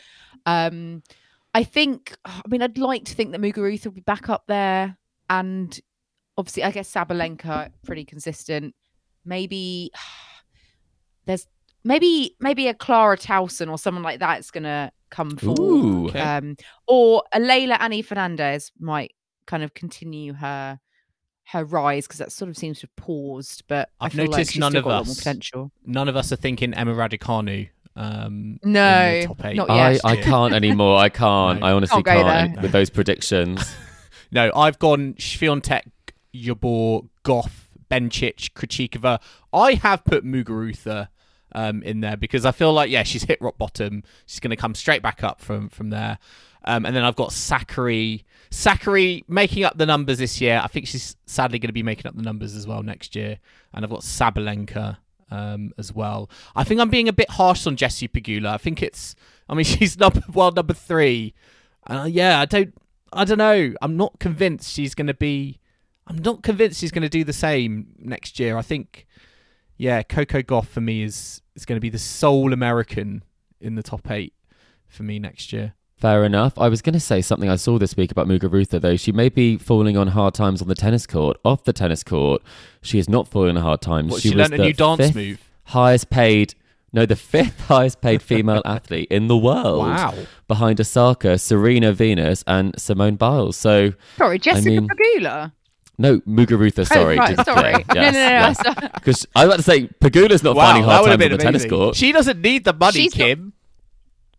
Um, 0.46 1.02
I 1.54 1.64
think. 1.64 2.16
I 2.24 2.40
mean, 2.48 2.62
I'd 2.62 2.78
like 2.78 3.04
to 3.06 3.14
think 3.14 3.32
that 3.32 3.40
Muguruza 3.40 3.84
will 3.86 3.92
be 3.92 4.00
back 4.00 4.28
up 4.28 4.44
there, 4.48 4.96
and 5.28 5.78
obviously, 6.38 6.64
I 6.64 6.70
guess 6.70 6.90
Sabalenka 6.92 7.70
pretty 7.84 8.04
consistent. 8.04 8.74
Maybe 9.24 9.90
there's 11.26 11.46
maybe 11.84 12.36
maybe 12.40 12.68
a 12.68 12.74
Clara 12.74 13.16
Tauson 13.16 13.70
or 13.70 13.78
someone 13.78 14.02
like 14.02 14.20
that's 14.20 14.50
gonna 14.50 14.92
come 15.10 15.36
forward. 15.36 15.58
Ooh. 15.60 16.06
Okay. 16.08 16.20
Um, 16.20 16.56
or 16.86 17.22
a 17.32 17.38
Leylah 17.38 17.76
Annie 17.80 18.02
Fernandez 18.02 18.72
might 18.78 19.12
kind 19.46 19.62
of 19.62 19.74
continue 19.74 20.32
her 20.34 20.78
her 21.52 21.64
rise 21.64 22.06
because 22.06 22.18
that 22.18 22.32
sort 22.32 22.48
of 22.48 22.56
seems 22.56 22.80
to 22.80 22.86
have 22.86 22.96
paused. 22.96 23.64
But 23.68 23.90
I 24.00 24.06
I've 24.06 24.12
feel 24.12 24.24
like 24.24 24.30
noticed 24.32 24.52
she's 24.52 24.60
none 24.60 24.72
still 24.72 24.78
of 24.80 24.84
got 24.84 24.90
a 24.90 24.96
lot 24.98 25.06
more 25.06 25.12
us- 25.12 25.18
potential. 25.18 25.72
None 25.86 26.08
of 26.08 26.16
us 26.16 26.32
are 26.32 26.36
thinking 26.36 26.74
Emma 26.74 26.92
Raducanu. 26.94 27.68
Um, 27.94 28.58
in 28.62 28.72
No, 28.72 29.20
the 29.20 29.26
top 29.26 29.44
eight. 29.44 29.56
not 29.56 29.70
I, 29.70 29.90
yet. 29.92 30.00
I 30.04 30.16
can't 30.22 30.54
anymore. 30.54 30.96
I 30.98 31.08
can't. 31.10 31.60
No. 31.60 31.66
I 31.66 31.72
honestly 31.72 32.02
Can't 32.02 32.22
can't 32.24 32.54
there. 32.54 32.62
with 32.62 32.72
those 32.72 32.90
predictions. 32.90 33.74
No, 34.34 34.50
I've 34.56 34.78
gone 34.78 35.12
Swiatek, 35.18 35.82
Jabeur, 36.34 37.06
Gauff, 37.22 37.50
Bencic, 37.90 38.52
Krejcikova. 38.54 39.20
I 39.52 39.74
have 39.74 40.04
put 40.06 40.24
Muguruza 40.24 41.08
um, 41.54 41.82
in 41.82 42.00
there 42.00 42.16
because 42.16 42.46
I 42.46 42.52
feel 42.52 42.72
like 42.72 42.90
yeah, 42.90 43.02
she's 43.02 43.24
hit 43.24 43.38
rock 43.42 43.58
bottom. 43.58 44.02
She's 44.24 44.40
going 44.40 44.48
to 44.48 44.56
come 44.56 44.74
straight 44.74 45.02
back 45.02 45.22
up 45.22 45.42
from 45.42 45.68
from 45.68 45.90
there. 45.90 46.18
Um, 46.64 46.86
and 46.86 46.94
then 46.94 47.04
I've 47.04 47.16
got 47.16 47.30
Sakkari. 47.30 48.24
Sakkari 48.50 49.24
making 49.28 49.64
up 49.64 49.78
the 49.78 49.86
numbers 49.86 50.18
this 50.18 50.40
year. 50.40 50.60
I 50.62 50.66
think 50.68 50.86
she's 50.86 51.16
sadly 51.26 51.58
going 51.58 51.68
to 51.68 51.74
be 51.74 51.82
making 51.82 52.06
up 52.06 52.16
the 52.16 52.22
numbers 52.22 52.54
as 52.54 52.66
well 52.66 52.82
next 52.82 53.16
year. 53.16 53.38
And 53.72 53.84
I've 53.84 53.90
got 53.90 54.00
Sabalenka 54.00 54.98
um, 55.30 55.72
as 55.78 55.92
well. 55.92 56.30
I 56.54 56.64
think 56.64 56.80
I'm 56.80 56.90
being 56.90 57.08
a 57.08 57.12
bit 57.12 57.30
harsh 57.30 57.66
on 57.66 57.76
Jessie 57.76 58.08
Pegula. 58.08 58.48
I 58.48 58.58
think 58.58 58.82
it's. 58.82 59.14
I 59.48 59.54
mean, 59.54 59.64
she's 59.64 59.98
number 59.98 60.22
world 60.32 60.56
number 60.56 60.74
three. 60.74 61.34
Uh, 61.86 62.06
yeah, 62.08 62.40
I 62.40 62.44
don't. 62.44 62.74
I 63.12 63.24
don't 63.24 63.38
know. 63.38 63.74
I'm 63.82 63.96
not 63.96 64.18
convinced 64.18 64.72
she's 64.72 64.94
going 64.94 65.08
to 65.08 65.14
be. 65.14 65.58
I'm 66.06 66.18
not 66.18 66.42
convinced 66.42 66.80
she's 66.80 66.92
going 66.92 67.02
to 67.02 67.08
do 67.08 67.24
the 67.24 67.32
same 67.32 67.94
next 67.98 68.40
year. 68.40 68.56
I 68.56 68.62
think, 68.62 69.06
yeah, 69.76 70.02
Coco 70.02 70.42
Gauff 70.42 70.66
for 70.66 70.80
me 70.80 71.02
is 71.02 71.42
is 71.54 71.64
going 71.64 71.76
to 71.76 71.80
be 71.80 71.90
the 71.90 71.98
sole 71.98 72.52
American 72.52 73.24
in 73.60 73.74
the 73.74 73.82
top 73.82 74.10
eight 74.10 74.34
for 74.88 75.02
me 75.02 75.18
next 75.18 75.52
year. 75.52 75.74
Fair 76.02 76.24
enough. 76.24 76.58
I 76.58 76.68
was 76.68 76.82
going 76.82 76.94
to 76.94 77.00
say 77.00 77.22
something 77.22 77.48
I 77.48 77.54
saw 77.54 77.78
this 77.78 77.96
week 77.96 78.10
about 78.10 78.26
Muguruza, 78.26 78.80
though. 78.80 78.96
She 78.96 79.12
may 79.12 79.28
be 79.28 79.56
falling 79.56 79.96
on 79.96 80.08
hard 80.08 80.34
times 80.34 80.60
on 80.60 80.66
the 80.66 80.74
tennis 80.74 81.06
court. 81.06 81.36
Off 81.44 81.62
the 81.62 81.72
tennis 81.72 82.02
court, 82.02 82.42
she 82.80 82.98
is 82.98 83.08
not 83.08 83.28
falling 83.28 83.56
on 83.56 83.62
hard 83.62 83.80
times. 83.80 84.10
What, 84.10 84.20
she 84.20 84.30
she 84.30 84.34
was 84.34 84.50
learnt 84.50 84.54
a 84.54 84.56
the 84.56 84.62
new 84.64 84.72
dance 84.72 84.98
fifth 85.00 85.14
move? 85.14 85.50
highest 85.66 86.10
paid 86.10 86.56
No, 86.92 87.06
the 87.06 87.14
fifth 87.14 87.60
highest 87.68 88.00
paid 88.00 88.20
female 88.20 88.62
athlete 88.64 89.06
in 89.12 89.28
the 89.28 89.36
world. 89.36 89.78
Wow. 89.78 90.14
Behind 90.48 90.80
Osaka, 90.80 91.38
Serena 91.38 91.92
Venus, 91.92 92.42
and 92.48 92.74
Simone 92.80 93.14
Biles. 93.14 93.56
So, 93.56 93.92
Sorry, 94.18 94.40
Jessica 94.40 94.68
mean- 94.80 94.88
Pegula. 94.88 95.52
no, 95.98 96.18
Muguruza, 96.22 96.80
oh, 96.80 96.82
sorry. 96.84 97.16
oh, 97.16 97.20
right, 97.20 97.46
sorry. 97.46 97.84
clear. 97.84 98.02
no, 98.02 98.10
no, 98.10 98.10
no, 98.10 98.18
Yes, 98.18 98.60
no. 98.64 98.88
Because 98.94 99.24
I 99.36 99.46
was 99.46 99.54
about 99.54 99.56
to 99.58 99.62
say, 99.62 99.86
Pegula's 100.00 100.42
not 100.42 100.56
wow, 100.56 100.64
finding 100.66 100.82
hard 100.82 101.04
times 101.06 101.22
on 101.22 101.30
the 101.30 101.38
tennis 101.38 101.64
court. 101.64 101.94
She 101.94 102.10
doesn't 102.10 102.40
need 102.42 102.64
the 102.64 102.72
money, 102.72 103.02
She's 103.02 103.16
not- 103.16 103.24
Kim. 103.24 103.52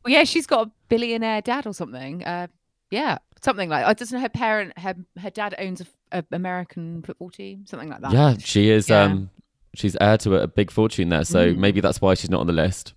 Well, 0.04 0.12
yeah, 0.12 0.26
she's 0.26 0.46
got 0.46 0.68
a 0.68 0.72
billionaire 0.98 1.42
dad 1.42 1.66
or 1.66 1.74
something. 1.74 2.24
Uh, 2.24 2.48
yeah, 2.92 3.18
something 3.42 3.70
like. 3.70 3.86
I 3.86 3.94
doesn't 3.94 4.16
know. 4.16 4.22
her 4.22 4.30
parent 4.30 4.78
her 4.78 4.96
her 5.20 5.30
dad 5.30 5.56
owns 5.58 5.82
a, 5.82 5.88
a 6.20 6.24
American 6.32 7.02
football 7.02 7.30
team, 7.30 7.66
something 7.66 7.90
like 7.90 8.02
that. 8.02 8.12
yeah, 8.12 8.36
she 8.40 8.70
is. 8.70 8.90
Yeah. 8.90 9.04
Um, 9.04 9.30
she's 9.76 9.96
heir 10.00 10.18
to 10.20 10.36
a, 10.38 10.44
a 10.44 10.48
big 10.48 10.70
fortune 10.72 11.10
there, 11.10 11.24
so 11.26 11.40
Mm. 11.54 11.58
maybe 11.58 11.82
that's 11.82 12.00
why 12.02 12.14
she's 12.14 12.30
not 12.30 12.42
on 12.42 12.48
the 12.48 12.54
list. 12.54 12.94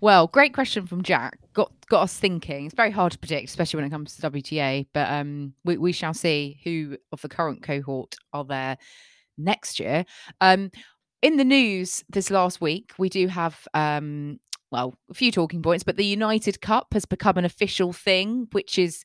Well, 0.00 0.26
great 0.26 0.52
question 0.52 0.86
from 0.86 1.02
Jack. 1.02 1.38
Got 1.52 1.70
got 1.88 2.02
us 2.02 2.16
thinking. 2.18 2.66
It's 2.66 2.74
very 2.74 2.90
hard 2.90 3.12
to 3.12 3.18
predict, 3.18 3.48
especially 3.48 3.78
when 3.78 3.86
it 3.86 3.90
comes 3.90 4.16
to 4.16 4.30
WTA. 4.30 4.86
But 4.92 5.08
um, 5.10 5.54
we 5.64 5.76
we 5.76 5.92
shall 5.92 6.14
see 6.14 6.60
who 6.64 6.96
of 7.12 7.20
the 7.22 7.28
current 7.28 7.62
cohort 7.62 8.14
are 8.32 8.44
there 8.44 8.78
next 9.38 9.78
year. 9.80 10.04
Um, 10.40 10.70
in 11.22 11.36
the 11.36 11.44
news 11.44 12.02
this 12.08 12.30
last 12.30 12.60
week, 12.60 12.92
we 12.98 13.08
do 13.08 13.28
have 13.28 13.66
um, 13.74 14.40
well, 14.72 14.98
a 15.10 15.14
few 15.14 15.30
talking 15.30 15.62
points, 15.62 15.84
but 15.84 15.96
the 15.96 16.04
United 16.04 16.60
Cup 16.60 16.88
has 16.92 17.04
become 17.04 17.36
an 17.36 17.44
official 17.44 17.92
thing, 17.92 18.48
which 18.52 18.78
is. 18.78 19.04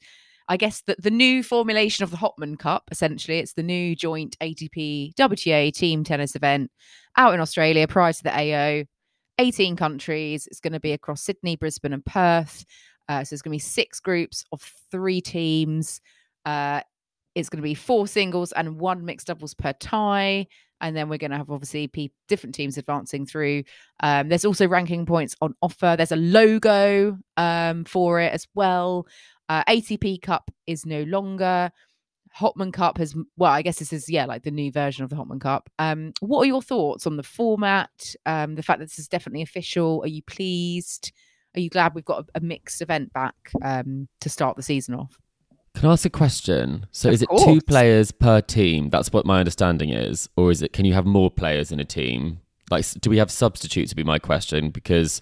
I 0.50 0.56
guess 0.56 0.82
the, 0.84 0.96
the 0.98 1.12
new 1.12 1.44
formulation 1.44 2.06
of 2.06 2.10
the 2.10 2.16
Hopman 2.16 2.58
Cup, 2.58 2.84
essentially. 2.90 3.40
It's 3.40 3.52
the 3.52 3.64
new 3.64 3.98
joint 3.98 4.38
ATP 4.42 5.14
WTA 5.16 5.74
team 5.74 6.06
tennis 6.06 6.38
event 6.38 6.72
out 7.18 7.34
in 7.34 7.42
Australia 7.42 7.86
prior 7.86 8.14
to 8.14 8.24
the 8.24 8.34
AO. 8.34 8.86
18 9.40 9.76
countries. 9.76 10.48
It's 10.48 10.60
going 10.60 10.74
to 10.74 10.80
be 10.80 10.94
across 10.94 11.22
Sydney, 11.22 11.56
Brisbane, 11.56 11.94
and 11.94 12.06
Perth. 12.06 12.66
Uh, 13.10 13.24
so 13.24 13.30
there's 13.30 13.42
going 13.42 13.52
to 13.52 13.56
be 13.56 13.60
six 13.60 14.00
groups 14.00 14.44
of 14.52 14.62
three 14.92 15.22
teams. 15.22 16.02
Uh, 16.46 16.82
it's 17.38 17.50
going 17.50 17.60
to 17.60 17.64
be 17.64 17.76
four 17.76 18.08
singles 18.08 18.52
and 18.52 18.80
one 18.80 19.06
mixed 19.06 19.28
doubles 19.28 19.54
per 19.54 19.72
tie. 19.74 20.48
And 20.82 20.96
then 20.96 21.08
we're 21.08 21.20
going 21.20 21.32
to 21.32 21.38
have 21.38 21.52
obviously 21.52 21.88
pe- 21.88 22.10
different 22.28 22.56
teams 22.56 22.80
advancing 22.80 23.28
through. 23.28 23.64
Um, 24.00 24.28
there's 24.28 24.44
also 24.46 24.68
ranking 24.68 25.06
points 25.06 25.36
on 25.40 25.54
offer. 25.62 25.94
There's 25.96 26.12
a 26.12 26.16
logo 26.16 27.18
um, 27.38 27.86
for 27.86 28.20
it 28.20 28.34
as 28.34 28.48
well. 28.56 29.06
Uh, 29.50 29.64
ATP 29.66 30.24
Cup 30.24 30.50
is 30.66 30.84
no 30.86 31.04
longer. 31.04 31.72
Hopman 32.36 32.74
Cup 32.74 32.98
has 32.98 33.16
well, 33.38 33.52
I 33.52 33.62
guess 33.62 33.78
this 33.78 33.94
is 33.94 34.10
yeah, 34.10 34.26
like 34.26 34.44
the 34.44 34.52
new 34.52 34.72
version 34.72 35.04
of 35.04 35.12
the 35.12 35.16
Hopman 35.16 35.40
Cup. 35.40 35.70
Um, 35.78 36.14
what 36.20 36.42
are 36.42 36.48
your 36.48 36.62
thoughts 36.64 37.06
on 37.06 37.18
the 37.18 37.24
format? 37.24 38.16
Um, 38.26 38.56
the 38.56 38.64
fact 38.64 38.80
that 38.80 38.86
this 38.86 39.00
is 39.00 39.08
definitely 39.08 39.44
official. 39.44 40.02
Are 40.04 40.08
you 40.08 40.24
pleased? 40.24 41.12
Are 41.56 41.60
you 41.60 41.70
glad 41.70 41.94
we've 41.94 42.04
got 42.06 42.26
a, 42.36 42.40
a 42.40 42.40
mixed 42.40 42.82
event 42.82 43.14
back 43.14 43.36
um, 43.64 44.08
to 44.22 44.30
start 44.30 44.58
the 44.58 44.64
season 44.64 44.96
off? 44.96 45.18
Can 45.78 45.90
I 45.90 45.94
ask 45.94 46.06
a 46.06 46.10
question? 46.10 46.88
So, 46.92 47.10
Of 47.10 47.14
is 47.14 47.22
it 47.22 47.30
course. 47.30 47.44
two 47.44 47.62
players 47.62 48.12
per 48.12 48.42
team? 48.42 48.90
That's 48.90 49.14
what 49.14 49.28
my 49.28 49.38
understanding 49.38 49.90
is, 49.92 50.28
or 50.36 50.50
is 50.50 50.64
it? 50.64 50.74
Can 50.74 50.86
you 50.86 50.94
have 50.94 51.06
more 51.06 51.30
players 51.30 51.72
in 51.72 51.80
a 51.80 51.86
team? 51.86 52.40
Like, 52.72 52.84
do 53.00 53.12
we 53.12 53.18
have 53.20 53.30
substitutes? 53.30 53.92
Would 53.92 53.98
be 53.98 54.04
my 54.04 54.18
question. 54.18 54.72
Because 54.72 55.22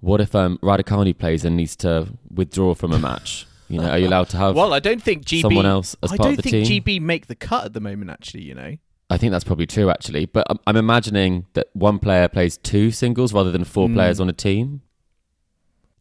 what 0.00 0.20
if 0.20 0.34
um, 0.34 0.58
Raducanu 0.60 1.16
plays 1.16 1.44
and 1.44 1.56
needs 1.56 1.76
to 1.76 2.08
withdraw 2.34 2.74
from 2.74 2.92
a 2.92 2.98
match? 2.98 3.46
You 3.68 3.78
know, 3.78 3.88
are 3.90 3.98
you 3.98 4.08
allowed 4.08 4.28
to 4.30 4.36
have? 4.38 4.56
Well, 4.56 4.74
I 4.74 4.80
don't 4.80 5.00
think 5.00 5.24
GB. 5.24 5.40
someone 5.42 5.66
else 5.66 5.94
as 6.02 6.10
I 6.10 6.16
part 6.16 6.30
don't 6.34 6.42
think? 6.42 6.66
GB 6.66 7.00
make 7.00 7.28
the 7.28 7.36
cut 7.36 7.64
at 7.66 7.72
the 7.72 7.80
moment. 7.80 8.10
Actually, 8.10 8.42
you 8.42 8.54
know. 8.56 8.76
I 9.08 9.18
think 9.18 9.30
that's 9.30 9.44
probably 9.44 9.66
true, 9.66 9.88
actually. 9.88 10.26
But 10.26 10.48
I'm, 10.50 10.58
I'm 10.66 10.76
imagining 10.76 11.46
that 11.54 11.68
one 11.74 12.00
player 12.00 12.26
plays 12.26 12.56
two 12.56 12.90
singles 12.90 13.32
rather 13.32 13.52
than 13.52 13.62
four 13.62 13.86
Hmm. 13.86 13.94
players 13.94 14.18
on 14.18 14.28
a 14.28 14.32
team. 14.32 14.82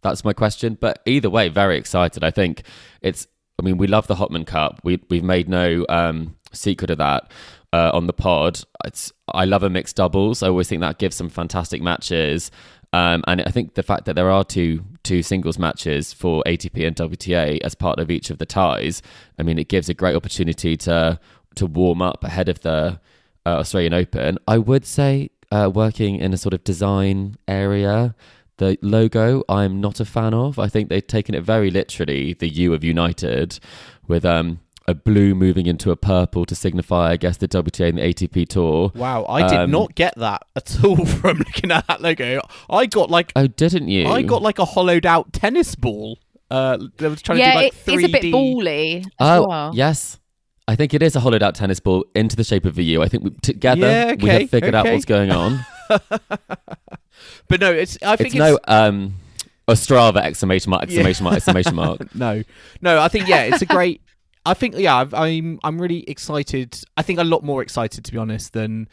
That's 0.02 0.26
my 0.26 0.34
question. 0.34 0.76
But 0.82 1.04
either 1.06 1.30
way, 1.30 1.49
very 1.49 1.78
excited. 1.78 2.24
I 2.24 2.32
think 2.32 2.64
it's. 3.02 3.28
I 3.62 3.64
mean, 3.64 3.78
we 3.78 3.86
love 3.86 4.07
the 4.07 4.16
Hopman 4.16 4.47
Cup. 4.47 4.80
We 4.84 4.99
we've 5.09 5.24
made 5.24 5.47
no 5.47 5.86
um, 5.88 6.36
secret 6.51 6.89
of 6.89 6.97
that 6.97 7.32
uh, 7.72 7.91
on 7.93 8.07
the 8.07 8.14
pod. 8.14 8.62
It's. 8.86 9.14
I 9.28 9.45
love 9.45 9.62
a 9.62 9.70
mixed 9.70 9.95
doubles. 9.95 10.41
I 10.41 10.47
always 10.47 10.68
think 10.68 10.82
that 10.82 10.97
gives 10.97 11.16
some 11.16 11.30
fantastic 11.30 11.82
matches. 11.82 12.49
Um, 12.91 13.24
and 13.28 13.41
I 13.41 13.51
think 13.51 13.76
the 13.76 13.84
fact 13.84 14.05
that 14.05 14.16
there 14.16 14.32
are 14.32 14.43
two 14.43 14.84
two 15.03 15.22
singles 15.22 15.59
matches 15.59 16.12
for 16.12 16.43
ATP 16.47 16.86
and 16.86 16.95
WTA 16.95 17.59
as 17.62 17.76
part 17.76 17.99
of 17.99 18.09
each 18.09 18.32
of 18.32 18.39
the 18.39 18.47
ties, 18.47 19.03
I 19.38 19.43
mean, 19.43 19.59
it 19.59 19.68
gives 19.68 19.89
a 19.89 19.93
great 19.93 20.16
opportunity 20.16 20.76
to 20.78 21.20
to 21.55 21.66
warm 21.68 22.01
up 22.01 22.24
ahead 22.24 22.49
of 22.49 22.62
the 22.62 22.99
uh, 23.45 23.59
Australian 23.59 23.93
Open. 23.93 24.39
I 24.47 24.57
would 24.57 24.88
say 24.88 25.30
uh, 25.51 25.70
working 25.72 26.16
in 26.16 26.34
a 26.34 26.38
sort 26.38 26.55
of 26.55 26.64
design 26.64 27.36
area. 27.47 28.16
The 28.62 28.78
logo 28.84 29.43
I'm 29.49 29.82
not 29.82 29.99
a 29.99 30.05
fan 30.05 30.36
of. 30.36 30.59
I 30.59 30.68
think 30.68 30.89
they've 30.89 31.05
taken 31.05 31.34
it 31.34 31.41
very 31.43 31.72
literally, 31.72 32.34
the 32.34 32.47
U 32.47 32.76
of 32.76 32.84
United, 32.84 33.59
with 34.07 34.24
um, 34.24 34.59
a 34.88 34.93
blue 34.93 35.34
moving 35.34 35.66
into 35.66 35.89
a 35.89 35.95
purple 35.95 36.45
to 36.45 36.53
signify, 36.53 37.09
I 37.09 37.18
guess, 37.18 37.38
the 37.38 37.47
WTA 37.47 37.89
and 37.89 37.97
the 37.97 38.03
ATP 38.03 38.47
tour. 38.49 38.91
Wow, 38.93 39.26
I 39.28 39.47
did 39.47 39.57
Um, 39.62 39.72
not 39.72 39.95
get 39.95 40.14
that 40.18 40.43
at 40.55 40.84
all 40.84 41.03
from 41.07 41.39
looking 41.39 41.72
at 41.72 41.88
that 41.88 42.01
logo. 42.03 42.39
I 42.70 42.86
got 42.86 43.09
like 43.09 43.32
Oh, 43.36 43.47
didn't 43.47 43.88
you? 43.88 44.05
I 44.07 44.22
got 44.22 44.43
like 44.43 44.59
a 44.59 44.66
hollowed 44.66 45.07
out 45.07 45.34
tennis 45.34 45.74
ball. 45.74 46.20
Uh, 46.51 46.78
they 46.97 47.07
was 47.07 47.24
trying 47.24 47.39
yeah, 47.39 47.45
to 47.47 47.51
do 47.53 47.57
like 47.64 47.74
it 47.74 47.76
three 47.78 47.95
is 47.95 48.03
a 48.03 48.09
bit 48.09 48.22
D. 48.22 48.32
bally. 48.32 48.97
As 49.20 49.39
Oh, 49.39 49.47
well. 49.47 49.72
yes. 49.74 50.20
I 50.68 50.76
think 50.76 50.93
it 50.93 51.01
is 51.01 51.16
a 51.16 51.20
hollowed 51.22 51.41
out 51.41 51.55
tennis 51.55 51.80
ball 51.80 52.05
into 52.14 52.36
the 52.36 52.43
shape 52.43 52.66
of 52.66 52.78
a 52.78 52.84
U. 52.84 53.01
I 53.01 53.07
think 53.07 53.24
we, 53.24 53.32
together 53.41 53.88
Yeah, 53.88 54.14
we 54.20 54.30
have 54.30 54.49
figured 54.51 54.76
out 54.76 54.86
what's 54.86 55.05
going 55.05 55.32
on. 55.32 55.66
But 57.52 57.60
no, 57.60 57.72
it's. 57.74 57.97
I 58.02 58.16
think 58.16 58.28
it's, 58.28 58.36
it's, 58.36 58.39
no 58.39 58.60
um, 58.66 59.16
Ostrava 59.68 60.22
exclamation 60.22 60.70
mark, 60.70 60.84
exclamation 60.84 61.26
mark, 61.26 61.36
exclamation 61.36 61.76
mark. 61.76 62.16
no, 62.16 62.43
no. 62.82 63.02
I 63.02 63.10
think 63.10 63.28
yeah, 63.28 63.43
it's 63.43 63.62
a 63.62 63.66
great. 63.66 64.02
I 64.45 64.54
think 64.54 64.76
yeah, 64.78 64.95
I've, 64.95 65.14
I'm 65.14 65.60
I'm 65.64 65.80
really 65.80 66.10
excited. 66.10 66.82
I 66.95 67.02
think 67.02 67.20
a 67.20 67.26
lot 67.26 67.43
more 67.43 67.62
excited 67.62 68.06
to 68.06 68.12
be 68.12 68.18
honest 68.18 68.54
than 68.54 68.88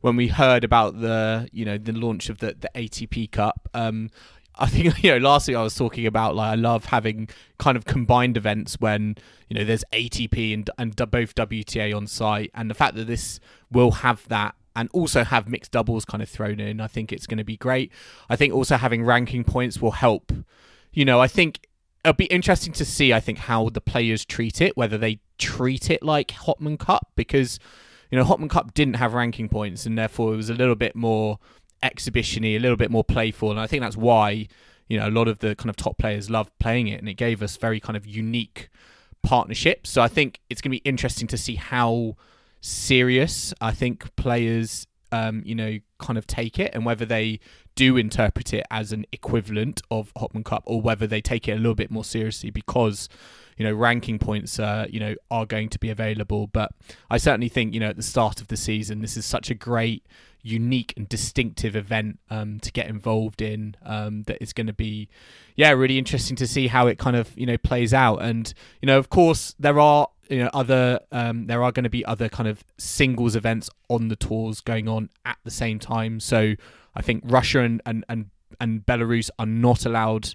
when 0.00 0.14
we 0.14 0.28
heard 0.28 0.62
about 0.62 1.00
the 1.00 1.48
you 1.52 1.64
know 1.64 1.76
the 1.76 1.92
launch 1.92 2.28
of 2.28 2.38
the 2.38 2.56
the 2.58 2.70
ATP 2.76 3.32
Cup. 3.32 3.68
Um, 3.74 4.10
I 4.54 4.66
think 4.66 4.96
you 5.02 5.10
know 5.10 5.18
last 5.18 5.48
week 5.48 5.56
I 5.56 5.62
was 5.62 5.74
talking 5.74 6.06
about 6.06 6.36
like 6.36 6.52
I 6.52 6.54
love 6.54 6.84
having 6.84 7.28
kind 7.58 7.76
of 7.76 7.84
combined 7.84 8.36
events 8.36 8.76
when 8.78 9.16
you 9.48 9.58
know 9.58 9.64
there's 9.64 9.84
ATP 9.92 10.54
and 10.54 10.70
and 10.78 10.94
both 10.94 11.34
WTA 11.34 11.96
on 11.96 12.06
site, 12.06 12.52
and 12.54 12.70
the 12.70 12.74
fact 12.74 12.94
that 12.94 13.08
this 13.08 13.40
will 13.72 13.90
have 13.90 14.26
that 14.28 14.54
and 14.76 14.88
also 14.92 15.24
have 15.24 15.48
mixed 15.48 15.72
doubles 15.72 16.04
kind 16.04 16.22
of 16.22 16.28
thrown 16.28 16.60
in. 16.60 16.80
I 16.80 16.86
think 16.86 17.12
it's 17.12 17.26
going 17.26 17.38
to 17.38 17.44
be 17.44 17.56
great. 17.56 17.92
I 18.28 18.36
think 18.36 18.52
also 18.52 18.76
having 18.76 19.04
ranking 19.04 19.44
points 19.44 19.80
will 19.80 19.92
help. 19.92 20.32
You 20.92 21.04
know, 21.04 21.20
I 21.20 21.28
think 21.28 21.66
it'll 22.04 22.14
be 22.14 22.26
interesting 22.26 22.72
to 22.74 22.84
see. 22.84 23.12
I 23.12 23.20
think 23.20 23.38
how 23.38 23.70
the 23.70 23.80
players 23.80 24.24
treat 24.24 24.60
it, 24.60 24.76
whether 24.76 24.98
they 24.98 25.20
treat 25.38 25.90
it 25.90 26.02
like 26.02 26.28
Hopman 26.28 26.78
Cup, 26.78 27.12
because 27.16 27.58
you 28.10 28.18
know 28.18 28.24
Hopman 28.24 28.50
Cup 28.50 28.74
didn't 28.74 28.94
have 28.94 29.14
ranking 29.14 29.48
points, 29.48 29.86
and 29.86 29.96
therefore 29.96 30.34
it 30.34 30.36
was 30.36 30.50
a 30.50 30.54
little 30.54 30.76
bit 30.76 30.94
more 30.94 31.38
exhibitiony, 31.82 32.56
a 32.56 32.58
little 32.58 32.76
bit 32.76 32.90
more 32.90 33.04
playful, 33.04 33.50
and 33.50 33.60
I 33.60 33.66
think 33.66 33.82
that's 33.82 33.96
why 33.96 34.48
you 34.88 34.98
know 34.98 35.08
a 35.08 35.10
lot 35.10 35.28
of 35.28 35.38
the 35.38 35.54
kind 35.56 35.70
of 35.70 35.76
top 35.76 35.98
players 35.98 36.30
loved 36.30 36.52
playing 36.58 36.88
it, 36.88 37.00
and 37.00 37.08
it 37.08 37.14
gave 37.14 37.42
us 37.42 37.56
very 37.56 37.80
kind 37.80 37.96
of 37.96 38.06
unique 38.06 38.68
partnerships. 39.22 39.90
So 39.90 40.02
I 40.02 40.08
think 40.08 40.40
it's 40.50 40.60
going 40.60 40.70
to 40.70 40.80
be 40.82 40.88
interesting 40.88 41.26
to 41.28 41.38
see 41.38 41.54
how 41.56 42.16
serious 42.64 43.52
I 43.60 43.72
think 43.72 44.16
players, 44.16 44.86
um, 45.12 45.42
you 45.44 45.54
know, 45.54 45.78
kind 45.98 46.18
of 46.18 46.26
take 46.26 46.58
it, 46.58 46.74
and 46.74 46.84
whether 46.84 47.04
they 47.04 47.40
do 47.74 47.96
interpret 47.96 48.54
it 48.54 48.64
as 48.70 48.92
an 48.92 49.04
equivalent 49.12 49.82
of 49.90 50.12
Hopman 50.14 50.44
Cup, 50.44 50.62
or 50.66 50.80
whether 50.80 51.06
they 51.06 51.20
take 51.20 51.46
it 51.46 51.52
a 51.52 51.56
little 51.56 51.74
bit 51.74 51.90
more 51.90 52.04
seriously 52.04 52.50
because 52.50 53.08
you 53.58 53.64
know 53.64 53.74
ranking 53.74 54.18
points, 54.18 54.58
uh, 54.58 54.86
you 54.88 54.98
know, 54.98 55.14
are 55.30 55.46
going 55.46 55.68
to 55.68 55.78
be 55.78 55.90
available. 55.90 56.46
But 56.46 56.72
I 57.10 57.18
certainly 57.18 57.50
think 57.50 57.74
you 57.74 57.80
know 57.80 57.88
at 57.88 57.96
the 57.96 58.02
start 58.02 58.40
of 58.40 58.48
the 58.48 58.56
season, 58.56 59.02
this 59.02 59.16
is 59.16 59.26
such 59.26 59.50
a 59.50 59.54
great 59.54 60.06
unique 60.42 60.92
and 60.96 61.08
distinctive 61.08 61.74
event 61.74 62.18
um, 62.30 62.60
to 62.60 62.70
get 62.70 62.86
involved 62.86 63.40
in 63.40 63.74
um, 63.84 64.22
that 64.24 64.36
is 64.42 64.52
going 64.52 64.66
to 64.66 64.74
be 64.74 65.08
yeah 65.56 65.70
really 65.70 65.98
interesting 65.98 66.36
to 66.36 66.46
see 66.46 66.66
how 66.66 66.86
it 66.86 66.98
kind 66.98 67.16
of 67.16 67.36
you 67.36 67.46
know 67.46 67.56
plays 67.56 67.94
out 67.94 68.16
and 68.16 68.52
you 68.82 68.86
know 68.86 68.98
of 68.98 69.08
course 69.08 69.54
there 69.58 69.80
are 69.80 70.08
you 70.28 70.38
know 70.38 70.50
other 70.52 71.00
um, 71.12 71.46
there 71.46 71.62
are 71.62 71.72
going 71.72 71.84
to 71.84 71.90
be 71.90 72.04
other 72.04 72.28
kind 72.28 72.48
of 72.48 72.64
singles 72.78 73.36
events 73.36 73.68
on 73.88 74.08
the 74.08 74.16
tours 74.16 74.60
going 74.60 74.88
on 74.88 75.08
at 75.24 75.38
the 75.44 75.50
same 75.50 75.78
time 75.78 76.20
so 76.20 76.54
i 76.94 77.02
think 77.02 77.22
russia 77.26 77.60
and 77.60 77.82
and 77.86 78.04
and, 78.08 78.30
and 78.60 78.86
belarus 78.86 79.30
are 79.38 79.46
not 79.46 79.84
allowed 79.84 80.34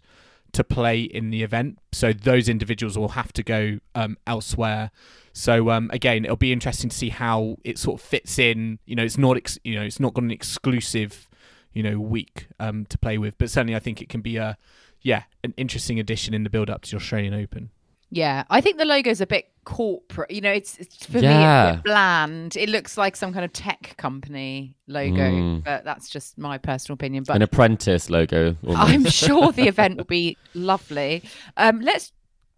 to 0.52 0.64
play 0.64 1.02
in 1.02 1.30
the 1.30 1.44
event 1.44 1.78
so 1.92 2.12
those 2.12 2.50
individuals 2.50 2.98
will 2.98 3.10
have 3.10 3.32
to 3.32 3.44
go 3.44 3.80
um, 3.96 4.18
elsewhere 4.26 4.92
so 5.40 5.70
um, 5.70 5.90
again, 5.94 6.26
it'll 6.26 6.36
be 6.36 6.52
interesting 6.52 6.90
to 6.90 6.96
see 6.96 7.10
how 7.10 7.58
it 7.64 7.78
sort 7.78 8.02
of 8.02 8.06
fits 8.06 8.38
in. 8.40 8.80
You 8.86 8.96
know, 8.96 9.04
it's 9.04 9.18
not 9.18 9.38
ex- 9.38 9.60
you 9.64 9.76
know 9.76 9.84
it's 9.84 10.00
not 10.00 10.14
got 10.14 10.24
an 10.24 10.32
exclusive 10.32 11.30
you 11.72 11.82
know 11.82 11.98
week 11.98 12.48
um, 12.60 12.86
to 12.88 12.98
play 12.98 13.18
with, 13.18 13.38
but 13.38 13.50
certainly 13.50 13.76
I 13.76 13.80
think 13.80 14.02
it 14.02 14.10
can 14.10 14.20
be 14.20 14.36
a 14.36 14.58
yeah 15.02 15.24
an 15.44 15.54
interesting 15.56 15.98
addition 15.98 16.34
in 16.34 16.44
the 16.44 16.50
build 16.50 16.70
up 16.70 16.82
to 16.84 16.92
the 16.92 16.98
Australian 16.98 17.34
Open. 17.34 17.70
Yeah, 18.12 18.44
I 18.50 18.60
think 18.62 18.78
the 18.80 18.86
logo's 18.86 19.22
a 19.22 19.28
bit 19.28 19.46
corporate. 19.66 20.32
You 20.32 20.42
know, 20.42 20.52
it's, 20.52 20.78
it's 20.80 21.06
for 21.06 21.20
me 21.20 21.28
it's 21.28 21.28
a 21.28 21.74
bit 21.76 21.84
bland. 21.84 22.56
It 22.58 22.68
looks 22.70 22.98
like 22.98 23.16
some 23.16 23.32
kind 23.34 23.46
of 23.46 23.54
tech 23.54 23.94
company 23.98 24.76
logo, 24.88 25.14
Mm. 25.32 25.64
but 25.64 25.84
that's 25.86 26.10
just 26.10 26.38
my 26.38 26.58
personal 26.58 26.96
opinion. 26.96 27.24
But 27.28 27.36
An 27.36 27.42
apprentice 27.44 28.10
logo. 28.10 28.56
almost. 28.66 28.90
I'm 28.90 29.06
sure 29.06 29.52
the 29.52 29.68
event 29.68 29.98
will 29.98 30.06
be 30.06 30.38
lovely. 30.56 31.24
Um, 31.58 31.82
let's. 31.82 32.12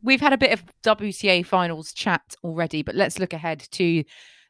We've 0.03 0.21
had 0.21 0.33
a 0.33 0.37
bit 0.37 0.51
of 0.51 0.63
WTA 0.83 1.45
finals 1.45 1.93
chat 1.93 2.21
already, 2.43 2.81
but 2.81 2.95
let's 2.95 3.19
look 3.19 3.33
ahead 3.33 3.59
to 3.71 4.03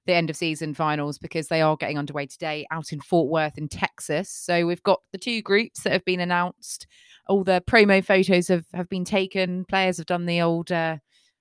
the 0.06 0.14
end 0.14 0.30
of 0.30 0.36
season 0.38 0.74
finals 0.74 1.18
because 1.18 1.48
they 1.50 1.62
are 1.62 1.76
getting 1.76 1.98
underway 1.98 2.26
today 2.26 2.66
out 2.72 2.94
in 2.94 3.02
Fort 3.02 3.30
Worth 3.30 3.58
in 3.58 3.68
Texas. 3.68 4.30
So 4.32 4.66
we've 4.66 4.82
got 4.84 5.00
the 5.12 5.18
two 5.18 5.42
groups 5.42 5.84
that 5.84 5.92
have 5.94 6.06
been 6.06 6.22
announced. 6.22 6.88
All 7.32 7.46
the 7.46 7.64
promo 7.66 8.04
photos 8.04 8.50
have, 8.50 8.66
have 8.74 8.90
been 8.90 9.06
taken. 9.06 9.64
Players 9.64 9.98
have 9.98 10.06
done 10.06 10.26
the 10.26 10.42
old 10.42 10.70
uh, 10.70 10.98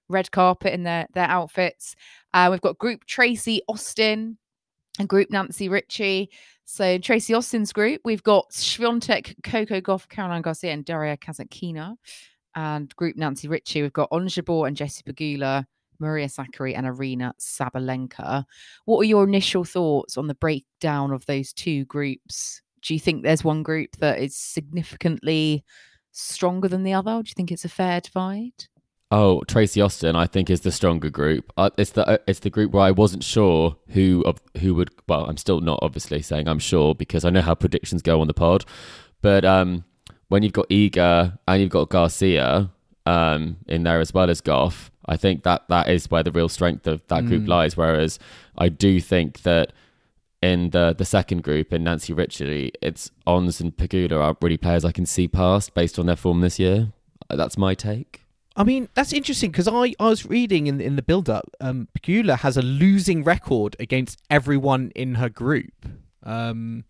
red 0.08 0.30
carpet 0.30 0.72
in 0.72 0.84
their 0.84 1.08
their 1.14 1.26
outfits. 1.26 1.96
Uh, 2.32 2.46
we've 2.48 2.60
got 2.60 2.78
Group 2.78 3.06
Tracy 3.06 3.60
Austin 3.68 4.38
and 5.00 5.08
Group 5.08 5.30
Nancy 5.30 5.68
Richey. 5.68 6.30
So 6.64 6.98
Tracy 6.98 7.34
Austin's 7.34 7.72
group, 7.72 8.02
we've 8.04 8.22
got 8.22 8.48
Swiatek, 8.52 9.34
Coco 9.42 9.80
Gauff, 9.80 10.08
Caroline 10.08 10.42
Garcia, 10.42 10.72
and 10.72 10.84
Daria 10.84 11.16
Kasatkina. 11.16 11.96
And 12.54 12.94
Group 12.94 13.16
Nancy 13.16 13.48
Richey, 13.48 13.82
we've 13.82 13.92
got 13.92 14.08
On 14.12 14.28
Jabeur 14.28 14.68
and 14.68 14.76
Jessie 14.76 15.02
Pegula, 15.02 15.64
Maria 15.98 16.28
Sakkari, 16.28 16.76
and 16.76 16.86
Aryna 16.86 17.32
Sabalenka. 17.40 18.44
What 18.84 19.00
are 19.00 19.04
your 19.04 19.24
initial 19.24 19.64
thoughts 19.64 20.16
on 20.16 20.28
the 20.28 20.36
breakdown 20.36 21.10
of 21.10 21.26
those 21.26 21.52
two 21.52 21.84
groups? 21.86 22.62
Do 22.82 22.94
you 22.94 23.00
think 23.00 23.22
there's 23.22 23.44
one 23.44 23.62
group 23.62 23.96
that 23.96 24.18
is 24.18 24.36
significantly 24.36 25.64
stronger 26.12 26.68
than 26.68 26.82
the 26.82 26.92
other? 26.92 27.12
Or 27.12 27.22
do 27.22 27.28
you 27.28 27.34
think 27.36 27.52
it's 27.52 27.64
a 27.64 27.68
fair 27.68 28.00
divide? 28.00 28.66
Oh, 29.12 29.42
Tracy 29.48 29.80
Austin, 29.80 30.14
I 30.14 30.26
think 30.26 30.48
is 30.48 30.60
the 30.60 30.70
stronger 30.70 31.10
group. 31.10 31.52
Uh, 31.56 31.70
it's 31.76 31.90
the 31.90 32.06
uh, 32.06 32.18
it's 32.28 32.38
the 32.40 32.50
group 32.50 32.70
where 32.70 32.84
I 32.84 32.92
wasn't 32.92 33.24
sure 33.24 33.76
who 33.88 34.22
of 34.24 34.40
who 34.60 34.74
would. 34.76 34.90
Well, 35.08 35.24
I'm 35.26 35.36
still 35.36 35.60
not 35.60 35.80
obviously 35.82 36.22
saying 36.22 36.46
I'm 36.46 36.60
sure 36.60 36.94
because 36.94 37.24
I 37.24 37.30
know 37.30 37.40
how 37.40 37.56
predictions 37.56 38.02
go 38.02 38.20
on 38.20 38.28
the 38.28 38.34
pod. 38.34 38.64
But 39.20 39.44
um, 39.44 39.84
when 40.28 40.44
you've 40.44 40.52
got 40.52 40.68
Iga 40.68 41.38
and 41.48 41.60
you've 41.60 41.70
got 41.70 41.90
Garcia 41.90 42.70
um, 43.04 43.56
in 43.66 43.82
there 43.82 43.98
as 43.98 44.14
well 44.14 44.30
as 44.30 44.40
Gauff, 44.40 44.90
I 45.06 45.16
think 45.16 45.42
that 45.42 45.68
that 45.68 45.88
is 45.88 46.08
where 46.08 46.22
the 46.22 46.30
real 46.30 46.48
strength 46.48 46.86
of 46.86 47.04
that 47.08 47.26
group 47.26 47.48
lies. 47.48 47.76
Whereas 47.76 48.20
I 48.56 48.68
do 48.68 49.00
think 49.00 49.42
that 49.42 49.72
in 50.42 50.70
the 50.70 50.94
the 50.96 51.04
second 51.04 51.42
group 51.42 51.72
in 51.72 51.84
Nancy 51.84 52.12
Richey, 52.12 52.72
it's 52.80 53.10
Ons 53.26 53.60
and 53.60 53.76
Pegula 53.76 54.20
are 54.20 54.36
really 54.40 54.56
players 54.56 54.84
I 54.84 54.92
can 54.92 55.06
see 55.06 55.28
past 55.28 55.74
based 55.74 55.98
on 55.98 56.06
their 56.06 56.16
form 56.16 56.40
this 56.40 56.58
year. 56.58 56.92
Uh, 57.28 57.36
That's 57.36 57.58
my 57.58 57.74
take. 57.74 58.22
I 58.56 58.64
mean, 58.64 58.88
that's 58.94 59.12
interesting 59.12 59.52
because 59.52 59.68
I, 59.68 59.94
I 60.00 60.08
was 60.08 60.26
reading 60.26 60.66
in 60.66 60.80
in 60.80 60.96
the 60.96 61.02
build 61.02 61.30
up, 61.30 61.48
um, 61.60 61.88
Pegula 61.96 62.38
has 62.38 62.56
a 62.56 62.62
losing 62.62 63.22
record 63.22 63.76
against 63.78 64.20
everyone 64.28 64.90
in 64.94 65.14
her 65.14 65.28
group. 65.28 65.86
Um, 66.22 66.84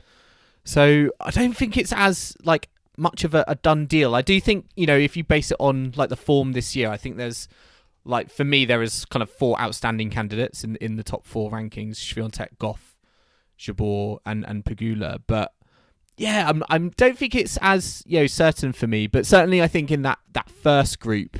so 0.64 1.10
I 1.20 1.30
don't 1.30 1.56
think 1.56 1.76
it's 1.76 1.92
as 1.92 2.36
like 2.42 2.70
much 2.96 3.24
of 3.24 3.34
a, 3.34 3.44
a 3.46 3.54
done 3.54 3.86
deal. 3.86 4.14
I 4.14 4.22
do 4.22 4.40
think 4.40 4.66
you 4.74 4.86
know 4.86 4.96
if 4.96 5.16
you 5.16 5.24
base 5.24 5.50
it 5.50 5.58
on 5.60 5.92
like 5.96 6.08
the 6.08 6.16
form 6.16 6.52
this 6.52 6.74
year, 6.74 6.90
I 6.90 6.96
think 6.96 7.18
there's 7.18 7.46
like 8.04 8.30
for 8.30 8.44
me 8.44 8.64
there 8.64 8.82
is 8.82 9.04
kind 9.04 9.22
of 9.22 9.30
four 9.30 9.60
outstanding 9.60 10.08
candidates 10.10 10.64
in 10.64 10.76
in 10.76 10.96
the 10.96 11.04
top 11.04 11.26
four 11.26 11.50
rankings: 11.50 11.96
Swiatek, 11.96 12.56
Gauff, 12.58 12.89
Jabeur, 13.60 14.18
and 14.24 14.44
and 14.46 14.64
Pegula. 14.64 15.20
But 15.26 15.52
yeah, 16.16 16.48
I'm 16.48 16.62
I'm 16.68 16.90
don't 16.90 17.16
think 17.16 17.34
it's 17.34 17.56
as 17.60 18.02
you 18.06 18.20
know 18.20 18.26
certain 18.26 18.72
for 18.72 18.86
me, 18.86 19.06
but 19.06 19.26
certainly 19.26 19.62
I 19.62 19.68
think 19.68 19.90
in 19.90 20.02
that 20.02 20.18
that 20.32 20.50
first 20.50 21.00
group, 21.00 21.38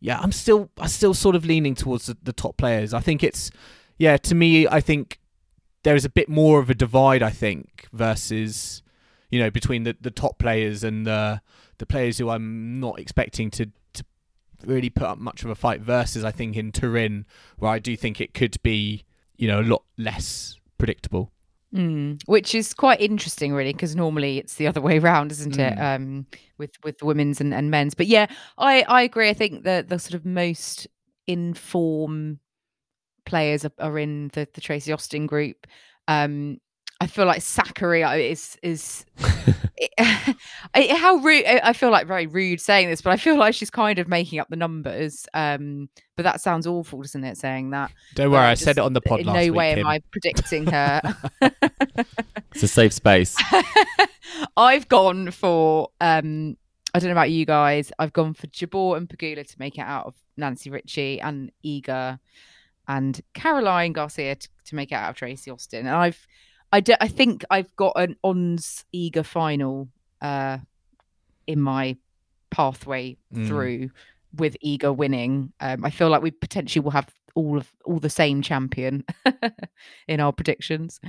yeah, 0.00 0.18
I'm 0.20 0.32
still 0.32 0.70
I'm 0.78 0.88
still 0.88 1.14
sort 1.14 1.36
of 1.36 1.44
leaning 1.44 1.74
towards 1.74 2.06
the, 2.06 2.16
the 2.22 2.32
top 2.32 2.56
players. 2.56 2.94
I 2.94 3.00
think 3.00 3.22
it's 3.22 3.50
yeah, 3.98 4.16
to 4.16 4.34
me 4.34 4.66
I 4.66 4.80
think 4.80 5.20
there 5.82 5.96
is 5.96 6.04
a 6.04 6.10
bit 6.10 6.28
more 6.28 6.60
of 6.60 6.70
a 6.70 6.74
divide 6.74 7.22
I 7.22 7.30
think 7.30 7.88
versus 7.92 8.82
you 9.30 9.38
know 9.38 9.50
between 9.50 9.84
the, 9.84 9.96
the 10.00 10.10
top 10.10 10.38
players 10.38 10.82
and 10.82 11.06
the 11.06 11.40
the 11.78 11.86
players 11.86 12.18
who 12.18 12.28
I'm 12.28 12.80
not 12.80 12.98
expecting 12.98 13.50
to 13.52 13.66
to 13.94 14.04
really 14.64 14.90
put 14.90 15.04
up 15.04 15.18
much 15.18 15.44
of 15.44 15.50
a 15.50 15.54
fight 15.54 15.80
versus 15.80 16.24
I 16.24 16.30
think 16.30 16.56
in 16.56 16.72
Turin 16.72 17.26
where 17.58 17.70
I 17.70 17.78
do 17.78 17.96
think 17.96 18.20
it 18.20 18.34
could 18.34 18.60
be 18.62 19.04
you 19.36 19.48
know 19.48 19.60
a 19.60 19.62
lot 19.62 19.84
less 19.96 20.58
predictable. 20.82 21.30
Mm, 21.72 22.20
which 22.26 22.56
is 22.56 22.74
quite 22.74 23.00
interesting, 23.00 23.54
really, 23.54 23.72
because 23.72 23.94
normally 23.94 24.38
it's 24.38 24.56
the 24.56 24.66
other 24.66 24.80
way 24.80 24.98
around, 24.98 25.30
isn't 25.30 25.56
it? 25.58 25.78
Um, 25.78 26.26
with 26.58 26.72
with 26.82 27.00
women's 27.04 27.40
and, 27.40 27.54
and 27.54 27.70
men's. 27.70 27.94
But 27.94 28.08
yeah, 28.08 28.26
I 28.58 28.82
I 28.82 29.02
agree. 29.02 29.30
I 29.30 29.32
think 29.32 29.62
the 29.62 29.84
the 29.86 30.00
sort 30.00 30.14
of 30.14 30.26
most 30.26 30.88
inform 31.28 32.40
players 33.24 33.64
are, 33.64 33.72
are 33.78 33.96
in 33.96 34.28
the 34.34 34.48
the 34.52 34.60
Tracy 34.60 34.92
Austin 34.92 35.26
group. 35.26 35.68
Um, 36.08 36.58
I 37.02 37.06
feel 37.08 37.26
like 37.26 37.40
Sakkari 37.40 38.30
is 38.30 38.56
is 38.62 39.04
I- 39.98 40.94
how 40.96 41.16
rude. 41.16 41.44
I 41.44 41.72
feel 41.72 41.90
like 41.90 42.06
very 42.06 42.28
rude 42.28 42.60
saying 42.60 42.88
this, 42.88 43.02
but 43.02 43.12
I 43.12 43.16
feel 43.16 43.36
like 43.36 43.54
she's 43.54 43.70
kind 43.70 43.98
of 43.98 44.06
making 44.06 44.38
up 44.38 44.48
the 44.50 44.56
numbers. 44.56 45.26
Um, 45.34 45.88
but 46.16 46.22
that 46.22 46.40
sounds 46.40 46.64
awful, 46.64 47.02
doesn't 47.02 47.24
it? 47.24 47.36
Saying 47.38 47.70
that. 47.70 47.90
Don't 48.14 48.30
worry, 48.30 48.44
I 48.46 48.52
I 48.52 48.54
said 48.54 48.78
it 48.78 48.82
on 48.82 48.92
the 48.92 49.00
pod 49.00 49.20
In 49.20 49.26
no 49.26 49.32
week. 49.32 49.52
way 49.52 49.72
am 49.80 49.86
I 49.86 50.00
predicting 50.12 50.66
her. 50.66 51.02
It's 52.54 52.62
a 52.62 52.68
safe 52.68 52.92
space. 52.92 53.34
I've 54.56 54.86
gone 54.88 55.30
for 55.30 55.88
um 56.00 56.56
I 56.94 56.98
don't 56.98 57.08
know 57.08 57.12
about 57.14 57.30
you 57.30 57.46
guys. 57.46 57.90
I've 57.98 58.12
gone 58.12 58.34
for 58.34 58.46
Jabeur 58.48 58.96
and 58.98 59.08
Pegula 59.08 59.44
to 59.46 59.56
make 59.58 59.78
it 59.78 59.80
out 59.80 60.06
of 60.06 60.14
Nancy 60.36 60.68
Richey 60.70 61.20
and 61.20 61.50
Iga 61.64 62.18
and 62.86 63.20
Caroline 63.32 63.92
Garcia 63.94 64.34
to, 64.36 64.48
to 64.66 64.74
make 64.74 64.92
it 64.92 64.96
out 64.96 65.10
of 65.10 65.16
Tracy 65.16 65.50
Austin. 65.50 65.86
And 65.86 65.96
I've 65.96 66.26
I, 66.72 66.80
do, 66.80 66.94
I 67.00 67.08
think 67.08 67.44
I've 67.50 67.74
got 67.76 67.92
an 67.96 68.16
Ons 68.24 68.84
Iga 68.94 69.24
final 69.24 69.88
uh 70.20 70.58
in 71.46 71.60
my 71.60 71.96
pathway 72.50 73.16
Mm. 73.34 73.46
through 73.48 73.90
with 74.36 74.56
Iga 74.64 74.94
winning. 74.96 75.52
Um, 75.60 75.84
I 75.84 75.90
feel 75.90 76.08
like 76.08 76.22
we 76.22 76.30
potentially 76.30 76.82
will 76.82 76.92
have 76.92 77.08
all 77.34 77.58
of 77.58 77.72
all 77.84 77.98
the 77.98 78.10
same 78.10 78.42
champion 78.42 79.04
in 80.08 80.20
our 80.20 80.32
predictions. 80.32 81.00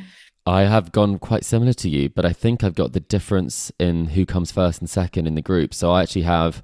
I 0.46 0.62
have 0.64 0.92
gone 0.92 1.20
quite 1.20 1.44
similar 1.46 1.74
to 1.74 1.90
you, 1.90 2.10
but 2.10 2.26
I 2.26 2.34
think 2.34 2.64
I've 2.64 2.76
got 2.76 2.94
the 2.94 3.00
difference 3.02 3.72
in 3.80 4.06
who 4.08 4.26
comes 4.26 4.52
first 4.52 4.80
and 4.82 4.90
second 4.90 5.28
in 5.28 5.36
the 5.36 5.42
group. 5.42 5.74
So 5.74 5.92
I 5.92 6.02
actually 6.02 6.24
have 6.24 6.62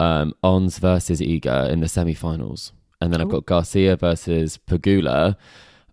um, 0.00 0.34
Ons 0.42 0.78
versus 0.78 1.20
Iga 1.20 1.70
in 1.70 1.80
the 1.80 1.88
semi-finals, 1.88 2.72
and 3.00 3.12
then 3.12 3.20
I've 3.20 3.28
got 3.28 3.46
Garcia 3.46 3.96
versus 3.96 4.58
Pegula, 4.68 5.36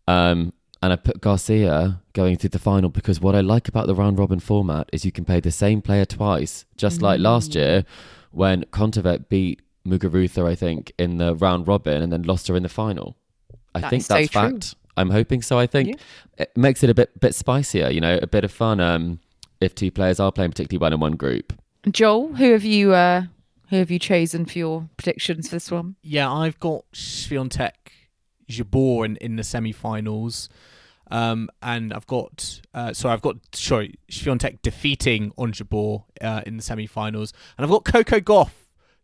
um, 0.08 0.54
and 0.84 0.92
I 0.92 0.98
put 0.98 1.22
Garcia 1.22 2.02
going 2.12 2.36
through 2.38 2.50
the 2.50 2.60
final 2.60 2.90
because 2.90 3.22
what 3.22 3.36
I 3.36 3.40
like 3.42 3.68
about 3.70 3.88
the 3.88 3.96
round 3.96 4.20
robin 4.20 4.40
format 4.40 4.90
is 4.92 5.06
you 5.06 5.12
can 5.14 5.24
play 5.26 5.40
the 5.40 5.50
same 5.50 5.82
player 5.82 6.04
twice, 6.06 6.66
just 6.78 7.02
like 7.02 7.20
last 7.22 7.56
year 7.56 7.86
when 8.32 8.66
Kontaveit 8.66 9.30
beat 9.30 9.62
Muguruza, 9.88 10.46
I 10.46 10.56
think, 10.56 10.92
in 11.00 11.18
the 11.20 11.36
round 11.36 11.68
robin 11.68 12.02
and 12.02 12.12
then 12.12 12.24
lost 12.24 12.48
her 12.50 12.56
in 12.58 12.64
the 12.64 12.70
final. 12.70 13.16
I 13.74 13.80
That 13.80 13.90
think 13.92 14.02
is 14.02 14.08
so 14.08 14.14
that's 14.16 14.30
true. 14.30 14.42
fact. 14.42 14.76
I'm 14.98 15.10
hoping 15.10 15.42
so. 15.42 15.58
I 15.58 15.68
think 15.68 15.98
it 16.38 16.56
makes 16.56 16.84
it 16.84 16.90
a 16.90 16.94
bit 16.94 17.20
bit 17.20 17.34
spicier, 17.34 17.90
you 17.90 18.02
know, 18.02 18.20
a 18.22 18.28
bit 18.28 18.44
of 18.44 18.52
fun. 18.52 18.80
Um, 18.80 19.20
if 19.62 19.74
two 19.74 19.90
players 19.90 20.20
are 20.20 20.32
playing 20.32 20.52
particularly 20.52 20.82
well 20.82 20.94
in 20.94 21.00
one 21.00 21.16
group, 21.16 21.54
Joel, 21.90 22.34
who 22.36 22.52
have 22.52 22.66
you 22.66 22.94
uh 22.94 23.24
who 23.70 23.78
have 23.78 23.90
you 23.90 24.00
chosen 24.00 24.46
for 24.46 24.58
your 24.60 24.90
predictions 24.98 25.48
for 25.48 25.56
this 25.56 25.72
one? 25.72 25.96
Yeah, 26.04 26.32
I've 26.32 26.60
got 26.60 26.84
Swiatek 26.94 27.72
Jabeur 28.50 29.06
in, 29.06 29.16
in 29.18 29.36
the 29.38 29.44
semi-finals. 29.44 30.50
Um, 31.14 31.50
and 31.62 31.94
I've 31.94 32.08
got 32.08 32.60
uh, 32.74 32.92
sorry, 32.94 33.14
I've 33.14 33.22
got 33.22 33.38
sorry, 33.54 33.94
Swiatek 34.10 34.64
defeating 34.64 35.32
Ons 35.38 35.60
Jabeur 35.60 36.06
uh, 36.22 36.42
in 36.48 36.58
the 36.58 36.64
semi-finals, 36.64 37.34
and 37.56 37.64
I've 37.64 37.70
got 37.70 37.86
Coco 37.86 38.20
Gauff 38.20 38.50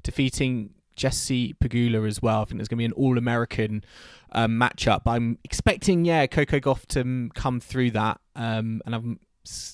defeating 0.01 0.71
Jessie 0.95 1.53
Pegula 1.53 2.07
as 2.07 2.19
well. 2.19 2.41
I 2.41 2.45
think 2.45 2.57
there's 2.57 2.67
going 2.67 2.77
to 2.77 2.81
be 2.81 2.85
an 2.85 2.93
all-American 2.93 3.83
um, 4.31 4.59
matchup. 4.59 5.01
I'm 5.05 5.37
expecting, 5.43 6.03
yeah, 6.03 6.25
Coco 6.25 6.59
Gauff 6.59 6.87
to 6.87 7.01
um, 7.01 7.31
come 7.35 7.59
through 7.59 7.91
that, 7.91 8.19
um, 8.35 8.81
and 8.87 8.95
I'm 8.95 9.19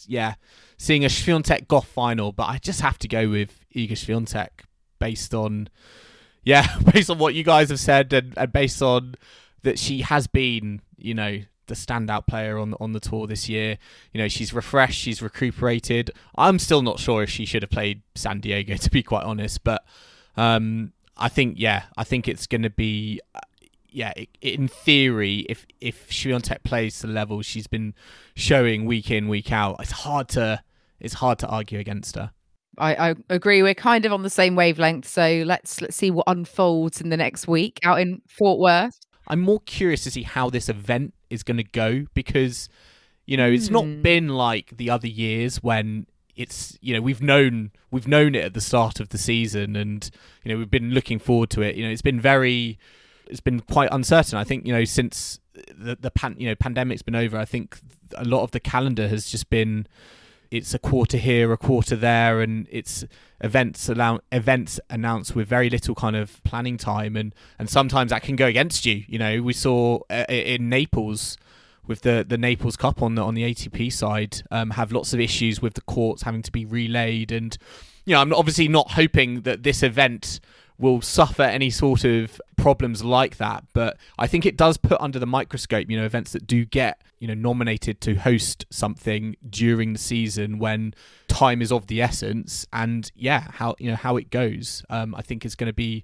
yeah 0.05 0.35
seeing 0.77 1.05
a 1.05 1.07
Swiatek 1.07 1.67
Gauff 1.67 1.85
final, 1.85 2.33
but 2.33 2.49
I 2.49 2.57
just 2.57 2.81
have 2.81 2.99
to 2.99 3.07
go 3.07 3.29
with 3.29 3.63
Iga 3.73 3.93
Swiatek 3.93 4.65
based 4.99 5.33
on 5.33 5.69
yeah, 6.43 6.67
based 6.93 7.09
on 7.09 7.17
what 7.17 7.33
you 7.33 7.45
guys 7.45 7.69
have 7.69 7.79
said 7.79 8.11
and, 8.11 8.33
and 8.35 8.51
based 8.51 8.81
on 8.81 9.15
that 9.63 9.79
she 9.79 10.01
has 10.01 10.27
been, 10.27 10.81
you 10.97 11.13
know, 11.13 11.39
the 11.67 11.75
standout 11.75 12.27
player 12.27 12.57
on 12.57 12.73
on 12.79 12.93
the 12.93 12.99
tour 12.99 13.27
this 13.27 13.49
year. 13.49 13.77
You 14.13 14.21
know, 14.21 14.27
she's 14.27 14.53
refreshed, 14.53 14.99
she's 14.99 15.21
recuperated. 15.21 16.11
I'm 16.35 16.59
still 16.59 16.81
not 16.81 16.99
sure 16.99 17.23
if 17.23 17.29
she 17.29 17.45
should 17.45 17.63
have 17.63 17.71
played 17.71 18.01
San 18.15 18.39
Diego, 18.39 18.75
to 18.77 18.89
be 18.89 19.03
quite 19.03 19.23
honest, 19.23 19.63
but 19.63 19.85
um, 20.37 20.93
I 21.17 21.29
think 21.29 21.55
yeah, 21.57 21.83
I 21.97 22.03
think 22.03 22.27
it's 22.27 22.47
going 22.47 22.63
to 22.63 22.69
be. 22.69 23.21
Uh, 23.33 23.39
yeah, 23.89 24.11
i 24.17 24.27
in 24.41 24.67
theory, 24.67 25.45
if 25.47 25.65
if 25.79 26.09
Swiatek 26.09 26.63
plays 26.63 26.99
the 26.99 27.07
level 27.07 27.41
she's 27.41 27.67
been 27.67 27.93
showing 28.35 28.83
week 28.83 29.09
in 29.09 29.29
week 29.29 29.53
out, 29.53 29.77
it's 29.79 29.91
hard 29.91 30.27
to 30.29 30.61
it's 30.99 31.15
hard 31.15 31.39
to 31.39 31.47
argue 31.47 31.79
against 31.79 32.15
her. 32.15 32.31
I, 32.77 33.11
I 33.11 33.15
agree. 33.29 33.63
We're 33.63 33.73
kind 33.73 34.05
of 34.05 34.11
on 34.11 34.23
the 34.23 34.29
same 34.29 34.55
wavelength. 34.55 35.07
So 35.07 35.43
let's 35.45 35.81
let's 35.81 35.95
see 35.95 36.11
what 36.11 36.25
unfolds 36.27 37.01
in 37.01 37.09
the 37.09 37.17
next 37.17 37.47
week 37.47 37.79
out 37.83 37.99
in 37.99 38.21
Fort 38.27 38.59
Worth. 38.59 38.99
I'm 39.27 39.39
more 39.39 39.59
curious 39.61 40.03
to 40.03 40.11
see 40.11 40.23
how 40.23 40.49
this 40.49 40.69
event 40.69 41.13
is 41.29 41.43
going 41.43 41.57
to 41.57 41.63
go 41.63 42.05
because, 42.13 42.69
you 43.25 43.37
know, 43.37 43.49
it's 43.49 43.69
not 43.69 43.85
hmm. 43.85 44.01
been 44.01 44.29
like 44.29 44.77
the 44.77 44.89
other 44.89 45.07
years 45.07 45.63
when 45.63 46.07
it's 46.35 46.77
you 46.81 46.93
know 46.93 47.01
we've 47.01 47.21
known 47.21 47.71
we've 47.91 48.07
known 48.07 48.35
it 48.35 48.43
at 48.43 48.53
the 48.53 48.61
start 48.61 48.99
of 48.99 49.07
the 49.09 49.17
season 49.17 49.75
and 49.77 50.11
you 50.43 50.51
know 50.51 50.57
we've 50.57 50.69
been 50.69 50.91
looking 50.91 51.19
forward 51.19 51.49
to 51.51 51.61
it. 51.61 51.75
You 51.75 51.85
know, 51.85 51.91
it's 51.91 52.01
been 52.01 52.19
very 52.19 52.77
it's 53.27 53.39
been 53.39 53.61
quite 53.61 53.89
uncertain. 53.91 54.37
I 54.37 54.43
think 54.43 54.65
you 54.65 54.73
know 54.73 54.83
since 54.83 55.39
the 55.75 55.95
the 55.99 56.11
pan, 56.11 56.35
you 56.37 56.47
know 56.47 56.55
pandemic's 56.55 57.01
been 57.01 57.15
over, 57.15 57.37
I 57.37 57.45
think 57.45 57.79
a 58.15 58.25
lot 58.25 58.43
of 58.43 58.51
the 58.51 58.59
calendar 58.59 59.07
has 59.07 59.29
just 59.29 59.49
been 59.49 59.87
it's 60.55 60.73
a 60.73 60.79
quarter 60.79 61.17
here, 61.17 61.51
a 61.51 61.57
quarter 61.57 61.95
there, 61.95 62.39
and 62.39 62.67
it's 62.71 63.03
events 63.41 63.89
allow 63.89 64.21
events 64.31 64.79
announced 64.89 65.35
with 65.35 65.47
very 65.47 65.69
little 65.69 65.95
kind 65.95 66.15
of 66.15 66.41
planning 66.43 66.77
time, 66.77 67.17
and 67.17 67.35
and 67.59 67.69
sometimes 67.69 68.11
that 68.11 68.23
can 68.23 68.35
go 68.35 68.47
against 68.47 68.85
you. 68.85 69.03
You 69.07 69.19
know, 69.19 69.41
we 69.41 69.53
saw 69.53 69.99
uh, 70.09 70.25
in 70.29 70.69
Naples 70.69 71.37
with 71.85 72.01
the 72.01 72.25
the 72.27 72.37
Naples 72.37 72.77
Cup 72.77 73.01
on 73.01 73.15
the 73.15 73.21
on 73.21 73.33
the 73.33 73.43
ATP 73.43 73.91
side 73.91 74.41
um, 74.49 74.71
have 74.71 74.91
lots 74.91 75.13
of 75.13 75.19
issues 75.19 75.61
with 75.61 75.73
the 75.73 75.81
courts 75.81 76.23
having 76.23 76.41
to 76.41 76.51
be 76.51 76.65
relayed, 76.65 77.31
and 77.31 77.57
you 78.05 78.13
know, 78.13 78.21
I'm 78.21 78.33
obviously 78.33 78.67
not 78.69 78.91
hoping 78.91 79.41
that 79.41 79.63
this 79.63 79.83
event 79.83 80.39
will 80.77 81.01
suffer 81.01 81.43
any 81.43 81.69
sort 81.69 82.03
of 82.03 82.41
problems 82.57 83.03
like 83.03 83.37
that 83.37 83.63
but 83.73 83.97
i 84.17 84.27
think 84.27 84.45
it 84.45 84.57
does 84.57 84.77
put 84.77 84.99
under 84.99 85.19
the 85.19 85.25
microscope 85.25 85.89
you 85.89 85.97
know 85.97 86.05
events 86.05 86.31
that 86.31 86.45
do 86.47 86.65
get 86.65 87.01
you 87.19 87.27
know 87.27 87.33
nominated 87.33 88.01
to 88.01 88.15
host 88.15 88.65
something 88.69 89.35
during 89.49 89.93
the 89.93 89.99
season 89.99 90.59
when 90.59 90.93
time 91.27 91.61
is 91.61 91.71
of 91.71 91.87
the 91.87 92.01
essence 92.01 92.65
and 92.73 93.11
yeah 93.15 93.47
how 93.51 93.75
you 93.79 93.89
know 93.89 93.95
how 93.95 94.17
it 94.17 94.29
goes 94.29 94.83
um, 94.89 95.13
i 95.15 95.21
think 95.21 95.45
it's 95.45 95.55
going 95.55 95.69
to 95.69 95.73
be 95.73 96.03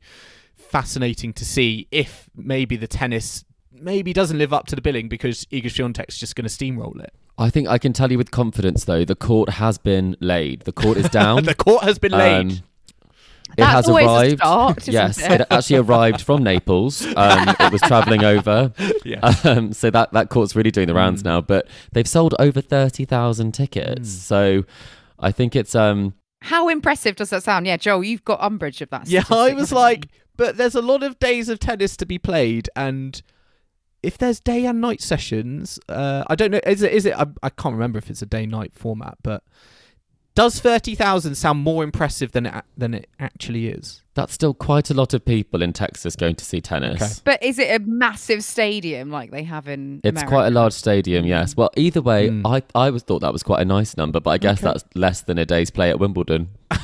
fascinating 0.56 1.34
to 1.34 1.44
see 1.44 1.88
if 1.92 2.30
maybe 2.36 2.76
the 2.76 2.88
tennis 2.88 3.44
maybe 3.72 4.14
doesn't 4.14 4.38
live 4.38 4.54
up 4.54 4.68
to 4.68 4.76
the 4.76 4.82
billing 4.82 5.10
because 5.10 5.46
Iga 5.46 5.66
Swiatek's 5.66 6.18
just 6.18 6.36
going 6.36 6.48
to 6.48 6.54
steamroll 6.54 7.02
it 7.04 7.14
I 7.38 7.50
think 7.50 7.68
I 7.68 7.80
can 7.80 7.92
tell 7.92 8.12
you 8.12 8.20
with 8.20 8.30
confidence, 8.30 8.84
though, 8.84 9.04
the 9.04 9.16
court 9.16 9.50
has 9.50 9.80
been 9.80 10.16
laid. 10.20 10.62
The 10.62 10.72
court 10.72 10.98
is 10.98 11.10
down. 11.22 11.44
the 11.46 11.56
court 11.56 11.84
has 11.84 11.98
been 11.98 12.12
laid 12.12 12.52
Um, 12.52 12.60
it 13.58 13.62
That's 13.62 13.74
has 13.88 13.90
always 13.90 14.06
a 14.06 14.10
arrived. 14.10 14.38
start, 14.38 14.88
yes, 14.88 15.18
it? 15.20 15.42
it 15.42 15.48
actually 15.50 15.78
arrived 15.78 16.22
from 16.22 16.44
Naples. 16.44 17.06
Um, 17.06 17.50
it 17.60 17.72
was 17.72 17.82
travelling 17.82 18.24
over, 18.24 18.72
yeah 19.06 19.34
um, 19.44 19.74
so 19.74 19.90
that 19.90 20.12
that 20.14 20.30
court's 20.30 20.56
really 20.56 20.72
doing 20.72 20.88
the 20.88 20.94
rounds 20.94 21.22
Mm. 21.22 21.26
now. 21.26 21.42
But 21.42 21.68
they've 21.92 22.08
sold 22.08 22.34
over 22.40 22.62
thirty 22.62 23.06
thousand 23.06 23.52
tickets, 23.54 24.10
Mm. 24.10 24.20
so 24.22 24.64
I 25.20 25.32
think 25.32 25.56
it's 25.56 25.76
um 25.76 26.14
How 26.42 26.70
impressive 26.70 27.16
does 27.16 27.30
that 27.32 27.44
sound? 27.44 27.68
Yeah, 27.68 27.78
Joel, 27.78 28.04
you've 28.04 28.24
got 28.26 28.42
umbrage 28.42 28.82
of 28.82 28.90
that. 28.90 29.08
Yeah, 29.08 29.24
I 29.30 29.54
was 29.54 29.72
like, 29.72 30.08
but 30.38 30.58
there's 30.58 30.76
a 30.76 30.82
lot 30.82 31.04
of 31.04 31.20
days 31.20 31.50
of 31.50 31.60
tennis 31.60 31.96
to 31.98 32.06
be 32.06 32.18
played, 32.18 32.70
and 32.76 33.22
if 34.02 34.18
there's 34.18 34.40
day 34.40 34.66
and 34.66 34.82
night 34.82 35.00
sessions, 35.02 35.78
uh, 35.88 36.24
I 36.28 36.34
don't 36.36 36.50
know. 36.52 36.60
Is 36.66 36.82
it? 36.82 36.92
Is 36.92 37.06
it? 37.06 37.14
I, 37.16 37.26
I 37.44 37.50
can't 37.50 37.74
remember 37.74 38.00
if 38.00 38.10
it's 38.10 38.24
a 38.24 38.26
day 38.26 38.46
night 38.48 38.74
format, 38.74 39.18
but 39.22 39.44
does 40.36 40.60
thirty 40.60 40.96
thousand 40.96 41.36
sound 41.36 41.60
more 41.60 41.84
impressive 41.84 42.32
than 42.32 42.46
it 42.46 42.64
than 42.78 42.94
it 42.94 43.10
actually 43.20 43.68
is? 43.68 44.02
that's 44.14 44.34
still 44.34 44.54
quite 44.54 44.90
a 44.90 44.94
lot 44.94 45.14
of 45.14 45.24
people 45.24 45.62
in 45.62 45.72
Texas 45.72 46.18
going 46.18 46.36
to 46.36 46.44
see 46.44 46.60
tennis. 46.60 47.02
Okay. 47.02 47.12
But 47.24 47.42
is 47.42 47.58
it 47.58 47.74
a 47.74 47.82
massive 47.86 48.44
stadium 48.44 49.10
like 49.10 49.32
they 49.32 49.44
have 49.44 49.70
in? 49.70 50.02
It's 50.04 50.10
America? 50.12 50.30
quite 50.30 50.48
a 50.48 50.50
large 50.50 50.74
stadium, 50.74 51.26
yes. 51.26 51.56
Well, 51.56 51.70
either 51.78 52.02
way, 52.02 52.28
Mm. 52.30 52.42
I 52.46 52.62
I 52.78 52.90
was 52.90 53.04
thought 53.04 53.20
that 53.20 53.32
was 53.32 53.42
quite 53.42 53.62
a 53.62 53.66
nice 53.66 53.96
number, 53.96 54.20
but 54.20 54.32
I 54.32 54.38
guess 54.38 54.60
Okay. 54.60 54.66
that's 54.74 54.84
less 54.96 55.22
than 55.22 55.38
a 55.38 55.46
day's 55.46 55.70
play 55.72 55.90
at 55.90 56.00
Wimbledon. 56.00 56.50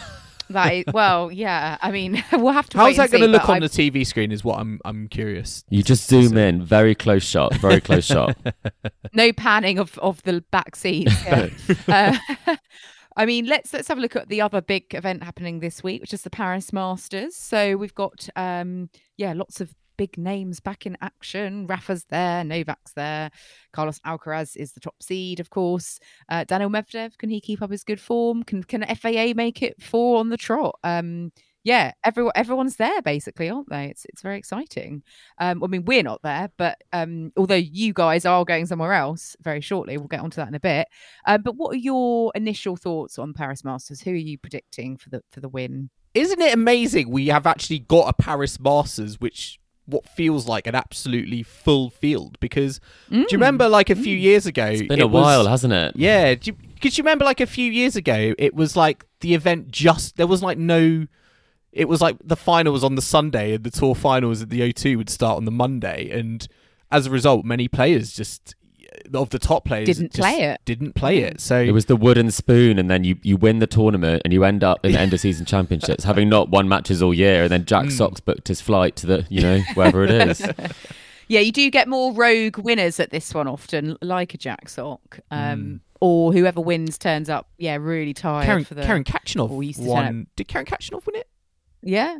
That 0.49 0.73
is, 0.73 0.85
well, 0.93 1.29
yeah. 1.29 1.77
I 1.81 1.91
mean, 1.91 2.23
we'll 2.31 2.53
have 2.53 2.69
to. 2.69 2.77
How's 2.77 2.91
wait 2.91 2.97
that 2.97 3.11
going 3.11 3.23
to 3.23 3.27
look 3.27 3.49
on 3.49 3.57
I- 3.57 3.59
the 3.59 3.67
TV 3.67 4.07
screen? 4.07 4.31
Is 4.31 4.45
what 4.45 4.57
I'm 4.59 4.79
I'm 4.85 5.09
curious. 5.09 5.65
You 5.69 5.83
just 5.83 6.07
zoom 6.07 6.37
in, 6.37 6.63
very 6.63 6.95
close 6.95 7.25
shot, 7.25 7.53
very 7.55 7.81
close 7.81 8.05
shot. 8.05 8.37
no 9.13 9.33
panning 9.33 9.77
of, 9.77 9.99
of 9.99 10.23
the 10.23 10.39
back 10.49 10.77
seat. 10.77 11.09
yeah. 11.25 11.49
uh, 11.89 12.55
I 13.17 13.25
mean, 13.25 13.47
let's 13.47 13.73
let's 13.73 13.87
have 13.87 13.97
a 13.97 14.01
look 14.01 14.15
at 14.15 14.29
the 14.29 14.41
other 14.41 14.61
big 14.61 14.93
event 14.93 15.23
happening 15.23 15.59
this 15.59 15.83
week, 15.83 16.01
which 16.01 16.13
is 16.13 16.21
the 16.21 16.29
Paris 16.29 16.71
Masters. 16.71 17.35
So 17.35 17.75
we've 17.75 17.95
got 17.95 18.29
um 18.35 18.89
yeah, 19.17 19.33
lots 19.33 19.59
of 19.59 19.73
big 19.97 20.15
names 20.19 20.59
back 20.59 20.85
in 20.85 20.95
action. 21.01 21.65
Rafa's 21.65 22.05
there, 22.05 22.43
Novak's 22.43 22.93
there, 22.93 23.31
Carlos 23.73 23.99
Alcaraz 24.05 24.55
is 24.55 24.73
the 24.73 24.79
top 24.79 25.01
seed, 25.01 25.39
of 25.39 25.49
course. 25.49 25.99
Uh, 26.29 26.43
Daniel 26.43 26.69
Medvedev, 26.69 27.17
can 27.17 27.29
he 27.29 27.41
keep 27.41 27.63
up 27.63 27.71
his 27.71 27.83
good 27.83 27.99
form? 27.99 28.43
Can 28.43 28.63
can 28.63 28.85
FAA 28.85 29.33
make 29.35 29.63
it 29.63 29.81
four 29.81 30.19
on 30.19 30.29
the 30.29 30.37
trot? 30.37 30.77
Um, 30.83 31.31
yeah, 31.67 31.91
everyone 32.05 32.31
everyone's 32.35 32.77
there 32.77 33.01
basically, 33.01 33.49
aren't 33.49 33.69
they? 33.69 33.87
It's 33.87 34.05
it's 34.05 34.21
very 34.21 34.37
exciting. 34.37 35.03
Um, 35.37 35.61
I 35.63 35.67
mean, 35.67 35.83
we're 35.83 36.01
not 36.11 36.21
there, 36.23 36.49
but 36.57 36.77
um, 36.93 37.33
although 37.35 37.55
you 37.55 37.91
guys 37.93 38.25
are 38.25 38.45
going 38.45 38.65
somewhere 38.67 38.93
else 38.93 39.35
very 39.41 39.59
shortly, 39.59 39.97
we'll 39.97 40.07
get 40.07 40.21
onto 40.21 40.37
that 40.37 40.47
in 40.47 40.55
a 40.55 40.59
bit. 40.61 40.87
Um, 41.25 41.41
but 41.41 41.55
what 41.57 41.73
are 41.73 41.77
your 41.91 42.31
initial 42.35 42.77
thoughts 42.77 43.19
on 43.19 43.33
Paris 43.33 43.65
Masters? 43.65 43.99
Who 44.01 44.11
are 44.11 44.15
you 44.15 44.37
predicting 44.37 44.95
for 44.95 45.09
the 45.09 45.21
for 45.29 45.41
the 45.41 45.49
win? 45.49 45.89
Isn't 46.13 46.41
it 46.41 46.53
amazing? 46.53 47.11
We 47.11 47.27
have 47.27 47.45
actually 47.45 47.79
got 47.79 48.07
a 48.07 48.13
Paris 48.13 48.59
Masters, 48.61 49.19
which 49.19 49.59
what 49.85 50.07
feels 50.07 50.47
like 50.47 50.67
an 50.67 50.75
absolutely 50.75 51.43
full 51.43 51.89
field. 51.89 52.37
Because 52.39 52.79
do 53.09 53.17
you 53.19 53.27
remember, 53.33 53.67
like 53.69 53.89
a 53.89 53.95
few 53.95 54.15
years 54.15 54.45
ago, 54.45 54.65
It's 54.67 54.81
been 54.83 54.99
it 54.99 55.03
a 55.03 55.07
was- 55.07 55.21
while, 55.23 55.47
hasn't 55.47 55.73
it? 55.73 55.95
Yeah, 55.97 56.33
because 56.35 56.97
you, 56.97 57.03
remember, 57.03 57.25
like 57.25 57.41
a 57.41 57.45
few 57.45 57.69
years 57.71 57.95
ago, 57.97 58.33
it 58.37 58.53
was 58.53 58.75
like 58.75 59.05
the 59.19 59.33
event 59.33 59.69
just 59.69 60.15
there 60.15 60.27
was 60.27 60.41
like 60.41 60.57
no. 60.57 61.07
It 61.77 61.87
was 61.87 62.01
like 62.01 62.17
the 62.23 62.35
final 62.35 62.73
was 62.73 62.83
on 62.83 62.95
the 62.95 63.01
Sunday 63.01 63.53
and 63.53 63.63
the 63.63 63.69
tour 63.71 63.93
finals 63.95 64.41
at 64.41 64.49
the 64.49 64.61
O2 64.61 64.97
would 64.97 65.09
start 65.09 65.37
on 65.37 65.45
the 65.45 65.51
Monday, 65.51 66.09
and 66.11 66.47
as 66.91 67.05
a 67.05 67.11
result, 67.11 67.45
many 67.45 67.67
players 67.67 68.13
just 68.13 68.55
of 69.13 69.29
the 69.29 69.37
top 69.39 69.63
players 69.65 69.85
Didn't 69.85 70.11
just 70.11 70.19
play 70.19 70.41
it. 70.45 70.59
Didn't 70.65 70.93
play 70.93 71.19
it. 71.19 71.39
So 71.39 71.59
It 71.61 71.71
was 71.71 71.85
the 71.85 71.95
wooden 71.95 72.31
spoon, 72.31 72.79
and 72.79 72.89
then 72.89 73.03
you, 73.03 73.17
you 73.21 73.37
win 73.37 73.59
the 73.59 73.67
tournament, 73.67 74.23
and 74.25 74.33
you 74.33 74.43
end 74.43 74.63
up 74.63 74.83
in 74.83 74.91
the 74.93 74.99
end 74.99 75.13
of 75.13 75.19
season 75.27 75.45
championships, 75.45 76.03
having 76.03 76.29
not 76.29 76.49
won 76.49 76.67
matches 76.67 77.03
all 77.03 77.13
year, 77.13 77.43
and 77.43 77.51
then 77.51 77.65
Jack 77.65 77.85
Mm. 77.85 77.91
Sox 77.91 78.19
booked 78.21 78.47
his 78.47 78.59
flight 78.59 78.95
to 78.97 79.05
the 79.07 79.25
you 79.29 79.41
know 79.41 79.59
wherever 79.75 80.03
it 80.03 80.11
is. 80.11 80.41
Yeah, 81.29 81.41
you 81.41 81.51
do 81.51 81.69
get 81.69 81.89
more 81.89 82.13
rogue 82.13 82.57
winners 82.57 83.01
at 83.01 83.09
this 83.09 83.33
one 83.33 83.49
often, 83.49 83.97
like 84.01 84.33
a 84.33 84.37
Jack 84.37 84.69
Sock, 84.69 85.19
um, 85.29 85.59
Mm. 85.59 85.79
or 85.99 86.31
whoever 86.31 86.61
wins 86.61 86.97
turns 86.97 87.29
up. 87.29 87.49
Yeah, 87.57 87.75
really 87.75 88.13
tired 88.13 88.45
Karen, 88.45 88.63
for 88.63 88.75
the. 88.75 88.83
Karen 88.83 89.03
Khachanov 89.03 89.51
or 89.51 89.61
used 89.61 89.79
to 89.79 89.85
turn 89.87 89.91
up- 89.97 90.03
won. 90.05 90.27
Did 90.37 90.47
Karen 90.47 90.65
Khachanov 90.65 91.05
win 91.05 91.17
it? 91.17 91.27
Yeah, 91.87 92.17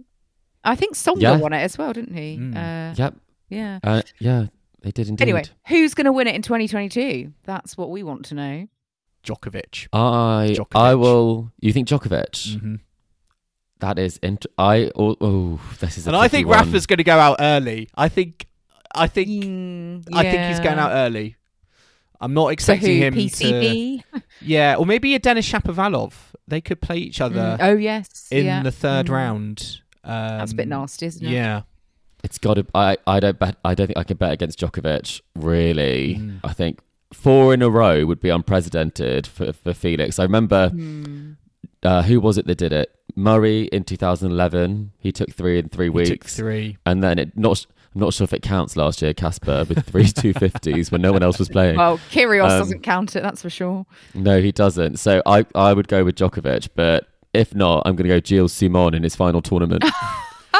I 0.63 0.76
think 0.76 0.95
Tsonga 0.95 1.22
Yeah. 1.22 1.38
won 1.38 1.53
it 1.53 1.59
as 1.61 1.78
well, 1.78 1.93
didn't 1.93 2.15
he? 2.15 2.38
Mm. 2.38 2.55
Uh, 2.55 2.95
yep, 2.97 3.15
Yeah. 3.49 3.80
uh, 3.84 4.01
yeah, 4.20 4.47
they 4.82 4.91
did 4.91 5.07
indeed. 5.09 5.24
Anyway, 5.24 5.43
who's 5.68 5.93
going 5.93 6.05
to 6.05 6.11
win 6.11 6.28
it 6.28 6.36
in 6.36 6.41
2022? 6.41 7.34
That's 7.43 7.78
what 7.78 7.89
we 7.89 8.01
want 8.03 8.26
to 8.26 8.36
know. 8.36 8.68
Djokovic. 9.24 9.88
I 9.93 10.53
Djokovic. 10.55 10.80
I 10.80 10.95
will. 10.95 11.51
You 11.59 11.74
think 11.74 11.88
Djokovic? 11.88 12.59
hmm 12.59 12.76
That 13.80 13.99
is 13.99 14.18
int- 14.24 14.45
I 14.57 14.89
oh, 14.95 15.15
oh 15.22 15.59
this 15.80 15.97
is 15.97 16.07
And 16.07 16.15
I 16.15 16.28
think 16.28 16.47
one. 16.47 16.57
Rafa's 16.57 16.86
going 16.88 16.97
to 16.97 17.03
go 17.03 17.18
out 17.20 17.38
early. 17.39 17.89
I 17.95 18.09
think, 18.09 18.47
I 18.95 19.07
think, 19.07 19.28
Mm, 19.30 20.03
I 20.13 20.24
think 20.24 20.41
he's 20.49 20.59
going 20.59 20.80
out 20.80 20.91
early. 20.91 21.36
I'm 22.22 22.34
not 22.34 22.45
So 22.45 22.49
expecting 22.49 22.97
who? 22.97 23.03
him 23.05 23.13
to. 23.13 23.20
PCB? 23.22 24.03
Yeah, 24.41 24.76
or 24.78 24.86
maybe 24.86 25.15
a 25.15 25.20
Denis 25.20 25.49
Shapovalov. 25.51 26.13
They 26.47 26.61
could 26.61 26.80
play 26.80 26.97
each 26.97 27.20
other 27.22 27.57
Mm, 27.59 27.61
Oh 27.61 27.76
yes. 27.76 28.28
in 28.32 28.45
yeah. 28.45 28.61
the 28.63 28.72
third 28.72 29.07
Mm. 29.07 29.09
round. 29.11 29.82
Um, 30.03 30.38
That's 30.38 30.51
a 30.51 30.55
bit 30.55 30.68
nasty, 30.68 31.05
isn't 31.07 31.26
it? 31.26 31.32
Yeah. 31.32 31.61
It's 32.24 32.38
got 32.38 32.53
to. 32.55 32.65
I 32.76 32.97
I 33.07 33.20
don't 33.20 33.38
bet. 33.39 33.55
I 33.65 33.74
don't 33.76 33.88
think 33.88 33.97
I 33.97 34.03
can 34.03 34.18
bet 34.18 34.32
against 34.32 34.59
Djokovic. 34.59 35.22
Really, 35.36 36.15
Mm. 36.20 36.39
I 36.43 36.53
think 36.53 36.80
four 37.13 37.53
in 37.53 37.61
a 37.61 37.70
row 37.70 38.05
would 38.05 38.20
be 38.20 38.30
unprecedented 38.30 39.26
for 39.28 39.53
for 39.53 39.74
Felix. 39.74 40.20
I 40.20 40.24
remember 40.24 40.70
Hmm. 40.70 41.32
uh, 41.84 42.03
who 42.03 42.20
was 42.20 42.38
it 42.38 42.45
that 42.47 42.57
did 42.57 42.74
it? 42.74 42.91
Murray 43.15 43.63
in 43.72 43.84
2011. 43.84 44.91
He 44.99 45.11
took 45.11 45.32
three 45.32 45.57
in 45.59 45.70
three 45.70 45.86
He 45.88 45.89
weeks, 45.89 46.09
took 46.09 46.24
three. 46.26 46.78
and 46.86 47.03
then 47.03 47.18
it 47.20 47.38
not. 47.38 47.65
I'm 47.96 48.02
not 48.02 48.14
sure 48.14 48.26
if 48.26 48.34
it 48.34 48.42
counts 48.42 48.76
last 48.78 49.02
year, 49.02 49.14
Casper, 49.14 49.66
with 49.68 49.86
three 49.86 50.04
250s 50.06 50.92
when 50.92 51.02
no 51.02 51.12
one 51.12 51.24
else 51.24 51.40
was 51.40 51.50
playing. 51.50 51.78
Well, 51.78 51.98
Kyrgios 52.12 52.52
Um, 52.52 52.60
doesn't 52.60 52.82
count 52.84 53.16
it, 53.16 53.24
that's 53.24 53.42
for 53.42 53.50
sure. 53.50 53.86
No, 54.14 54.40
he 54.42 54.52
doesn't. 54.52 54.98
So 55.00 55.22
I, 55.26 55.46
I 55.56 55.74
would 55.74 55.88
go 55.88 56.04
with 56.04 56.16
Djokovic, 56.16 56.70
but 56.76 57.08
if 57.34 57.56
not, 57.56 57.84
I'm 57.86 57.96
going 57.96 58.10
to 58.10 58.16
go 58.16 58.22
Gilles 58.24 58.52
Simon 58.54 58.94
in 58.94 59.04
his 59.04 59.16
final 59.16 59.42
tournament. 59.42 59.84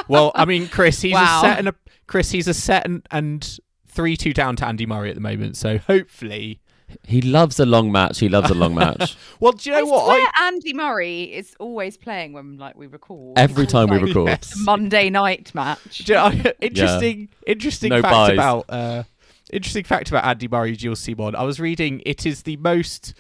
Well, 0.08 0.32
I 0.36 0.46
mean, 0.46 0.68
Chris, 0.70 1.02
he's 1.02 1.14
Wow. 1.14 1.40
a 1.40 1.42
set 1.42 1.60
and 1.60 1.68
a 1.70 1.76
Chris, 2.06 2.30
he's 2.32 2.48
a 2.48 2.54
set 2.54 2.86
and, 2.86 3.06
and 3.12 3.58
three 3.88 4.16
two 4.16 4.32
down 4.32 4.56
to 4.58 4.66
Andy 4.68 4.86
Murray 4.86 5.10
at 5.10 5.16
the 5.16 5.22
moment. 5.22 5.58
So 5.58 5.80
hopefully, 5.80 6.62
he 7.04 7.22
loves 7.22 7.60
a 7.60 7.66
long 7.66 7.92
match. 7.92 8.20
He 8.20 8.30
loves 8.30 8.50
a 8.50 8.54
long 8.54 8.76
match. 8.76 9.18
well, 9.40 9.52
do 9.52 9.70
you 9.70 9.76
know 9.76 9.80
I 9.82 9.84
what? 9.84 10.06
swear 10.06 10.28
I, 10.36 10.48
Andy 10.48 10.74
Murray 10.74 11.24
is 11.24 11.56
always 11.60 11.98
playing 11.98 12.34
when 12.34 12.58
like 12.58 12.78
we 12.78 12.88
record. 12.88 13.38
Every 13.38 13.64
It's 13.64 13.72
time 13.74 13.90
we 13.90 13.98
record. 13.98 14.28
Yes. 14.28 14.54
Monday 14.58 15.10
night 15.10 15.54
match. 15.54 16.00
do 16.00 16.14
you 16.14 16.20
know, 16.20 16.52
interesting, 16.62 17.30
interesting 17.46 17.90
No 17.90 18.02
fact 18.02 18.14
buys. 18.14 18.34
about 18.34 18.66
uh, 18.70 19.04
interesting 19.52 19.84
fact 19.84 20.10
about 20.10 20.26
Andy 20.26 20.48
Murray, 20.48 20.76
Gilles 20.76 21.00
Simon. 21.00 21.36
I 21.36 21.44
was 21.44 21.60
reading 21.60 22.02
it 22.06 22.26
is 22.26 22.44
the 22.44 22.58
most 22.58 23.14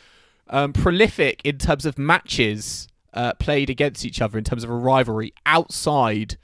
um, 0.50 0.72
prolific 0.74 1.42
in 1.44 1.58
terms 1.58 1.86
of 1.86 1.98
matches 1.98 2.88
uh, 3.14 3.34
played 3.34 3.70
against 3.70 4.06
each 4.06 4.22
other 4.22 4.38
in 4.38 4.44
terms 4.44 4.64
of 4.64 4.70
a 4.70 4.76
rivalry 4.76 5.34
outside 5.46 6.38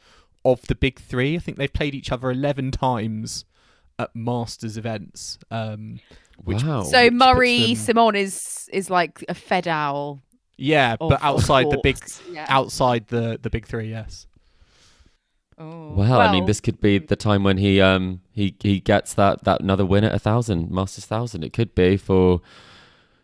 of 0.43 0.61
the 0.67 0.75
big 0.75 0.99
three. 0.99 1.35
I 1.35 1.39
think 1.39 1.57
they've 1.57 1.71
played 1.71 1.95
each 1.95 2.11
other 2.11 2.29
11 2.31 2.71
times 2.71 3.45
at 3.99 4.13
Masters 4.15 4.75
events. 4.75 5.37
Um, 5.51 5.99
which, 6.37 6.63
Wow. 6.63 6.83
So 6.83 7.03
which 7.05 7.13
Murray 7.13 7.67
them- 7.67 7.75
Simon 7.75 8.15
is 8.15 8.69
is 8.71 8.89
like 8.89 9.23
a 9.29 9.33
fed 9.33 9.67
owl. 9.67 10.21
yeah, 10.57 10.95
but 10.97 11.19
outside 11.23 11.69
the 11.69 11.79
big. 11.83 11.97
Yeah. 12.31 12.45
outside 12.49 13.07
the 13.07 13.39
the 13.41 13.49
big 13.49 13.65
three, 13.67 13.89
yes. 13.89 14.27
Oh. 15.57 15.93
Well, 15.93 16.19
I 16.19 16.31
mean, 16.31 16.45
this 16.45 16.59
could 16.59 16.81
be 16.81 16.97
the 16.97 17.15
time 17.15 17.43
when 17.43 17.57
he 17.57 17.79
um 17.79 18.21
he 18.31 18.55
he 18.59 18.79
gets 18.79 19.13
that 19.13 19.43
that 19.43 19.61
another 19.61 19.85
win 19.85 20.03
at 20.03 20.13
a 20.13 20.19
thousand 20.19 20.71
Masters 20.71 21.05
thousand. 21.05 21.43
It 21.43 21.53
could 21.53 21.75
be 21.75 21.95
for 21.97 22.41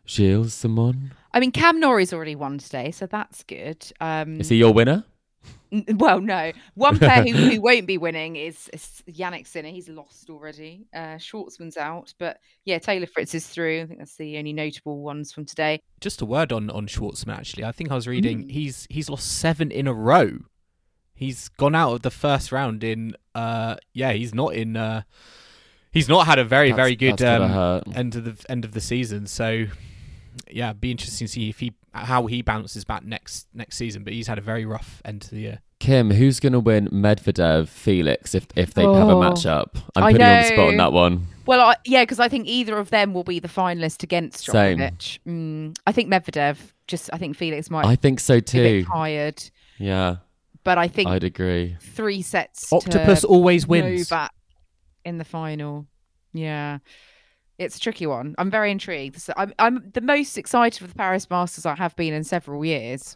Gilles 0.06 0.54
Simon. 0.54 1.14
I 1.34 1.40
mean, 1.40 1.52
Cam 1.52 1.80
Norrie's 1.80 2.14
already 2.14 2.36
won 2.36 2.58
today, 2.60 2.92
so 2.92 3.06
that's 3.06 3.44
good. 3.44 3.86
Um, 4.00 4.40
Is 4.40 4.50
he 4.50 4.58
your 4.58 4.74
winner? 4.74 5.04
N- 5.72 5.86
well, 5.98 6.20
no. 6.20 6.52
One 6.74 6.98
player 6.98 7.24
who, 7.24 7.32
who 7.52 7.62
won't 7.62 7.86
be 7.86 7.98
winning 7.98 8.36
is, 8.36 8.70
is 8.74 9.04
Jannik 9.10 9.46
Sinner. 9.48 9.70
He's 9.70 9.88
lost 9.88 10.30
already. 10.30 10.88
Uh, 10.94 11.18
Schwartzman's 11.18 11.78
out, 11.78 12.14
but 12.18 12.40
yeah, 12.66 12.80
Taylor 12.80 13.06
Fritz 13.06 13.36
is 13.36 13.48
through. 13.48 13.82
I 13.82 13.86
think 13.86 14.00
that's 14.00 14.16
the 14.16 14.38
only 14.38 14.54
notable 14.54 15.02
ones 15.02 15.32
from 15.32 15.46
today. 15.46 15.80
Just 16.02 16.22
a 16.22 16.26
word 16.26 16.52
on 16.52 16.70
on 16.72 16.88
Schwartzman. 16.88 17.38
Actually, 17.38 17.66
I 17.66 17.72
think 17.72 17.92
I 17.92 17.96
was 17.96 18.08
reading 18.08 18.46
Mm. 18.46 18.52
he's 18.52 18.88
he's 18.90 19.10
lost 19.10 19.28
seven 19.40 19.70
in 19.72 19.88
a 19.88 19.94
row. 19.94 20.40
He's 21.14 21.50
gone 21.50 21.76
out 21.76 21.94
of 21.94 22.02
the 22.02 22.12
first 22.12 22.52
round 22.52 22.84
in. 22.84 23.16
uh 23.36 23.76
Yeah, 23.94 24.14
he's 24.14 24.34
not 24.34 24.56
in. 24.56 24.76
uh 24.76 25.04
He's 25.92 26.08
not 26.08 26.28
had 26.28 26.38
a 26.38 26.46
very 26.46 26.70
That's- 26.70 26.86
very 26.86 26.96
good 26.96 27.22
um, 27.24 27.82
end 27.96 28.16
of 28.16 28.24
the 28.24 28.52
end 28.52 28.64
of 28.64 28.74
the 28.74 28.82
season. 28.82 29.26
So 29.28 29.66
yeah, 30.50 30.74
be 30.74 30.92
interesting 30.92 31.28
to 31.28 31.32
see 31.34 31.50
if 31.50 31.60
he 31.60 31.74
how 31.94 32.28
he 32.28 32.42
bounces 32.42 32.86
back 32.86 33.04
next 33.04 33.48
next 33.54 33.78
season. 33.78 34.04
But 34.04 34.14
he's 34.14 34.28
had 34.28 34.38
a 34.38 34.42
very 34.42 34.66
rough 34.66 35.02
end 35.06 35.22
to 35.24 35.32
the 35.36 35.42
year. 35.42 35.60
Kim, 35.80 36.12
who's 36.12 36.40
going 36.42 36.52
to 36.54 36.60
win 36.60 36.88
Medvedev 36.90 37.68
Felix 37.70 38.36
if 38.36 38.48
if 38.56 38.74
they 38.74 38.84
have 38.84 38.92
a 39.08 39.12
Oh, 39.14 39.22
matchup? 39.22 39.82
I'm 39.96 40.04
I 40.04 40.12
putting 40.12 40.28
you 40.28 40.32
on 40.34 40.42
the 40.42 40.48
spot 40.48 40.68
on 40.70 40.78
that 40.78 40.92
one. 40.94 41.28
Well, 41.46 41.62
I, 41.62 41.76
yeah, 41.86 42.04
because 42.04 42.20
I 42.20 42.28
think 42.28 42.48
either 42.48 42.78
of 42.78 42.90
them 42.90 43.14
will 43.14 43.24
be 43.24 43.40
the 43.40 43.48
finalist 43.48 44.04
against 44.04 44.46
Same. 44.46 44.78
Djokovic. 44.78 45.20
Mm, 45.28 45.78
I 45.88 45.92
think 45.92 46.10
Medvedev. 46.12 46.58
Just 46.88 47.10
I 47.14 47.18
think 47.18 47.38
Felix 47.38 47.70
might 47.70 47.86
I 47.86 47.96
think 47.96 48.20
so 48.20 48.36
be 48.36 48.38
a 48.38 48.42
too. 48.42 48.62
bit 48.82 48.88
tired, 48.88 49.44
Yeah, 49.78 50.18
but 50.64 50.78
I 50.78 50.88
think 50.88 51.08
I'd 51.10 51.24
agree. 51.24 51.78
three 51.82 52.22
sets. 52.24 52.74
Octopus 52.74 53.22
to 53.22 53.28
always 53.28 53.66
wins. 53.68 54.12
Novak 54.12 54.32
in 55.06 55.18
the 55.18 55.24
final. 55.26 55.86
Yeah. 56.34 56.80
It's 57.60 57.78
a 57.78 57.80
tricky 57.80 58.08
one. 58.08 58.34
I'm 58.40 58.50
very 58.50 58.72
intrigued. 58.72 59.20
So 59.22 59.34
I'm 59.38 59.54
I'm 59.60 59.92
the 59.94 60.02
most 60.02 60.38
excited 60.38 60.80
for 60.82 60.88
the 60.88 60.96
Paris 60.96 61.30
Masters 61.30 61.66
I 61.66 61.76
have 61.76 61.96
been 61.96 62.14
in 62.14 62.24
several 62.24 62.66
years. 62.66 63.16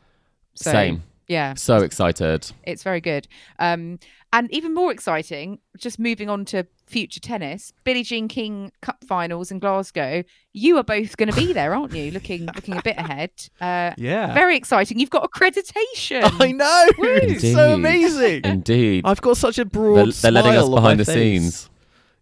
So, 0.53 0.71
Same. 0.71 1.03
Yeah, 1.27 1.53
So 1.55 1.77
excited. 1.77 2.51
it's 2.63 2.83
very 2.83 2.99
good. 2.99 3.27
Um, 3.57 3.97
and 4.33 4.51
even 4.51 4.73
more 4.73 4.91
exciting, 4.91 5.59
just 5.77 5.97
moving 5.97 6.29
on 6.29 6.43
to 6.45 6.67
future 6.85 7.21
tennis, 7.21 7.71
Billie 7.85 8.03
Jean 8.03 8.27
King 8.27 8.71
Cup 8.81 8.97
finals 9.07 9.49
in 9.49 9.59
Glasgow. 9.59 10.23
You 10.51 10.77
are 10.77 10.83
both 10.83 11.15
going 11.15 11.29
to 11.31 11.35
be 11.35 11.53
there, 11.53 11.73
aren't 11.73 11.95
you? 11.95 12.11
Looking 12.11 12.45
looking 12.47 12.75
a 12.75 12.81
bit 12.81 12.97
ahead. 12.97 13.31
Uh, 13.61 13.93
Yeah, 13.97 14.33
very 14.33 14.57
exciting. 14.57 14.99
You've 14.99 15.09
got 15.11 15.31
accreditation. 15.31 16.29
I 16.41 16.51
know. 16.51 16.85
Woo. 16.97 17.07
It's 17.23 17.53
so 17.53 17.73
amazing. 17.73 18.41
Indeed. 18.43 19.03
I've 19.05 19.21
got 19.21 19.37
such 19.37 19.57
a 19.59 19.65
broad. 19.65 19.95
They're, 19.95 20.05
they're 20.23 20.31
letting 20.31 20.55
us 20.55 20.67
behind 20.69 20.99
the 20.99 21.05
face. 21.05 21.15
scenes. 21.15 21.69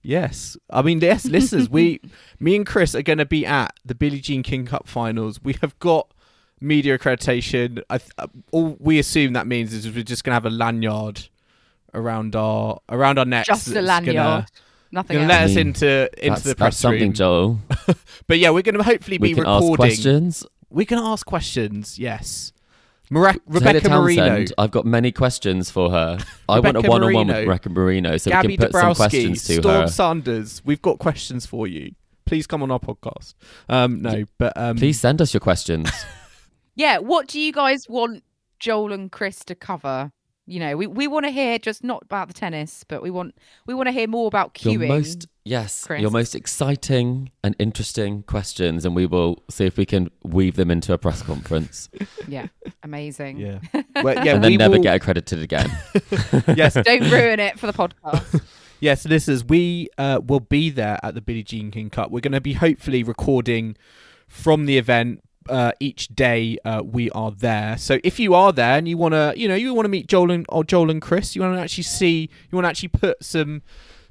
Yes, 0.04 0.58
I 0.70 0.82
mean, 0.82 0.99
yes, 0.99 1.26
listeners, 1.26 1.70
we, 1.70 2.02
me 2.39 2.56
and 2.56 2.66
Chris 2.66 2.95
are 2.95 3.04
going 3.04 3.20
to 3.20 3.26
be 3.26 3.45
at 3.45 3.74
the 3.86 3.93
Billie 3.93 4.20
Jean 4.20 4.41
King 4.43 4.66
Cup 4.66 4.88
finals. 4.88 5.39
We 5.43 5.54
have 5.62 5.78
got 5.80 6.12
media 6.60 6.97
accreditation. 6.97 7.84
I 7.89 7.99
th- 7.99 8.12
uh, 8.18 8.28
all 8.52 8.78
we 8.80 8.97
assume 8.97 9.34
that 9.34 9.45
means 9.45 9.74
is 9.74 9.88
we're 9.88 10.04
just 10.04 10.24
going 10.24 10.32
to 10.32 10.36
have 10.36 10.45
a 10.45 10.49
lanyard 10.49 11.28
around 11.93 12.36
our 12.36 12.80
around 12.89 13.20
our 13.20 13.26
necks. 13.26 13.47
Just 13.47 13.68
a 13.70 13.82
lanyard. 13.82 14.16
Gonna, 14.16 14.45
Nothing 14.93 15.18
gonna 15.20 15.34
else. 15.34 15.41
let 15.41 15.43
us 15.43 15.52
I 15.52 15.56
mean, 15.56 15.68
into 15.68 16.10
into 16.18 16.30
That's, 16.30 16.41
the 16.41 16.49
that's 16.49 16.58
press 16.58 16.78
something, 16.78 17.02
room. 17.02 17.14
Joel. 17.14 17.60
But 18.28 18.39
yeah, 18.39 18.49
we're 18.49 18.62
going 18.64 18.78
to 18.78 18.84
hopefully 18.84 19.18
We 19.20 19.30
be 19.30 19.36
can 19.36 19.45
ask 19.45 19.62
recording. 19.62 19.76
questions. 19.78 20.45
We 20.70 20.86
can 20.86 20.97
ask 20.99 21.26
questions. 21.26 21.97
Yes, 21.99 22.54
Mara- 23.12 23.34
Taylor 23.34 23.41
Rebecca 23.47 23.89
Marino, 23.89 24.28
Townsend, 24.28 24.53
I've 24.57 24.72
got 24.72 24.86
many 24.86 25.12
questions 25.12 25.70
for 25.70 25.91
her. 25.91 26.18
I 26.49 26.59
want 26.62 26.78
a 26.78 26.82
one-on-one 26.82 27.28
with 27.28 27.38
Rebecca 27.38 27.70
Marino, 27.70 28.18
so 28.18 28.32
Gabby 28.32 28.47
we 28.47 28.57
can 28.57 28.66
put 28.68 28.74
some 28.74 28.82
Dabrowski, 28.93 28.95
questions 28.95 29.43
to 29.45 29.53
Storm 29.62 29.82
her. 29.82 29.88
Sanders. 29.88 30.62
We've 30.66 30.82
got 30.82 30.97
questions 30.97 31.45
for 31.45 31.68
you. 31.68 31.91
Please 32.26 32.47
come 32.47 32.64
on 32.64 32.72
our 32.72 32.80
podcast. 32.80 33.36
Um, 33.70 34.01
no, 34.01 34.24
but 34.38 34.53
um, 34.55 34.78
Please 34.78 34.99
send 34.99 35.22
us 35.22 35.34
your 35.34 35.41
questions. 35.41 35.91
Yeah, 36.74 36.99
what 36.99 37.28
do 37.28 37.38
you 37.39 37.51
guys 37.51 37.89
want 37.89 38.24
Joel 38.57 38.93
and 38.93 39.12
Chris 39.12 39.43
to 39.45 39.55
cover? 39.55 40.14
You 40.52 40.60
know, 40.60 40.76
we, 40.76 40.86
we 40.86 41.08
want 41.08 41.26
to 41.26 41.32
hear 41.32 41.58
just 41.58 41.82
not 41.82 42.04
about 42.04 42.28
the 42.28 42.34
tennis, 42.34 42.84
but 42.86 43.02
we 43.02 43.10
want 43.10 43.36
we 43.66 43.74
want 43.74 43.88
to 43.88 43.93
hear 43.93 44.06
more 44.08 44.28
about 44.28 44.54
queuing. 44.54 44.80
your 44.80 44.88
most 44.88 45.28
yes, 45.45 45.86
Chris. 45.86 46.02
your 46.02 46.12
most 46.12 46.36
exciting 46.36 47.32
and 47.41 47.56
interesting 47.58 48.24
questions, 48.24 48.84
and 48.84 48.93
we 48.93 49.06
will 49.06 49.41
see 49.49 49.66
if 49.66 49.78
we 49.78 49.86
can 49.86 50.12
weave 50.24 50.58
them 50.58 50.70
into 50.70 50.91
a 50.91 50.97
press 50.97 51.22
conference, 51.22 51.89
Yeah, 52.28 52.47
amazing. 52.84 53.38
Yeah. 53.38 53.60
Well, 54.04 54.26
yeah, 54.26 54.36
and 54.36 54.43
then 54.43 54.52
we 54.52 54.58
never 54.58 54.76
will- 54.76 54.84
get 54.84 54.95
accredited 54.95 55.41
again. 55.41 55.70
yes, 56.56 56.74
Don't 56.74 57.10
ruin 57.10 57.39
it 57.39 57.58
for 57.60 57.68
the 57.68 57.74
podcast. 57.74 58.41
yes, 58.82 59.06
listeners, 59.06 59.45
we 59.45 59.88
uh, 59.97 60.20
will 60.26 60.39
be 60.41 60.70
there 60.70 60.99
at 61.04 61.14
the 61.14 61.22
Billie 61.22 61.43
Jean 61.43 61.72
King 61.72 61.89
Cup. 61.89 62.10
We're 62.12 62.20
going 62.22 62.32
to 62.34 62.41
be 62.41 62.54
hopefully 62.54 63.04
recording 63.04 63.78
from 64.28 64.66
the 64.66 64.78
event 64.78 65.24
uh, 65.49 65.71
each 65.79 66.07
day. 66.09 66.57
Uh, 66.63 66.81
we 66.83 67.09
are 67.11 67.31
there. 67.31 67.77
So 67.77 67.99
if 68.03 68.19
you 68.19 68.33
are 68.33 68.51
there 68.51 68.77
and 68.77 68.87
you 68.87 68.97
want 68.97 69.13
to, 69.13 69.33
you 69.35 69.47
know, 69.47 69.55
you 69.55 69.73
want 69.73 69.85
to 69.85 69.89
meet 69.89 70.07
Joel 70.07 70.31
and 70.31 70.45
or 70.49 70.63
Joel 70.63 70.89
and 70.89 71.01
Chris, 71.01 71.35
you 71.35 71.41
want 71.41 71.55
to 71.55 71.61
actually 71.61 71.83
see, 71.83 72.29
you 72.51 72.55
want 72.55 72.65
to 72.65 72.69
actually 72.69 72.89
put 72.89 73.23
some 73.23 73.61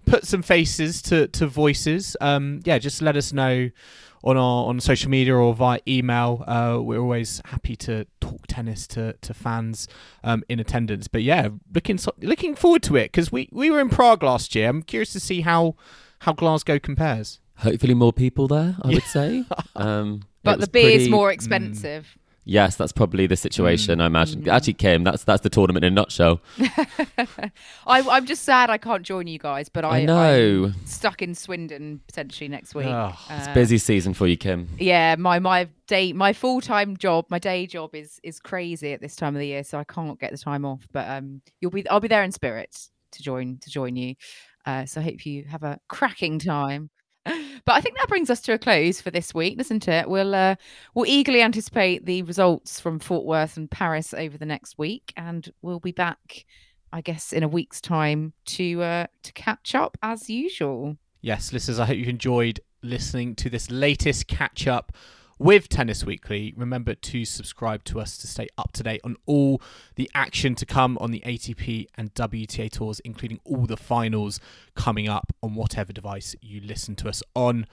put 0.06 0.26
some 0.26 0.42
faces 0.42 1.02
to 1.02 1.28
to 1.28 1.46
voices. 1.46 2.16
Um, 2.20 2.60
yeah, 2.64 2.78
just 2.78 3.02
let 3.02 3.16
us 3.16 3.32
know 3.32 3.70
on 4.22 4.36
our 4.36 4.66
on 4.66 4.80
social 4.80 5.10
media 5.10 5.34
or 5.34 5.54
via 5.54 5.80
email. 5.86 6.44
Uh, 6.46 6.78
we're 6.80 7.00
always 7.00 7.40
happy 7.46 7.76
to 7.76 8.06
talk 8.20 8.46
tennis 8.46 8.86
to 8.88 9.14
to 9.20 9.34
fans 9.34 9.88
um, 10.24 10.42
in 10.48 10.60
attendance. 10.60 11.08
But 11.08 11.22
yeah, 11.22 11.48
looking 11.74 11.98
so, 11.98 12.12
looking 12.20 12.54
forward 12.54 12.82
to 12.84 12.96
it 12.96 13.06
because 13.12 13.32
we 13.32 13.48
we 13.52 13.70
were 13.70 13.80
in 13.80 13.88
Prague 13.88 14.22
last 14.22 14.54
year. 14.54 14.68
I'm 14.68 14.82
curious 14.82 15.12
to 15.12 15.20
see 15.20 15.42
how 15.42 15.76
how 16.20 16.32
Glasgow 16.32 16.78
compares. 16.78 17.40
Hopefully, 17.60 17.94
more 17.94 18.12
people 18.12 18.48
there. 18.48 18.76
I 18.82 18.88
would 18.88 19.02
say. 19.04 19.44
Um, 19.76 20.22
But 20.42 20.60
the 20.60 20.66
beer's 20.66 20.94
pretty- 20.96 21.10
more 21.10 21.30
expensive. 21.32 22.16
Yes, 22.44 22.74
that's 22.74 22.90
probably 22.92 23.26
the 23.26 23.36
situation. 23.36 23.98
Mm. 23.98 24.02
I 24.02 24.06
imagine. 24.06 24.48
Actually, 24.48 24.72
Kim, 24.74 25.04
that's 25.04 25.24
that's 25.24 25.42
the 25.42 25.50
tournament 25.50 25.84
in 25.84 25.92
a 25.92 25.94
nutshell. 25.94 26.40
I, 26.58 27.50
I'm 27.86 28.26
just 28.26 28.42
sad 28.44 28.70
I 28.70 28.78
can't 28.78 29.02
join 29.02 29.26
you 29.26 29.38
guys, 29.38 29.68
but 29.68 29.84
I, 29.84 30.00
I 30.00 30.04
know. 30.04 30.64
I'm 30.74 30.86
stuck 30.86 31.22
in 31.22 31.34
Swindon 31.34 32.00
potentially 32.06 32.48
next 32.48 32.74
week. 32.74 32.86
Ugh, 32.86 33.14
It's 33.30 33.48
Uh, 33.48 33.54
busy 33.54 33.78
season 33.78 34.14
for 34.14 34.26
you, 34.26 34.36
Kim. 34.36 34.68
Yeah, 34.78 35.16
my 35.16 35.38
my 35.38 35.68
day 35.86 36.12
my 36.12 36.32
full 36.32 36.60
time 36.60 36.96
job, 36.96 37.26
my 37.28 37.38
day 37.38 37.66
job 37.66 37.94
is 37.94 38.20
is 38.22 38.40
crazy 38.40 38.92
at 38.92 39.00
this 39.00 39.16
time 39.16 39.34
of 39.36 39.40
the 39.40 39.46
year, 39.46 39.64
so 39.64 39.78
I 39.78 39.84
can't 39.84 40.18
get 40.18 40.30
the 40.32 40.38
time 40.38 40.64
off. 40.64 40.88
But 40.92 41.08
um, 41.08 41.42
you'll 41.60 41.70
be 41.70 41.88
I'll 41.88 42.00
be 42.00 42.08
there 42.08 42.22
in 42.24 42.32
spirit 42.32 42.88
to 43.12 43.22
join 43.22 43.58
to 43.58 43.70
join 43.70 43.96
you. 43.96 44.14
Uh, 44.66 44.84
so 44.86 45.00
I 45.00 45.04
hope 45.04 45.24
you 45.26 45.44
have 45.44 45.62
a 45.62 45.78
cracking 45.88 46.38
time. 46.38 46.90
But 47.24 47.74
I 47.74 47.80
think 47.80 47.96
that 47.98 48.08
brings 48.08 48.30
us 48.30 48.40
to 48.42 48.54
a 48.54 48.58
close 48.58 49.00
for 49.00 49.10
this 49.10 49.34
week, 49.34 49.58
doesn't 49.58 49.86
it? 49.86 50.08
We'll 50.08 50.34
uh, 50.34 50.56
we'll 50.94 51.06
eagerly 51.06 51.42
anticipate 51.42 52.06
the 52.06 52.22
results 52.22 52.80
from 52.80 52.98
Fort 52.98 53.26
Worth 53.26 53.56
and 53.56 53.70
Paris 53.70 54.14
over 54.14 54.38
the 54.38 54.46
next 54.46 54.78
week, 54.78 55.12
and 55.16 55.48
we'll 55.60 55.80
be 55.80 55.92
back, 55.92 56.46
I 56.92 57.00
guess, 57.00 57.32
in 57.32 57.42
a 57.42 57.48
week's 57.48 57.80
time 57.80 58.32
to 58.46 58.82
uh, 58.82 59.06
to 59.22 59.32
catch 59.32 59.74
up 59.74 59.98
as 60.02 60.30
usual. 60.30 60.96
Yes, 61.20 61.52
listeners, 61.52 61.78
I 61.78 61.86
hope 61.86 61.98
you 61.98 62.06
enjoyed 62.06 62.60
listening 62.82 63.34
to 63.36 63.50
this 63.50 63.70
latest 63.70 64.26
catch 64.26 64.66
up 64.66 64.92
with 65.40 65.70
Tennis 65.70 66.04
Weekly. 66.04 66.52
Remember 66.54 66.94
to 66.94 67.24
subscribe 67.24 67.82
to 67.84 67.98
us 67.98 68.18
to 68.18 68.26
stay 68.26 68.46
up 68.58 68.72
to 68.72 68.82
date 68.82 69.00
on 69.02 69.16
all 69.24 69.62
the 69.96 70.08
action 70.14 70.54
to 70.54 70.66
come 70.66 70.98
on 71.00 71.12
the 71.12 71.22
ATP 71.24 71.86
and 71.96 72.12
WTA 72.14 72.70
tours, 72.70 73.00
including 73.00 73.40
all 73.44 73.64
the 73.64 73.78
finals 73.78 74.38
coming 74.74 75.08
up 75.08 75.32
on 75.42 75.54
whatever 75.54 75.94
device 75.94 76.36
you 76.42 76.60
listen 76.60 76.94
to 76.96 77.08
us 77.08 77.22
on. 77.34 77.66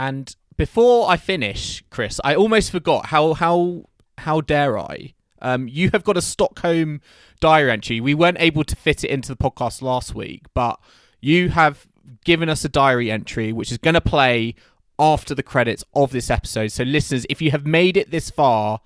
And 0.00 0.34
before 0.56 1.10
I 1.10 1.18
finish, 1.18 1.84
Chris, 1.90 2.22
I 2.24 2.34
almost 2.34 2.70
forgot 2.70 3.06
how 3.06 3.34
how 3.34 3.84
how 4.16 4.40
dare 4.40 4.78
I? 4.78 5.12
Um, 5.42 5.68
you 5.68 5.90
have 5.92 6.04
got 6.04 6.16
a 6.16 6.22
Stockholm 6.22 7.02
diary 7.38 7.70
entry. 7.70 8.00
We 8.00 8.14
weren't 8.14 8.40
able 8.40 8.64
to 8.64 8.74
fit 8.74 9.04
it 9.04 9.10
into 9.10 9.28
the 9.28 9.36
podcast 9.36 9.82
last 9.82 10.14
week, 10.14 10.46
but 10.54 10.80
you 11.20 11.50
have 11.50 11.86
given 12.24 12.48
us 12.48 12.64
a 12.64 12.68
diary 12.70 13.10
entry 13.10 13.52
which 13.52 13.70
is 13.70 13.76
going 13.76 13.94
to 13.94 14.00
play 14.00 14.54
after 14.98 15.34
the 15.34 15.42
credits 15.42 15.84
of 15.94 16.12
this 16.12 16.30
episode. 16.30 16.72
So, 16.72 16.82
listeners, 16.82 17.26
if 17.28 17.42
you 17.42 17.50
have 17.50 17.66
made 17.66 17.98
it 17.98 18.10
this 18.10 18.30
far, 18.30 18.80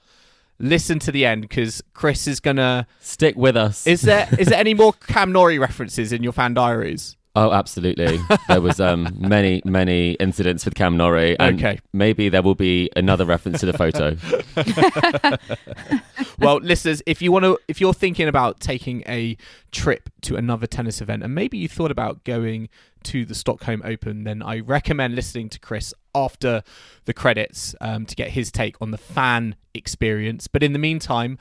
listen 0.58 0.98
to 0.98 1.12
the 1.12 1.24
end 1.24 1.42
because 1.42 1.80
Chris 1.92 2.26
is 2.26 2.40
going 2.40 2.56
to 2.56 2.88
stick 2.98 3.36
with 3.36 3.56
us. 3.56 3.86
Is 3.86 4.02
there 4.02 4.28
is 4.36 4.48
there 4.48 4.58
any 4.66 4.74
more 4.74 4.92
Cam 4.92 5.30
Norrie 5.30 5.60
references 5.60 6.12
in 6.12 6.24
your 6.24 6.32
fan 6.32 6.54
diaries? 6.54 7.16
Oh, 7.37 7.51
absolutely. 7.53 8.20
There 8.47 8.61
was 8.61 8.78
um, 8.78 9.09
many, 9.18 9.61
many 9.64 10.12
incidents 10.12 10.64
with 10.64 10.74
Cam 10.74 10.97
Norrie, 10.97 11.37
and 11.39 11.59
Okay. 11.59 11.80
maybe 11.93 12.28
there 12.28 12.43
will 12.43 12.55
be 12.55 12.91
another 12.95 13.24
reference 13.24 13.59
to 13.61 13.66
the 13.66 13.72
photo. 13.72 14.16
well, 16.39 16.59
listeners, 16.59 17.03
if 17.07 17.20
you 17.20 17.32
want 17.32 17.45
to, 17.45 17.59
if 17.66 17.80
you're 17.80 17.93
thinking 17.95 18.28
about 18.28 18.61
taking 18.61 19.03
a 19.09 19.37
trip 19.72 20.11
to 20.22 20.37
another 20.37 20.66
tennis 20.68 21.01
event, 21.01 21.22
and 21.24 21.35
maybe 21.35 21.59
you 21.59 21.68
thought 21.68 21.91
about 21.91 22.22
going 22.24 22.68
to 23.05 23.24
the 23.24 23.35
Stockholm 23.35 23.82
Open, 23.85 24.24
then 24.24 24.43
I 24.43 24.61
recommend 24.61 25.14
listening 25.16 25.49
to 25.51 25.59
Chris 25.59 25.93
after 26.14 26.62
the 27.05 27.12
credits 27.12 27.74
um, 27.80 28.07
to 28.07 28.14
get 28.14 28.30
his 28.30 28.53
take 28.53 28.80
on 28.80 28.93
the 28.93 28.99
fan 28.99 29.57
experience. 29.74 30.47
But 30.47 30.62
in 30.62 30.72
the 30.72 30.78
meantime, 30.78 31.39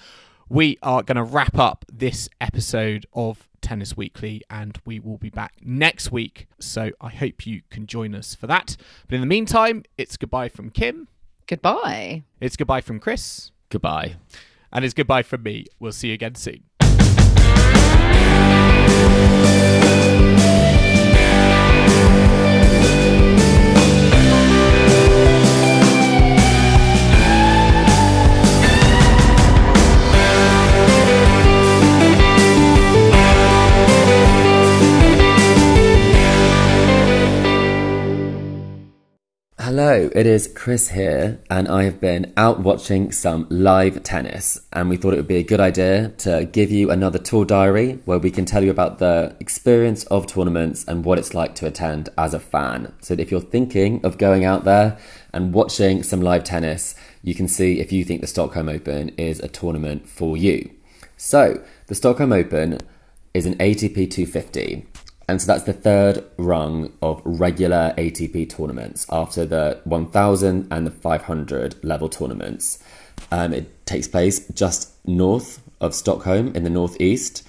we 0.54 0.78
are 0.84 1.02
going 1.02 1.16
to 1.16 1.24
wrap 1.24 1.58
up 1.58 1.84
this 1.92 2.30
episode 2.40 3.08
of 3.12 3.50
Tennis 3.60 3.98
Weekly, 3.98 4.44
and 4.52 4.78
we 4.86 5.00
will 5.00 5.18
be 5.18 5.32
back 5.32 5.56
next 5.64 6.12
week. 6.12 6.48
So 6.60 6.92
I 7.02 7.10
hope 7.10 7.48
you 7.48 7.64
can 7.72 7.88
join 7.88 8.14
us 8.14 8.36
for 8.36 8.46
that. 8.46 8.78
But 9.08 9.16
in 9.16 9.22
the 9.22 9.28
meantime, 9.28 9.82
it's 9.98 10.16
goodbye 10.16 10.50
from 10.50 10.70
Kim. 10.70 11.08
Goodbye. 11.48 12.22
It's 12.40 12.56
goodbye 12.56 12.82
from 12.82 13.00
Chris. 13.00 13.52
Goodbye. 13.70 14.18
And 14.72 14.86
it's 14.86 14.94
goodbye 14.94 15.24
from 15.24 15.42
me. 15.42 15.66
We'll 15.80 15.92
see 15.92 16.10
you 16.10 16.14
again 16.14 16.36
soon. 16.36 16.62
Hello, 39.64 40.10
it 40.14 40.26
is 40.26 40.52
Chris 40.54 40.90
here, 40.90 41.40
and 41.50 41.70
I 41.70 41.84
have 41.84 42.02
been 42.02 42.34
out 42.36 42.60
watching 42.60 43.14
some 43.14 43.48
live 43.50 44.04
tennis. 44.04 44.60
And 44.74 44.90
we 44.90 44.98
thought 44.98 45.14
it 45.14 45.16
would 45.16 45.28
be 45.30 45.38
a 45.38 45.44
good 45.44 45.62
idea 45.62 46.10
to 46.18 46.44
give 46.44 46.70
you 46.70 46.92
another 46.92 47.18
tour 47.18 47.46
diary 47.46 47.94
where 48.04 48.20
we 48.20 48.30
can 48.30 48.44
tell 48.44 48.62
you 48.62 48.72
about 48.72 49.00
the 49.00 49.38
experience 49.40 50.04
of 50.08 50.28
tournaments 50.28 50.84
and 50.86 51.06
what 51.06 51.18
it's 51.18 51.34
like 51.34 51.56
to 51.56 51.66
attend 51.66 52.10
as 52.18 52.34
a 52.34 52.42
fan. 52.42 52.92
So 53.00 53.14
if 53.14 53.32
you're 53.32 53.40
thinking 53.40 54.06
of 54.06 54.18
going 54.18 54.44
out 54.44 54.66
there 54.66 54.98
and 55.32 55.54
watching 55.54 56.04
some 56.04 56.20
live 56.20 56.44
tennis, 56.44 56.94
you 57.22 57.34
can 57.34 57.48
see 57.48 57.80
if 57.80 57.94
you 57.94 58.04
think 58.04 58.20
the 58.20 58.28
Stockholm 58.28 58.68
Open 58.68 59.12
is 59.18 59.40
a 59.40 59.48
tournament 59.48 60.10
for 60.10 60.36
you. 60.36 60.72
So, 61.16 61.64
the 61.88 61.96
Stockholm 61.96 62.34
Open 62.34 62.80
is 63.34 63.46
an 63.46 63.56
ATP 63.60 64.12
250. 64.12 64.88
And 65.28 65.42
so 65.42 65.48
that's 65.48 65.64
the 65.64 65.74
third 65.74 66.24
rung 66.38 66.92
of 67.02 67.22
regular 67.24 67.94
ATP 67.98 68.50
tournaments 68.50 69.06
after 69.10 69.46
the 69.46 69.80
1000 69.86 70.68
and 70.70 70.86
the 70.86 70.92
500 70.92 71.84
level 71.84 72.10
tournaments. 72.10 72.84
Um, 73.32 73.54
it 73.54 73.86
takes 73.86 74.08
place 74.08 74.48
just 74.50 74.92
north 75.08 75.62
of 75.80 75.94
Stockholm 75.94 76.54
in 76.56 76.64
the 76.64 76.70
northeast, 76.70 77.44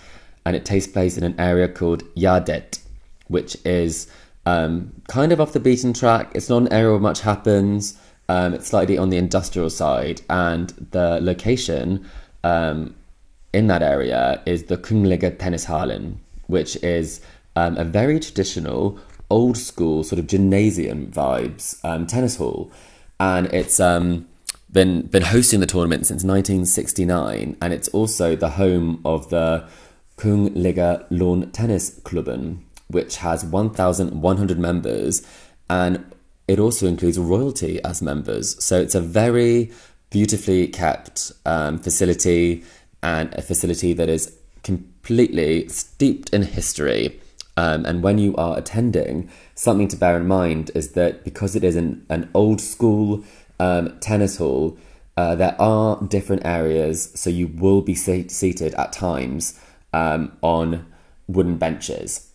and 0.45 0.55
it 0.55 0.65
takes 0.65 0.87
place 0.87 1.17
in 1.17 1.25
an 1.25 1.39
area 1.39 1.69
called 1.69 2.05
Gärdet, 2.15 2.81
which 3.29 3.57
is 3.65 4.09
um, 4.47 4.93
kind 5.09 5.33
of 5.33 5.41
off 5.41 5.53
the 5.53 5.61
beaten 5.61 5.93
track. 5.93 6.31
It's 6.35 6.49
not 6.49 6.63
an 6.63 6.73
area 6.73 6.91
where 6.91 7.01
much 7.01 7.23
happens. 7.23 7.99
Um, 8.29 8.55
it's 8.55 8.69
slightly 8.69 8.97
on 8.97 9.11
the 9.11 9.17
industrial 9.17 9.71
side, 9.71 10.23
and 10.31 10.71
the 10.91 11.19
location 11.21 12.09
um, 12.43 12.95
in 13.53 13.67
that 13.67 13.83
area 13.83 14.43
is 14.47 14.65
the 14.65 14.77
Kungliga 14.77 15.37
Tennishallen, 15.37 16.17
which 16.47 16.77
is 16.77 17.21
um, 17.57 17.77
a 17.77 17.85
very 17.85 18.21
traditional, 18.21 18.99
old 19.31 19.57
school 19.57 20.05
sort 20.05 20.19
of 20.19 20.27
gymnasium 20.27 21.11
vibes 21.11 21.79
um, 21.85 22.07
tennis 22.07 22.37
hall, 22.37 22.71
and 23.19 23.47
it's 23.47 23.81
um, 23.81 24.29
been 24.73 25.03
been 25.07 25.23
hosting 25.23 25.61
the 25.61 25.67
tournament 25.67 26.07
since 26.07 26.25
1969, 26.25 27.57
and 27.61 27.73
it's 27.73 27.89
also 27.89 28.37
the 28.37 28.51
home 28.51 29.01
of 29.05 29.31
the 29.31 29.67
Kungliga 30.17 31.07
Lawn 31.11 31.51
Tennis 31.53 31.99
Klubben, 32.01 32.59
which 32.89 33.17
has 33.17 33.45
1,100 33.45 34.59
members, 34.59 35.27
and 35.71 36.05
it 36.47 36.59
also 36.59 36.87
includes 36.87 37.19
royalty 37.19 37.83
as 37.85 38.03
members. 38.03 38.63
So 38.63 38.81
it's 38.81 38.95
a 38.95 39.01
very 39.01 39.73
beautifully 40.11 40.69
kept 40.69 41.33
um, 41.47 41.79
facility 41.79 42.65
and 43.03 43.35
a 43.35 43.43
facility 43.43 43.93
that 43.95 44.09
is 44.09 44.37
completely 44.63 45.69
steeped 45.69 46.31
in 46.31 46.43
history. 46.43 47.21
Um, 47.57 47.85
and 47.85 48.03
when 48.03 48.19
you 48.19 48.35
are 48.37 48.59
attending, 48.59 49.31
something 49.55 49.89
to 49.89 49.97
bear 49.97 50.17
in 50.17 50.27
mind 50.27 50.71
is 50.75 50.93
that 50.93 51.25
because 51.25 51.55
it 51.55 51.63
is 51.63 51.77
an, 51.77 52.05
an 52.09 52.31
old 52.35 52.61
school 52.61 53.25
um, 53.61 53.99
tennis 54.01 54.39
hall, 54.39 54.77
uh, 55.17 55.35
there 55.37 55.61
are 55.61 56.03
different 56.03 56.45
areas, 56.45 57.13
so 57.15 57.31
you 57.31 57.47
will 57.47 57.81
be 57.81 57.95
seat- 57.95 58.33
seated 58.33 58.75
at 58.75 58.93
times 58.93 59.59
um, 59.93 60.33
on 60.43 60.87
wooden 61.29 61.57
benches. 61.57 62.31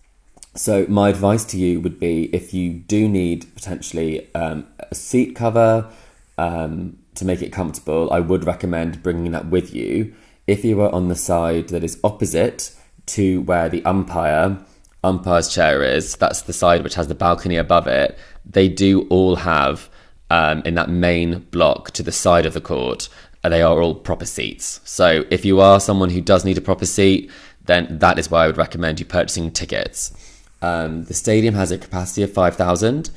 So, 0.55 0.86
my 0.88 1.09
advice 1.09 1.43
to 1.45 1.57
you 1.57 1.80
would 1.82 1.99
be 1.99 2.34
if 2.34 2.53
you 2.53 2.74
do 2.74 3.07
need 3.07 3.53
potentially 3.53 4.34
um, 4.34 4.65
a 4.80 4.95
seat 4.95 5.36
cover 5.36 5.89
um, 6.38 6.97
to 7.15 7.26
make 7.26 7.41
it 7.41 7.51
comfortable, 7.51 8.11
I 8.11 8.20
would 8.20 8.45
recommend 8.45 9.03
bringing 9.03 9.32
that 9.34 9.47
with 9.47 9.76
you. 9.76 10.13
If 10.47 10.65
you 10.65 10.82
are 10.82 10.91
on 10.91 11.09
the 11.09 11.15
side 11.15 11.70
that 11.70 11.84
is 11.84 11.99
opposite 12.03 12.76
to 13.07 13.41
where 13.41 13.70
the 13.70 13.84
umpire 13.86 14.57
umpire's 15.04 15.47
chair 15.54 15.84
is, 15.84 16.16
that's 16.16 16.41
the 16.43 16.54
side 16.54 16.84
which 16.84 16.95
has 16.95 17.08
the 17.08 17.16
balcony 17.16 17.58
above 17.58 17.88
it, 17.88 18.18
they 18.45 18.68
do 18.68 19.08
all 19.10 19.38
have 19.38 19.89
um, 20.30 20.62
in 20.66 20.76
that 20.76 20.89
main 20.89 21.39
block 21.52 21.91
to 21.91 22.04
the 22.04 22.12
side 22.12 22.45
of 22.45 22.54
the 22.54 22.62
court, 22.62 23.10
uh, 23.43 23.50
they 23.50 23.62
are 23.62 23.82
all 23.82 23.95
proper 23.95 24.26
seats. 24.26 24.82
So 24.84 25.26
if 25.30 25.45
you 25.45 25.60
are 25.60 25.80
someone 25.80 26.10
who 26.10 26.22
does 26.22 26.45
need 26.45 26.58
a 26.58 26.62
proper 26.62 26.86
seat, 26.86 27.32
then 27.66 28.00
that 28.00 28.20
is 28.20 28.30
why 28.30 28.43
I 28.43 28.47
would 28.47 28.58
recommend 28.58 29.00
you 29.00 29.06
purchasing 29.06 29.52
tickets. 29.52 30.14
Um, 30.62 31.06
the 31.06 31.14
stadium 31.14 31.56
has 31.56 31.72
a 31.72 31.78
capacity 31.78 32.24
of 32.24 32.34
5,000 32.34 33.10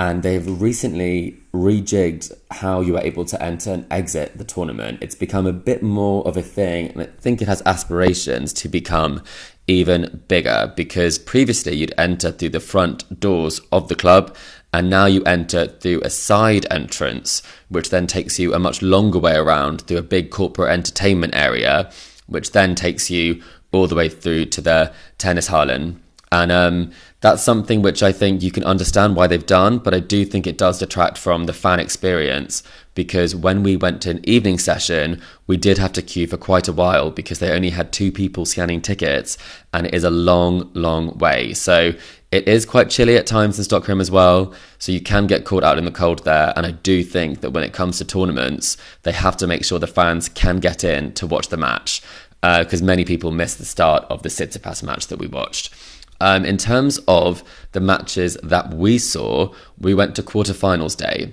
and 0.00 0.22
they've 0.22 0.62
recently 0.62 1.36
rejigged 1.52 2.32
how 2.50 2.80
you 2.80 2.96
are 2.96 3.02
able 3.02 3.26
to 3.26 3.42
enter 3.42 3.70
and 3.70 3.86
exit 3.90 4.38
the 4.38 4.44
tournament. 4.44 4.98
It's 5.02 5.14
become 5.14 5.46
a 5.46 5.52
bit 5.52 5.82
more 5.82 6.26
of 6.26 6.38
a 6.38 6.42
thing, 6.42 6.88
and 6.92 7.02
I 7.02 7.06
think 7.06 7.42
it 7.42 7.48
has 7.48 7.62
aspirations 7.66 8.54
to 8.54 8.68
become 8.68 9.22
even 9.66 10.22
bigger 10.28 10.72
because 10.76 11.18
previously 11.18 11.76
you'd 11.76 11.94
enter 11.96 12.32
through 12.32 12.48
the 12.48 12.60
front 12.60 13.20
doors 13.20 13.60
of 13.70 13.88
the 13.88 13.94
club, 13.94 14.36
and 14.72 14.88
now 14.88 15.06
you 15.06 15.22
enter 15.24 15.66
through 15.66 16.00
a 16.02 16.10
side 16.10 16.66
entrance, 16.70 17.42
which 17.68 17.90
then 17.90 18.06
takes 18.06 18.38
you 18.38 18.54
a 18.54 18.58
much 18.58 18.82
longer 18.82 19.18
way 19.18 19.34
around 19.34 19.82
through 19.82 19.98
a 19.98 20.02
big 20.02 20.30
corporate 20.30 20.70
entertainment 20.70 21.34
area, 21.34 21.90
which 22.26 22.52
then 22.52 22.74
takes 22.74 23.10
you 23.10 23.42
all 23.72 23.86
the 23.86 23.94
way 23.94 24.08
through 24.08 24.44
to 24.46 24.60
the 24.60 24.92
Tennishallen. 25.18 25.96
And 26.32 26.52
um, 26.52 26.92
that's 27.20 27.42
something 27.42 27.82
which 27.82 28.02
I 28.02 28.12
think 28.12 28.42
you 28.42 28.50
can 28.50 28.64
understand 28.64 29.14
why 29.14 29.26
they've 29.26 29.44
done, 29.44 29.78
but 29.78 29.92
I 29.92 30.00
do 30.00 30.24
think 30.24 30.46
it 30.46 30.56
does 30.56 30.78
detract 30.78 31.18
from 31.18 31.44
the 31.44 31.52
fan 31.52 31.78
experience 31.78 32.62
because 32.94 33.36
when 33.36 33.62
we 33.62 33.76
went 33.76 34.00
to 34.02 34.10
an 34.10 34.20
evening 34.28 34.58
session, 34.58 35.20
we 35.46 35.56
did 35.56 35.78
have 35.78 35.92
to 35.92 36.02
queue 36.02 36.26
for 36.26 36.36
quite 36.36 36.66
a 36.66 36.72
while 36.72 37.10
because 37.10 37.38
they 37.38 37.52
only 37.52 37.70
had 37.70 37.92
two 37.92 38.10
people 38.10 38.46
scanning 38.46 38.80
tickets 38.80 39.36
and 39.72 39.86
it 39.86 39.94
is 39.94 40.04
a 40.04 40.10
long, 40.10 40.70
long 40.74 41.16
way. 41.18 41.52
So 41.52 41.92
It 42.32 42.46
is 42.46 42.64
quite 42.64 42.90
chilly 42.90 43.16
at 43.16 43.26
times 43.26 43.58
in 43.58 43.64
Stockholm 43.64 44.00
as 44.00 44.10
well, 44.10 44.54
so 44.78 44.92
you 44.92 45.00
can 45.00 45.26
get 45.26 45.44
caught 45.44 45.64
out 45.64 45.78
in 45.78 45.84
the 45.84 45.90
cold 45.90 46.24
there. 46.24 46.52
And 46.54 46.64
I 46.64 46.70
do 46.70 47.02
think 47.02 47.40
that 47.40 47.50
when 47.50 47.64
it 47.64 47.72
comes 47.72 47.98
to 47.98 48.04
tournaments, 48.04 48.76
they 49.02 49.10
have 49.10 49.36
to 49.38 49.48
make 49.48 49.64
sure 49.64 49.80
the 49.80 49.88
fans 49.88 50.28
can 50.28 50.60
get 50.60 50.84
in 50.84 51.12
to 51.14 51.26
watch 51.26 51.48
the 51.48 51.56
match 51.56 52.02
because 52.40 52.82
uh, 52.82 52.84
many 52.84 53.04
people 53.04 53.32
missed 53.32 53.58
the 53.58 53.64
start 53.64 54.04
of 54.08 54.22
the 54.22 54.28
Tsitsipas 54.28 54.82
match 54.82 55.08
that 55.08 55.18
we 55.18 55.26
watched. 55.26 55.74
Um, 56.20 56.44
in 56.44 56.56
terms 56.56 56.98
of 57.08 57.42
the 57.72 57.80
matches 57.80 58.36
that 58.42 58.74
we 58.74 58.98
saw, 58.98 59.52
we 59.78 59.94
went 59.94 60.14
to 60.16 60.22
quarterfinals 60.22 60.96
day. 60.96 61.32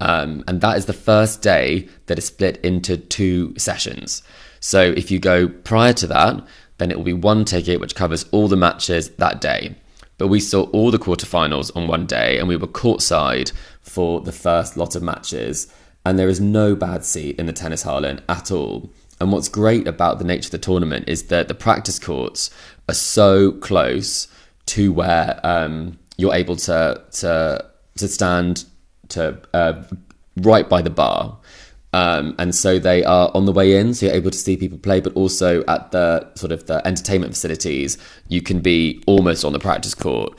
Um, 0.00 0.44
and 0.48 0.60
that 0.60 0.76
is 0.76 0.86
the 0.86 0.92
first 0.92 1.42
day 1.42 1.88
that 2.06 2.18
is 2.18 2.26
split 2.26 2.58
into 2.64 2.96
two 2.96 3.54
sessions. 3.56 4.22
So 4.60 4.80
if 4.80 5.10
you 5.10 5.18
go 5.18 5.48
prior 5.48 5.92
to 5.94 6.06
that, 6.08 6.44
then 6.78 6.90
it 6.90 6.96
will 6.96 7.04
be 7.04 7.12
one 7.12 7.44
ticket 7.44 7.80
which 7.80 7.94
covers 7.94 8.24
all 8.32 8.48
the 8.48 8.56
matches 8.56 9.10
that 9.10 9.40
day. 9.40 9.76
But 10.18 10.28
we 10.28 10.40
saw 10.40 10.62
all 10.70 10.90
the 10.90 10.98
quarterfinals 10.98 11.74
on 11.76 11.86
one 11.86 12.06
day 12.06 12.38
and 12.38 12.48
we 12.48 12.56
were 12.56 12.66
courtside 12.66 13.52
for 13.80 14.20
the 14.20 14.32
first 14.32 14.76
lot 14.76 14.94
of 14.94 15.02
matches. 15.02 15.72
And 16.06 16.18
there 16.18 16.28
is 16.28 16.40
no 16.40 16.74
bad 16.74 17.04
seat 17.04 17.38
in 17.38 17.46
the 17.46 17.52
Tennishallen 17.52 18.20
at 18.28 18.50
all. 18.50 18.90
And 19.20 19.32
what's 19.32 19.48
great 19.48 19.86
about 19.86 20.18
the 20.18 20.24
nature 20.24 20.48
of 20.48 20.52
the 20.52 20.58
tournament 20.58 21.08
is 21.08 21.24
that 21.24 21.48
the 21.48 21.54
practice 21.54 21.98
courts 21.98 22.50
are 22.88 22.94
so 22.94 23.52
close 23.52 24.28
to 24.66 24.92
where 24.92 25.40
um, 25.44 25.98
you're 26.16 26.34
able 26.34 26.56
to 26.56 27.02
to 27.12 27.64
to 27.96 28.08
stand 28.08 28.64
to 29.08 29.38
uh, 29.52 29.82
right 30.36 30.68
by 30.68 30.82
the 30.82 30.90
bar. 30.90 31.38
Um, 31.92 32.34
and 32.40 32.52
so 32.52 32.80
they 32.80 33.04
are 33.04 33.30
on 33.34 33.46
the 33.46 33.52
way 33.52 33.76
in, 33.76 33.94
so 33.94 34.06
you're 34.06 34.16
able 34.16 34.32
to 34.32 34.38
see 34.38 34.56
people 34.56 34.78
play, 34.78 35.00
but 35.00 35.12
also 35.14 35.64
at 35.66 35.92
the 35.92 36.28
sort 36.34 36.50
of 36.50 36.66
the 36.66 36.84
entertainment 36.84 37.34
facilities, 37.34 37.98
you 38.26 38.42
can 38.42 38.58
be 38.58 39.00
almost 39.06 39.44
on 39.44 39.52
the 39.52 39.60
practice 39.60 39.94
court, 39.94 40.36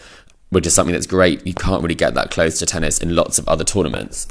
which 0.50 0.68
is 0.68 0.74
something 0.74 0.92
that's 0.92 1.08
great. 1.08 1.48
You 1.48 1.54
can't 1.54 1.82
really 1.82 1.96
get 1.96 2.14
that 2.16 2.30
close 2.30 2.60
to 2.60 2.66
tennis 2.66 3.00
in 3.00 3.16
lots 3.16 3.40
of 3.40 3.48
other 3.48 3.64
tournaments. 3.64 4.28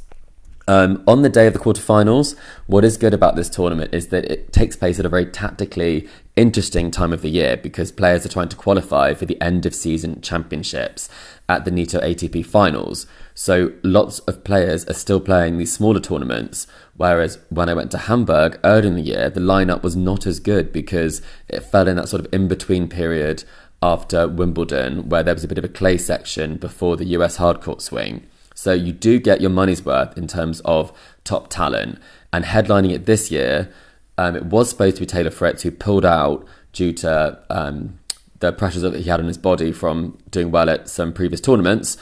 Um, 0.68 1.02
on 1.06 1.22
the 1.22 1.30
day 1.30 1.46
of 1.46 1.54
the 1.54 1.58
quarterfinals, 1.58 2.36
what 2.66 2.84
is 2.84 2.98
good 2.98 3.14
about 3.14 3.36
this 3.36 3.48
tournament 3.48 3.94
is 3.94 4.08
that 4.08 4.26
it 4.26 4.52
takes 4.52 4.76
place 4.76 4.98
at 4.98 5.06
a 5.06 5.10
very 5.10 5.26
tactically 5.26 6.06
interesting 6.36 6.90
time 6.90 7.12
of 7.12 7.22
the 7.22 7.28
year 7.28 7.56
because 7.56 7.92
players 7.92 8.26
are 8.26 8.30
trying 8.30 8.48
to 8.48 8.56
qualify 8.56 9.14
for 9.14 9.24
the 9.24 9.40
end 9.40 9.64
of 9.66 9.74
season 9.74 10.20
championships 10.20 11.08
at 11.48 11.64
the 11.64 11.70
Nitto 11.70 12.02
ATP 12.02 12.44
finals. 12.44 13.06
So 13.34 13.72
lots 13.82 14.18
of 14.20 14.42
players 14.42 14.84
are 14.86 14.94
still 14.94 15.20
playing 15.20 15.58
these 15.58 15.72
smaller 15.72 16.00
tournaments. 16.00 16.66
Whereas 16.96 17.38
when 17.50 17.68
I 17.68 17.74
went 17.74 17.90
to 17.92 17.98
Hamburg 17.98 18.58
early 18.64 18.88
in 18.88 18.96
the 18.96 19.02
year, 19.02 19.30
the 19.30 19.40
lineup 19.40 19.82
was 19.82 19.94
not 19.94 20.26
as 20.26 20.40
good 20.40 20.72
because 20.72 21.22
it 21.48 21.60
fell 21.60 21.86
in 21.86 21.96
that 21.96 22.08
sort 22.08 22.24
of 22.24 22.34
in 22.34 22.48
between 22.48 22.88
period 22.88 23.44
after 23.82 24.26
Wimbledon, 24.26 25.08
where 25.08 25.22
there 25.22 25.34
was 25.34 25.44
a 25.44 25.48
bit 25.48 25.58
of 25.58 25.64
a 25.64 25.68
clay 25.68 25.98
section 25.98 26.56
before 26.56 26.96
the 26.96 27.04
US 27.06 27.36
hardcourt 27.36 27.80
swing. 27.80 28.26
So 28.54 28.72
you 28.72 28.92
do 28.92 29.20
get 29.20 29.40
your 29.40 29.50
money's 29.50 29.84
worth 29.84 30.16
in 30.16 30.26
terms 30.26 30.60
of 30.60 30.92
top 31.22 31.48
talent. 31.48 31.98
And 32.32 32.44
headlining 32.44 32.92
it 32.92 33.06
this 33.06 33.30
year, 33.30 33.72
um, 34.18 34.36
it 34.36 34.46
was 34.46 34.70
supposed 34.70 34.96
to 34.96 35.00
be 35.00 35.06
Taylor 35.06 35.30
Fritz 35.30 35.62
who 35.62 35.70
pulled 35.70 36.04
out 36.04 36.46
due 36.72 36.92
to 36.92 37.38
um, 37.50 37.98
the 38.40 38.52
pressures 38.52 38.82
that 38.82 38.94
he 38.94 39.08
had 39.08 39.20
on 39.20 39.26
his 39.26 39.38
body 39.38 39.72
from 39.72 40.18
doing 40.30 40.50
well 40.50 40.68
at 40.68 40.88
some 40.88 41.12
previous 41.12 41.40
tournaments. 41.40 41.96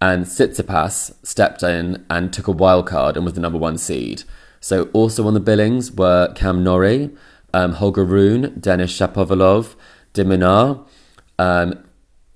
And 0.00 0.24
Tsitsipas 0.24 1.14
stepped 1.24 1.62
in 1.62 2.04
and 2.10 2.32
took 2.32 2.46
a 2.46 2.52
wild 2.52 2.86
card 2.86 3.16
and 3.16 3.24
was 3.24 3.34
the 3.34 3.40
number 3.40 3.58
one 3.58 3.78
seed. 3.78 4.24
So 4.60 4.84
also 4.92 5.26
on 5.26 5.34
the 5.34 5.40
billings 5.40 5.92
were 5.92 6.32
Cam 6.34 6.64
Norrie, 6.64 7.10
um, 7.52 7.74
Holger 7.74 8.04
Rune, 8.04 8.58
Denis 8.58 8.92
Shapovalov, 8.92 9.74
de 10.12 10.24
Minaur, 10.24 10.86
um, 11.38 11.84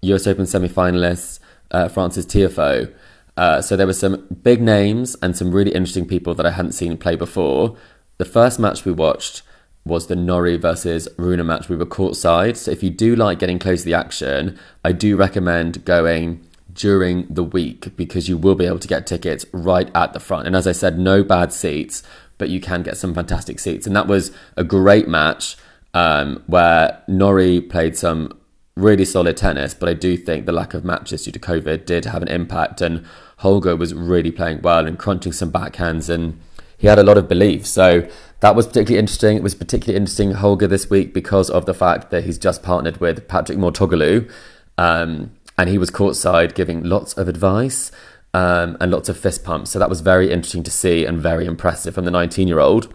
US 0.03 0.27
Open 0.27 0.47
semi-finalists 0.47 1.41
uh, 1.71 1.89
Frances 1.89 2.27
Tiafoe. 2.27 2.93
Uh, 3.37 3.63
so 3.63 3.77
there 3.77 3.87
were 3.87 3.93
some 3.93 4.27
big 4.43 4.61
names 4.61 5.17
and 5.23 5.37
some 5.37 5.53
really 5.53 5.73
interesting 5.73 6.07
people 6.07 6.35
that 6.35 6.47
I 6.47 6.51
hadn't 6.51 6.73
seen 6.73 6.97
play 6.97 7.17
before. 7.17 7.77
The 8.19 8.25
first 8.25 8.59
match 8.59 8.85
we 8.85 8.93
watched 8.93 9.43
was 9.85 10.09
the 10.09 10.17
Norrie 10.17 10.57
versus 10.57 11.09
Rune 11.17 11.45
match. 11.47 11.69
We 11.69 11.77
were 11.77 11.87
courtside. 11.87 12.57
So 12.57 12.71
if 12.71 12.83
you 12.83 12.91
do 12.91 13.17
like 13.17 13.39
getting 13.39 13.59
close 13.59 13.81
to 13.81 13.85
the 13.87 13.95
action, 13.95 14.59
I 14.85 14.93
do 14.93 15.17
recommend 15.17 15.85
going 15.85 16.45
during 16.73 17.27
the 17.29 17.45
week 17.45 17.97
because 17.97 18.29
you 18.29 18.37
will 18.37 18.55
be 18.55 18.67
able 18.67 18.81
to 18.81 18.89
get 18.89 19.07
tickets 19.07 19.47
right 19.53 19.91
at 19.95 20.13
the 20.13 20.21
front. 20.21 20.47
And 20.47 20.55
as 20.55 20.67
I 20.67 20.73
said, 20.73 20.99
no 20.99 21.23
bad 21.23 21.53
seats, 21.53 22.03
but 22.39 22.51
you 22.51 22.61
can 22.61 22.83
get 22.83 22.97
some 22.97 23.15
fantastic 23.15 23.61
seats. 23.61 23.87
And 23.87 23.97
that 23.97 24.07
was 24.07 24.33
a 24.57 24.65
great 24.65 25.09
match 25.09 25.57
um, 25.95 26.43
where 26.47 27.03
Norrie 27.09 27.61
played 27.61 27.97
some 27.97 28.37
really 28.77 29.05
solid 29.05 29.37
tennis, 29.37 29.75
but 29.75 29.89
I 29.89 29.95
do 29.95 30.17
think 30.17 30.47
the 30.47 30.53
lack 30.53 30.73
of 30.73 30.85
matches 30.85 31.25
due 31.25 31.33
to 31.33 31.39
COVID 31.39 31.85
did 31.85 32.05
have 32.05 32.23
an 32.23 32.29
impact. 32.29 32.81
And 32.81 33.05
Holger 33.39 33.75
was 33.75 33.95
really 33.95 34.31
playing 34.31 34.63
well 34.63 34.87
and 34.87 34.99
crunching 34.99 35.33
some 35.33 35.51
backhands, 35.51 36.09
and 36.09 36.41
he 36.79 36.87
had 36.87 36.99
a 36.99 37.03
lot 37.03 37.19
of 37.19 37.29
belief. 37.29 37.67
So 37.67 38.09
that 38.41 38.57
was 38.57 38.67
particularly 38.67 38.99
interesting. 38.99 39.37
It 39.37 39.43
was 39.43 39.55
particularly 39.55 39.97
interesting 39.97 40.33
Holger 40.33 40.67
this 40.67 40.89
week 40.89 41.13
because 41.13 41.51
of 41.51 41.67
the 41.67 41.75
fact 41.75 42.11
that 42.11 42.25
he's 42.25 42.39
just 42.39 42.63
partnered 42.63 42.99
with 42.99 43.29
Patrick 43.29 43.59
Mouratoglou, 43.59 44.31
um, 44.79 45.33
and 45.59 45.69
he 45.69 45.77
was 45.77 45.91
courtside 45.91 46.55
giving 46.55 46.83
lots 46.83 47.13
of 47.15 47.29
advice. 47.29 47.93
Um, 48.35 48.77
and 48.79 48.93
lots 48.93 49.09
of 49.09 49.19
fist 49.19 49.43
pumps. 49.43 49.71
So 49.71 49.79
that 49.79 49.89
was 49.89 50.03
very 50.03 50.31
interesting 50.31 50.63
to 50.65 50.71
see 50.71 51.07
and 51.07 51.19
very 51.19 51.47
impressive 51.47 51.95
from 51.95 52.05
the 52.05 52.11
19 52.11 52.47
year 52.47 52.61
old. 52.61 52.93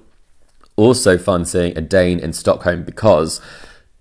Also, 0.75 1.17
fun 1.17 1.43
seeing 1.43 1.75
a 1.75 1.81
Dane 1.81 2.19
in 2.19 2.33
Stockholm 2.33 2.83
because 2.83 3.41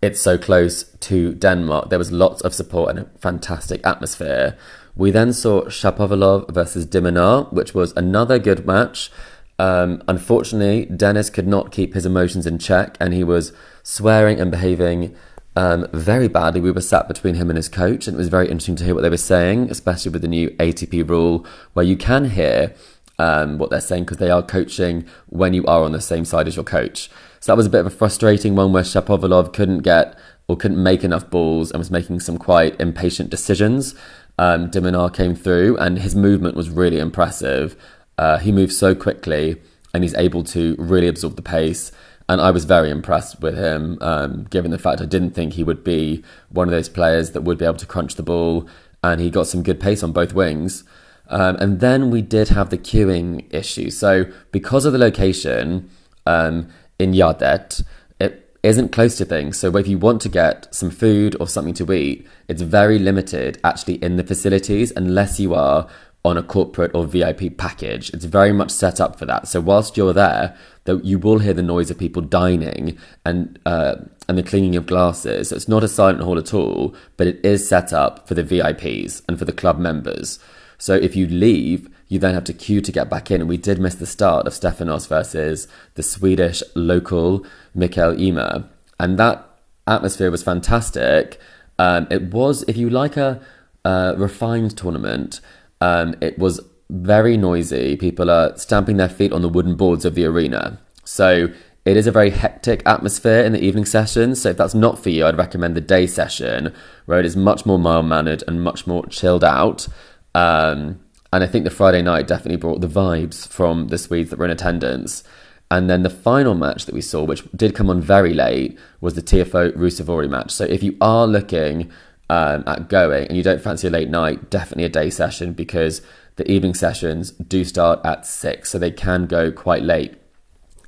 it's 0.03 0.21
so 0.21 0.37
close 0.37 0.83
to 0.83 1.35
Denmark. 1.35 1.91
There 1.91 1.99
was 1.99 2.11
lots 2.11 2.43
of 2.43 2.55
support 2.55 2.91
and 2.91 2.99
a 2.99 3.05
fantastic 3.19 3.81
atmosphere. 3.87 4.59
We 4.97 5.11
then 5.11 5.33
saw 5.33 5.63
Shapovalov 5.63 6.53
versus 6.53 6.87
de 6.87 7.01
Minaur, 7.01 7.51
which 7.53 7.73
was 7.75 7.93
another 7.97 8.39
good 8.39 8.67
match. 8.67 9.11
Um, 9.59 10.03
unfortunately, 10.09 10.87
Denis 10.87 11.31
could 11.31 11.47
not 11.47 11.73
keep 11.73 11.95
his 11.95 12.07
emotions 12.07 12.47
in 12.47 12.59
check 12.59 12.97
and 12.99 13.15
he 13.15 13.23
was 13.25 13.53
swearing 13.83 14.41
and 14.41 14.51
behaving 14.51 15.15
um, 15.55 15.87
very 15.93 16.29
badly. 16.29 16.61
We 16.61 16.71
were 16.71 16.81
sat 16.81 17.09
between 17.09 17.35
him 17.35 17.51
and 17.51 17.57
his 17.57 17.69
coach, 17.69 18.07
and 18.07 18.15
it 18.15 18.19
was 18.19 18.29
very 18.29 18.47
interesting 18.47 18.77
to 18.77 18.85
hear 18.85 18.95
what 18.95 19.03
they 19.03 19.11
were 19.11 19.17
saying, 19.17 19.71
especially 19.71 20.11
with 20.11 20.23
the 20.23 20.29
new 20.29 20.51
ATP 20.53 21.09
rule 21.09 21.47
where 21.75 21.85
you 21.85 21.97
can 21.97 22.31
hear 22.31 22.75
um, 23.19 23.59
what 23.59 23.71
they're 23.71 23.81
saying 23.81 24.05
because 24.05 24.17
they 24.17 24.31
are 24.31 24.43
coaching 24.43 25.07
when 25.29 25.53
you 25.53 25.65
are 25.67 25.83
on 25.83 25.93
the 25.93 26.01
same 26.01 26.25
side 26.25 26.49
as 26.49 26.57
your 26.57 26.65
coach. 26.65 27.11
So 27.41 27.53
that 27.53 27.57
was 27.57 27.67
a 27.67 27.71
bit 27.71 27.81
of 27.81 27.87
a 27.87 27.91
frustrating 27.91 28.57
one 28.57 28.73
where 28.73 28.83
Shapovalov 28.83 29.53
couldn't 29.53 29.81
get 29.81 30.17
or 30.49 30.57
couldn't 30.57 30.83
make 30.83 31.05
enough 31.05 31.29
balls 31.29 31.71
and 31.71 31.79
was 31.79 31.91
making 31.91 32.21
some 32.21 32.39
quite 32.39 32.81
impatient 32.81 33.31
decisions 33.31 33.95
um, 34.39 34.71
de 34.71 34.81
Minaur 34.81 35.13
came 35.13 35.35
through, 35.35 35.77
and 35.77 35.99
his 35.99 36.17
movement 36.17 36.57
was 36.57 36.71
really 36.71 36.99
impressive. 36.99 37.77
Uh, 38.23 38.39
he 38.39 38.53
moves 38.53 38.79
so 38.79 38.95
quickly, 38.95 39.57
and 39.93 40.05
he's 40.05 40.15
able 40.15 40.45
to 40.45 40.77
really 40.79 41.09
absorb 41.09 41.35
the 41.35 41.43
pace. 41.43 41.91
And 42.29 42.41
I 42.41 42.53
was 42.53 42.65
very 42.67 42.89
impressed 42.89 43.41
with 43.41 43.59
him, 43.59 43.99
um, 44.01 44.45
given 44.45 44.71
the 44.71 44.79
fact 44.79 45.01
I 45.01 45.07
didn't 45.07 45.33
think 45.33 45.55
he 45.55 45.65
would 45.65 45.83
be 45.83 46.23
one 46.49 46.69
of 46.69 46.73
those 46.73 46.89
players 46.89 47.33
that 47.33 47.41
would 47.41 47.59
be 47.59 47.65
able 47.65 47.79
to 47.79 47.93
crunch 47.95 48.15
the 48.15 48.23
ball. 48.23 48.69
And 49.03 49.21
he 49.21 49.29
got 49.29 49.49
some 49.49 49.65
good 49.65 49.81
pace 49.81 50.05
on 50.05 50.13
both 50.13 50.35
wings. 50.35 50.85
Um, 51.31 51.57
and 51.57 51.81
then 51.81 52.11
we 52.11 52.23
did 52.23 52.51
have 52.51 52.71
the 52.71 52.79
queuing 52.79 53.53
issue. 53.53 53.91
So, 53.91 54.27
because 54.53 54.85
of 54.85 54.93
the 54.93 55.01
location 55.01 55.91
um, 56.25 56.69
in 57.01 57.11
Gärdet, 57.15 57.83
it 58.21 58.57
isn't 58.63 58.93
close 58.93 59.17
to 59.19 59.25
things. 59.25 59.59
So 59.59 59.77
if 59.77 59.89
you 59.89 59.99
want 59.99 60.21
to 60.23 60.29
get 60.29 60.73
some 60.73 60.93
food 60.93 61.35
or 61.41 61.49
something 61.49 61.75
to 61.75 61.93
eat, 61.93 62.25
it's 62.47 62.63
very 62.63 63.01
limited 63.01 63.59
actually 63.65 63.97
in 63.97 64.15
the 64.15 64.23
facilities 64.23 64.93
unless 64.95 65.41
you 65.41 65.55
are 65.55 65.89
on 66.25 66.37
a 66.37 66.43
corporate 66.43 66.95
or 66.95 67.05
VIP 67.05 67.57
package. 67.57 68.11
It's 68.11 68.25
very 68.25 68.53
much 68.53 68.71
set 68.71 69.01
up 69.01 69.19
for 69.19 69.27
that. 69.27 69.49
So 69.49 69.61
whilst 69.61 69.97
you're 69.97 70.13
there, 70.13 70.57
you 70.87 71.19
will 71.19 71.41
hear 71.41 71.55
the 71.55 71.63
noise 71.63 71.91
of 71.91 71.99
people 71.99 72.23
dining 72.23 72.97
and 73.25 73.59
uh, 73.67 73.97
and 74.29 74.39
the 74.39 74.43
cleaning 74.43 74.77
of 74.77 74.87
glasses. 74.87 75.49
So 75.49 75.57
it's 75.57 75.69
not 75.69 75.85
a 75.85 75.89
silent 75.89 76.23
hall 76.23 76.39
at 76.39 76.55
all, 76.55 76.95
but 77.17 77.27
it 77.27 77.45
is 77.45 77.69
set 77.69 77.93
up 77.93 78.29
for 78.29 78.35
the 78.35 78.45
VIPs 78.45 79.23
and 79.29 79.39
for 79.39 79.45
the 79.45 79.53
club 79.53 79.79
members. 79.79 80.39
So 80.79 80.95
if 80.95 81.15
you 81.17 81.27
leave, 81.27 81.89
you 82.09 82.19
then 82.19 82.35
have 82.35 82.45
to 82.45 82.53
queue 82.53 82.81
to 82.81 82.93
get 82.93 83.09
back 83.11 83.31
in. 83.31 83.41
And 83.41 83.49
we 83.49 83.57
did 83.57 83.79
miss 83.79 83.95
the 83.95 84.07
start 84.07 84.47
of 84.47 84.53
Stefanos 84.53 85.09
versus 85.09 85.67
the 85.95 86.03
Swedish 86.03 86.63
local 86.75 87.45
Mikael 87.75 88.19
Ymer. 88.21 88.69
And 88.99 89.19
that 89.19 89.49
atmosphere 89.87 90.31
was 90.31 90.43
fantastic. 90.43 91.41
Um, 91.79 92.07
it 92.11 92.35
was, 92.35 92.65
if 92.69 92.77
you 92.77 92.91
like 92.91 93.17
a, 93.17 93.41
a 93.85 94.15
refined 94.17 94.77
tournament, 94.77 95.41
um, 95.83 96.15
it 96.21 96.39
was 96.39 96.61
very 96.91 97.37
noisy. 97.37 97.97
People 97.97 98.31
are 98.31 98.57
stamping 98.57 98.99
their 98.99 99.09
feet 99.09 99.33
on 99.33 99.43
the 99.43 99.49
wooden 99.49 99.75
boards 99.75 100.05
of 100.05 100.15
the 100.15 100.25
arena. 100.25 100.81
So 101.05 101.49
it 101.85 101.97
is 101.97 102.07
a 102.07 102.13
very 102.13 102.31
hectic 102.31 102.83
atmosphere 102.87 103.43
in 103.43 103.53
the 103.53 103.61
evening 103.61 103.85
sessions. 103.85 104.41
So 104.41 104.51
if 104.51 104.57
that's 104.57 104.75
not 104.75 105.03
for 105.03 105.11
you, 105.11 105.27
I'd 105.27 105.37
recommend 105.37 105.75
the 105.75 105.81
day 105.81 106.07
session 106.07 106.73
where 107.07 107.19
it 107.19 107.27
is 107.27 107.37
much 107.37 107.67
more 107.67 107.81
mild 107.81 108.07
mannered 108.07 108.45
and 108.47 108.63
much 108.63 108.87
more 108.87 109.05
chilled 109.07 109.43
out. 109.43 109.89
Um, 110.37 111.01
and 111.33 111.43
I 111.43 111.49
think 111.49 111.65
the 111.65 111.71
Friday 111.71 112.03
night 112.03 112.29
definitely 112.29 112.59
brought 112.59 112.81
the 112.81 112.87
vibes 112.87 113.49
from 113.49 113.89
the 113.89 113.99
Swedes 113.99 114.31
that 114.31 114.39
were 114.39 114.45
in 114.45 114.53
attendance. 114.53 115.25
And 115.69 115.91
then 115.91 116.05
the 116.05 116.11
final 116.11 116.55
match 116.55 116.85
that 116.85 116.95
we 116.95 117.01
saw, 117.01 117.25
which 117.25 117.43
did 117.57 117.75
come 117.75 117.91
on 117.91 118.01
very 118.01 118.35
late, 118.35 118.79
was 119.01 119.15
the 119.15 119.23
Tiafoe 119.23 119.73
Ruusuvuori 119.73 120.29
match. 120.31 120.53
So 120.53 120.65
if 120.65 120.83
you 120.83 120.97
are 121.01 121.27
looking 121.27 121.91
um, 122.31 122.65
at 122.67 122.89
going 122.89 123.29
and 123.29 123.37
you 123.37 123.43
don't 123.43 123.61
fancy 123.61 123.89
a 123.89 123.91
late 123.91 124.09
night, 124.09 124.51
definitely 124.51 124.85
a 124.85 124.89
day 124.89 125.11
session 125.11 125.53
because 125.53 126.03
the 126.37 126.51
evening 126.51 126.75
sessions 126.75 127.33
do 127.33 127.65
start 127.65 128.01
at 128.05 128.27
six, 128.27 128.71
so 128.71 128.79
they 128.79 128.91
can 128.91 129.27
go 129.27 129.53
quite 129.53 129.83
late 129.83 130.15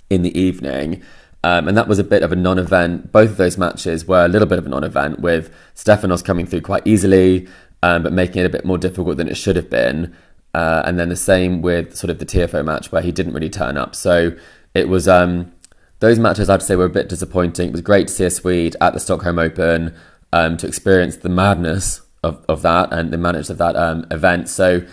in 0.09 0.22
the 0.22 0.39
evening. 0.39 1.03
Um, 1.43 1.68
and 1.68 1.76
that 1.76 1.89
was 1.89 1.99
a 1.99 2.05
bit 2.05 2.22
of 2.22 2.32
a 2.32 2.37
non 2.37 2.59
event. 2.59 3.12
Both 3.12 3.30
of 3.30 3.37
those 3.37 3.59
matches 3.59 4.07
were 4.07 4.24
a 4.24 4.28
little 4.28 4.49
bit 4.49 4.59
of 4.59 4.66
a 4.66 4.70
non 4.70 4.85
event, 4.85 5.20
with 5.20 5.55
Stefanos 5.74 6.24
coming 6.24 6.47
through 6.47 6.62
quite 6.62 6.87
easily, 6.87 7.47
um, 7.82 8.03
but 8.03 8.14
making 8.14 8.43
it 8.43 8.47
a 8.47 8.51
bit 8.51 8.64
more 8.64 8.78
difficult 8.78 9.18
than 9.18 9.28
it 9.28 9.37
should 9.37 9.57
have 9.57 9.68
been. 9.68 10.16
Uh, 10.55 10.82
and 10.87 10.99
then 10.99 11.11
the 11.11 11.16
same 11.16 11.61
with 11.61 11.95
sort 11.95 12.11
of 12.11 12.18
the 12.18 12.24
Tiafoe 12.24 12.64
match 12.64 12.91
where 12.93 13.03
he 13.03 13.12
didn't 13.12 13.35
really 13.35 13.51
turn 13.51 13.76
up. 13.76 13.95
So 13.95 14.35
it 14.72 14.89
was 14.89 15.07
um, 15.07 15.53
those 15.99 16.18
matches 16.18 16.49
I'd 16.49 16.62
say 16.62 16.76
were 16.76 16.85
a 16.87 16.91
bit 16.91 17.09
disappointing. 17.09 17.68
It 17.68 17.72
was 17.72 17.80
great 17.80 18.09
to 18.09 18.14
see 18.14 18.24
a 18.24 18.30
Swede 18.30 18.76
at 18.80 18.95
the 18.95 19.01
Stockholm 19.01 19.39
Open 19.39 19.95
um, 20.35 20.57
to 20.57 20.66
experience 20.66 21.18
the 21.18 21.28
madness 21.28 22.01
of, 22.24 22.45
of 22.49 22.62
that 22.62 22.93
and 22.93 23.12
the 23.12 23.16
madness 23.16 23.51
of 23.51 23.59
that 23.59 23.76
um, 23.76 24.05
event. 24.11 24.49
So 24.49 24.85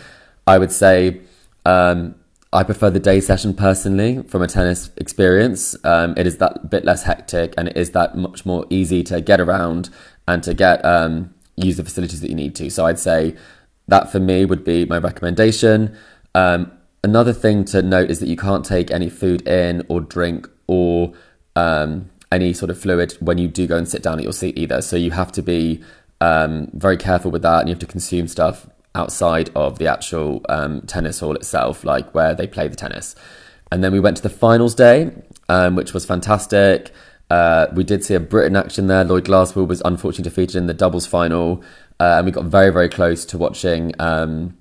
I 0.45 0.59
would 0.59 0.71
say 0.71 1.21
um, 1.65 2.13
I 2.53 2.61
prefer 2.63 2.91
the 2.91 2.99
day 2.99 3.19
session 3.21 3.55
personally 3.55 4.21
from 4.27 4.43
a 4.43 4.47
tennis 4.47 4.91
experience. 4.97 5.75
Um, 5.83 6.13
it 6.15 6.27
is 6.27 6.37
that 6.37 6.69
bit 6.69 6.85
less 6.85 7.03
hectic 7.03 7.55
and 7.57 7.67
it 7.67 7.75
is 7.75 7.89
that 7.91 8.15
much 8.15 8.45
more 8.45 8.67
easy 8.69 9.01
to 9.05 9.19
get 9.19 9.41
around 9.41 9.89
and 10.27 10.43
to 10.43 10.53
get 10.53 10.85
um, 10.85 11.33
use 11.55 11.75
the 11.77 11.83
facilities 11.83 12.21
that 12.21 12.29
you 12.29 12.35
need 12.35 12.53
to. 12.57 12.69
So 12.69 12.85
I'd 12.85 12.99
say 12.99 13.35
that 13.87 14.11
for 14.11 14.19
me 14.19 14.45
would 14.45 14.63
be 14.63 14.85
my 14.85 14.99
recommendation. 14.99 15.97
Um, 16.35 16.71
another 17.03 17.33
thing 17.33 17.65
to 17.65 17.81
note 17.81 18.11
is 18.11 18.19
that 18.19 18.29
you 18.29 18.37
can't 18.37 18.63
take 18.63 18.91
any 18.91 19.09
food 19.09 19.47
in 19.47 19.83
or 19.89 20.01
drink 20.01 20.47
or 20.67 21.13
um, 21.55 22.11
any 22.31 22.53
sort 22.53 22.69
of 22.69 22.79
fluid 22.79 23.17
when 23.19 23.37
you 23.37 23.47
do 23.47 23.67
go 23.67 23.77
and 23.77 23.87
sit 23.87 24.01
down 24.01 24.17
at 24.17 24.23
your 24.23 24.33
seat 24.33 24.57
either. 24.57 24.81
So 24.81 24.95
you 24.95 25.11
have 25.11 25.31
to 25.33 25.41
be 25.41 25.83
um, 26.21 26.69
very 26.73 26.97
careful 26.97 27.31
with 27.31 27.41
that 27.41 27.59
and 27.59 27.69
you 27.69 27.73
have 27.73 27.79
to 27.79 27.85
consume 27.85 28.27
stuff 28.27 28.67
outside 28.95 29.49
of 29.55 29.79
the 29.79 29.87
actual 29.87 30.41
um, 30.49 30.81
tennis 30.81 31.19
hall 31.19 31.35
itself, 31.35 31.83
like 31.83 32.13
where 32.13 32.33
they 32.33 32.47
play 32.47 32.67
the 32.67 32.75
tennis. 32.75 33.15
And 33.71 33.83
then 33.83 33.91
we 33.91 33.99
went 33.99 34.17
to 34.17 34.23
the 34.23 34.29
finals 34.29 34.75
day, 34.75 35.11
um, 35.49 35.75
which 35.75 35.93
was 35.93 36.05
fantastic. 36.05 36.91
Uh, 37.29 37.67
we 37.73 37.85
did 37.85 38.03
see 38.03 38.13
a 38.13 38.19
Britain 38.19 38.57
action 38.57 38.87
there. 38.87 39.05
Lloyd 39.05 39.25
Glasspool 39.25 39.67
was 39.67 39.81
unfortunately 39.85 40.29
defeated 40.29 40.57
in 40.57 40.67
the 40.67 40.73
doubles 40.73 41.07
final, 41.07 41.63
uh, 41.99 42.15
and 42.17 42.25
we 42.25 42.31
got 42.31 42.45
very, 42.45 42.71
very 42.71 42.89
close 42.89 43.23
to 43.23 43.37
watching 43.37 43.93
um, 43.99 44.57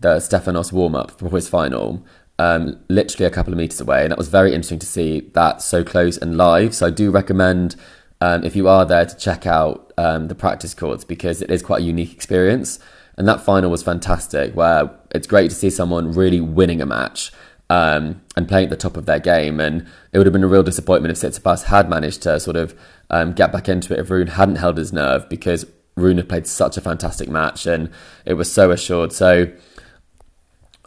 the 0.00 0.16
Stefanos 0.16 0.72
warm 0.72 0.94
up 0.94 1.10
for 1.12 1.30
his 1.30 1.48
final. 1.48 2.04
Um, 2.40 2.80
literally 2.88 3.26
a 3.26 3.30
couple 3.30 3.52
of 3.52 3.58
meters 3.58 3.82
away, 3.82 4.02
and 4.02 4.10
that 4.12 4.16
was 4.16 4.28
very 4.28 4.54
interesting 4.54 4.78
to 4.78 4.86
see 4.86 5.20
that 5.34 5.60
so 5.60 5.84
close 5.84 6.16
and 6.16 6.38
live. 6.38 6.74
So 6.74 6.86
I 6.86 6.90
do 6.90 7.10
recommend 7.10 7.76
um, 8.22 8.44
if 8.44 8.56
you 8.56 8.66
are 8.66 8.86
there 8.86 9.04
to 9.04 9.16
check 9.16 9.46
out 9.46 9.92
um, 9.98 10.28
the 10.28 10.34
practice 10.34 10.72
courts 10.72 11.04
because 11.04 11.42
it 11.42 11.50
is 11.50 11.62
quite 11.62 11.82
a 11.82 11.84
unique 11.84 12.14
experience. 12.14 12.78
And 13.18 13.28
that 13.28 13.42
final 13.42 13.70
was 13.70 13.82
fantastic, 13.82 14.54
where 14.54 14.90
it's 15.10 15.26
great 15.26 15.50
to 15.50 15.54
see 15.54 15.68
someone 15.68 16.12
really 16.12 16.40
winning 16.40 16.80
a 16.80 16.86
match 16.86 17.30
um, 17.68 18.22
and 18.34 18.48
playing 18.48 18.64
at 18.64 18.70
the 18.70 18.76
top 18.76 18.96
of 18.96 19.04
their 19.04 19.20
game. 19.20 19.60
And 19.60 19.86
it 20.12 20.16
would 20.16 20.26
have 20.26 20.32
been 20.32 20.44
a 20.44 20.48
real 20.48 20.62
disappointment 20.62 21.12
if 21.12 21.18
Tsitsipas 21.18 21.64
had 21.64 21.90
managed 21.90 22.22
to 22.22 22.40
sort 22.40 22.56
of 22.56 22.74
um, 23.10 23.34
get 23.34 23.52
back 23.52 23.68
into 23.68 23.92
it 23.92 24.00
if 24.00 24.08
Rune 24.08 24.28
hadn't 24.28 24.56
held 24.56 24.78
his 24.78 24.94
nerve 24.94 25.28
because 25.28 25.66
Rune 25.96 26.16
had 26.16 26.30
played 26.30 26.46
such 26.46 26.78
a 26.78 26.80
fantastic 26.80 27.28
match 27.28 27.66
and 27.66 27.90
it 28.24 28.34
was 28.34 28.50
so 28.50 28.70
assured. 28.70 29.12
So 29.12 29.52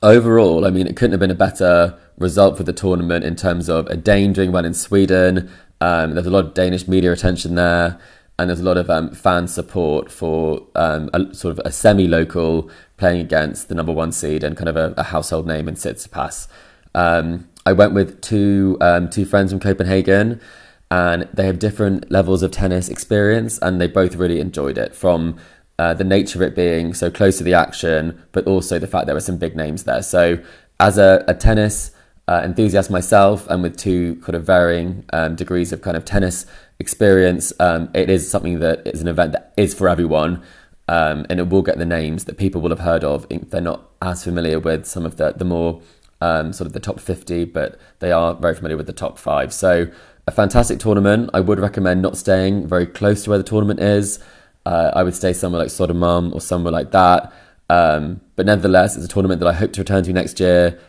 overall, 0.04 0.66
I 0.66 0.70
mean, 0.70 0.86
it 0.86 0.96
couldn't 0.96 1.12
have 1.12 1.20
been 1.20 1.32
a 1.32 1.36
better 1.36 1.98
result 2.18 2.58
for 2.58 2.64
the 2.64 2.74
tournament 2.74 3.26
in 3.26 3.36
terms 3.36 3.70
of 3.70 3.88
a 3.88 3.98
Dane 3.98 4.34
doing 4.34 4.52
well 4.52 4.66
in 4.66 4.76
Sweden. 4.76 5.50
Um, 5.82 6.14
there's 6.14 6.28
a 6.28 6.32
lot 6.32 6.46
of 6.46 6.54
Danish 6.54 6.88
media 6.88 7.12
attention 7.12 7.56
there 7.56 8.00
and 8.40 8.50
there's 8.50 8.60
a 8.60 8.64
lot 8.64 8.78
of 8.78 8.90
um, 8.90 9.12
fan 9.12 9.48
support 9.48 10.12
for 10.12 10.66
um, 10.76 11.10
a, 11.14 11.34
sort 11.34 11.58
of 11.58 11.66
a 11.66 11.72
semi-local 11.72 12.70
playing 12.98 13.22
against 13.22 13.70
the 13.70 13.76
number 13.76 13.92
one 13.92 14.12
seed 14.12 14.44
and 14.44 14.58
kind 14.58 14.70
of 14.70 14.76
a, 14.76 14.94
a 14.98 15.04
household 15.04 15.46
name 15.46 15.68
in 15.68 15.76
Tsitsipas. 15.76 16.48
Um, 16.96 17.48
I 17.66 17.74
went 17.74 17.94
with 17.94 18.22
two 18.22 18.78
um, 18.82 19.10
two 19.10 19.26
friends 19.26 19.52
from 19.52 19.60
Copenhagen, 19.60 20.42
and 20.90 21.28
they 21.34 21.46
have 21.46 21.60
different 21.60 22.12
levels 22.12 22.44
of 22.44 22.52
tennis 22.52 22.90
experience, 22.90 23.60
and 23.60 23.80
they 23.80 23.88
both 23.88 24.16
really 24.16 24.40
enjoyed 24.40 24.78
it. 24.78 24.96
From 24.96 25.38
uh, 25.80 25.94
the 25.94 26.04
nature 26.04 26.38
of 26.38 26.44
it 26.44 26.56
being 26.56 26.94
so 26.94 27.10
close 27.10 27.38
to 27.38 27.44
the 27.44 27.54
action, 27.54 28.22
but 28.32 28.46
also 28.46 28.80
the 28.80 28.88
fact 28.88 29.06
there 29.06 29.16
were 29.16 29.22
some 29.22 29.38
big 29.38 29.56
names 29.56 29.84
there. 29.84 30.02
So, 30.04 30.40
as 30.80 30.98
a, 30.98 31.24
a 31.28 31.34
tennis 31.34 31.92
uh, 32.28 32.42
enthusiast 32.44 32.90
myself, 32.90 33.48
and 33.50 33.62
with 33.62 33.76
two 33.78 34.16
kind 34.18 34.36
of 34.36 34.46
varying 34.46 35.04
um, 35.12 35.36
degrees 35.36 35.74
of 35.74 35.82
kind 35.82 35.98
of 35.98 36.06
tennis 36.06 36.46
experience. 36.80 37.54
Um, 37.60 37.90
it 37.94 38.10
is 38.10 38.30
something 38.30 38.60
that 38.60 38.86
is 38.86 39.02
an 39.02 39.08
event 39.08 39.34
that 39.34 39.54
is 39.58 39.74
for 39.74 39.90
everyone, 39.90 40.42
um, 40.88 41.26
and 41.30 41.40
it 41.40 41.50
will 41.50 41.62
get 41.62 41.78
the 41.78 41.86
names 41.86 42.26
that 42.26 42.38
people 42.38 42.62
will 42.62 42.70
have 42.70 42.80
heard 42.80 43.04
of 43.04 43.26
if 43.30 43.50
they're 43.50 43.62
not 43.62 43.90
as 44.02 44.24
familiar 44.24 44.60
with 44.60 44.86
some 44.86 45.06
of 45.06 45.18
the 45.18 45.32
the 45.32 45.46
more 45.46 45.82
um, 46.22 46.54
sort 46.54 46.68
of 46.68 46.74
the 46.74 46.80
top 46.80 47.00
50, 47.00 47.46
but 47.46 47.78
they 48.00 48.12
are 48.12 48.34
very 48.34 48.56
familiar 48.56 48.78
with 48.78 48.88
the 48.88 48.94
top 48.94 49.18
five. 49.18 49.54
So 49.54 49.88
a 50.26 50.32
fantastic 50.32 50.80
tournament. 50.80 51.30
I 51.34 51.42
would 51.42 51.60
recommend 51.60 52.02
not 52.02 52.16
staying 52.16 52.68
very 52.68 52.86
close 52.86 53.24
to 53.24 53.30
where 53.30 53.38
the 53.38 53.44
tournament 53.44 53.82
is. 53.82 54.20
Uh, 54.66 54.92
I 54.94 55.04
would 55.04 55.16
stay 55.16 55.34
somewhere 55.34 55.62
like 55.62 55.72
Södermalm 55.72 56.34
or 56.34 56.42
somewhere 56.42 56.72
like 56.72 56.92
that. 56.92 57.34
Um, 57.70 58.22
but 58.36 58.46
nevertheless, 58.46 58.96
it's 58.96 59.06
a 59.06 59.10
tournament 59.10 59.40
that 59.42 59.48
I 59.48 59.54
hope 59.54 59.74
to 59.74 59.82
return 59.82 60.04
to 60.04 60.14
next 60.14 60.40
year. 60.40 60.80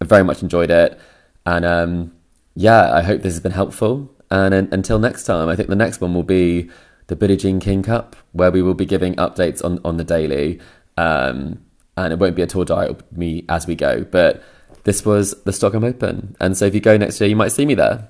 I 0.00 0.04
very 0.04 0.24
much 0.24 0.42
enjoyed 0.42 0.70
it. 0.70 0.98
And 1.46 1.64
um, 1.64 2.12
yeah, 2.54 2.92
I 2.92 3.02
hope 3.02 3.22
this 3.22 3.34
has 3.34 3.40
been 3.40 3.52
helpful. 3.52 4.14
And 4.30 4.54
until 4.54 4.98
next 4.98 5.24
time, 5.24 5.48
I 5.48 5.56
think 5.56 5.68
the 5.68 5.76
next 5.76 6.00
one 6.00 6.14
will 6.14 6.22
be 6.22 6.70
the 7.08 7.16
Billie 7.16 7.36
Jean 7.36 7.60
King 7.60 7.82
Cup, 7.82 8.16
where 8.32 8.50
we 8.50 8.62
will 8.62 8.74
be 8.74 8.86
giving 8.86 9.14
updates 9.16 9.62
on, 9.64 9.78
on 9.84 9.98
the 9.98 10.04
daily. 10.04 10.60
Um, 10.96 11.64
and 11.96 12.12
it 12.12 12.18
won't 12.18 12.36
be 12.36 12.42
a 12.42 12.46
tour 12.46 12.64
diet, 12.64 13.12
me 13.16 13.44
as 13.48 13.66
we 13.66 13.74
go. 13.74 14.04
But 14.04 14.42
this 14.84 15.04
was 15.04 15.34
the 15.44 15.52
Stockholm 15.52 15.84
Open. 15.84 16.36
And 16.40 16.56
so 16.56 16.64
if 16.64 16.74
you 16.74 16.80
go 16.80 16.96
next 16.96 17.20
year, 17.20 17.28
you 17.28 17.36
might 17.36 17.52
see 17.52 17.66
me 17.66 17.74
there. 17.74 18.08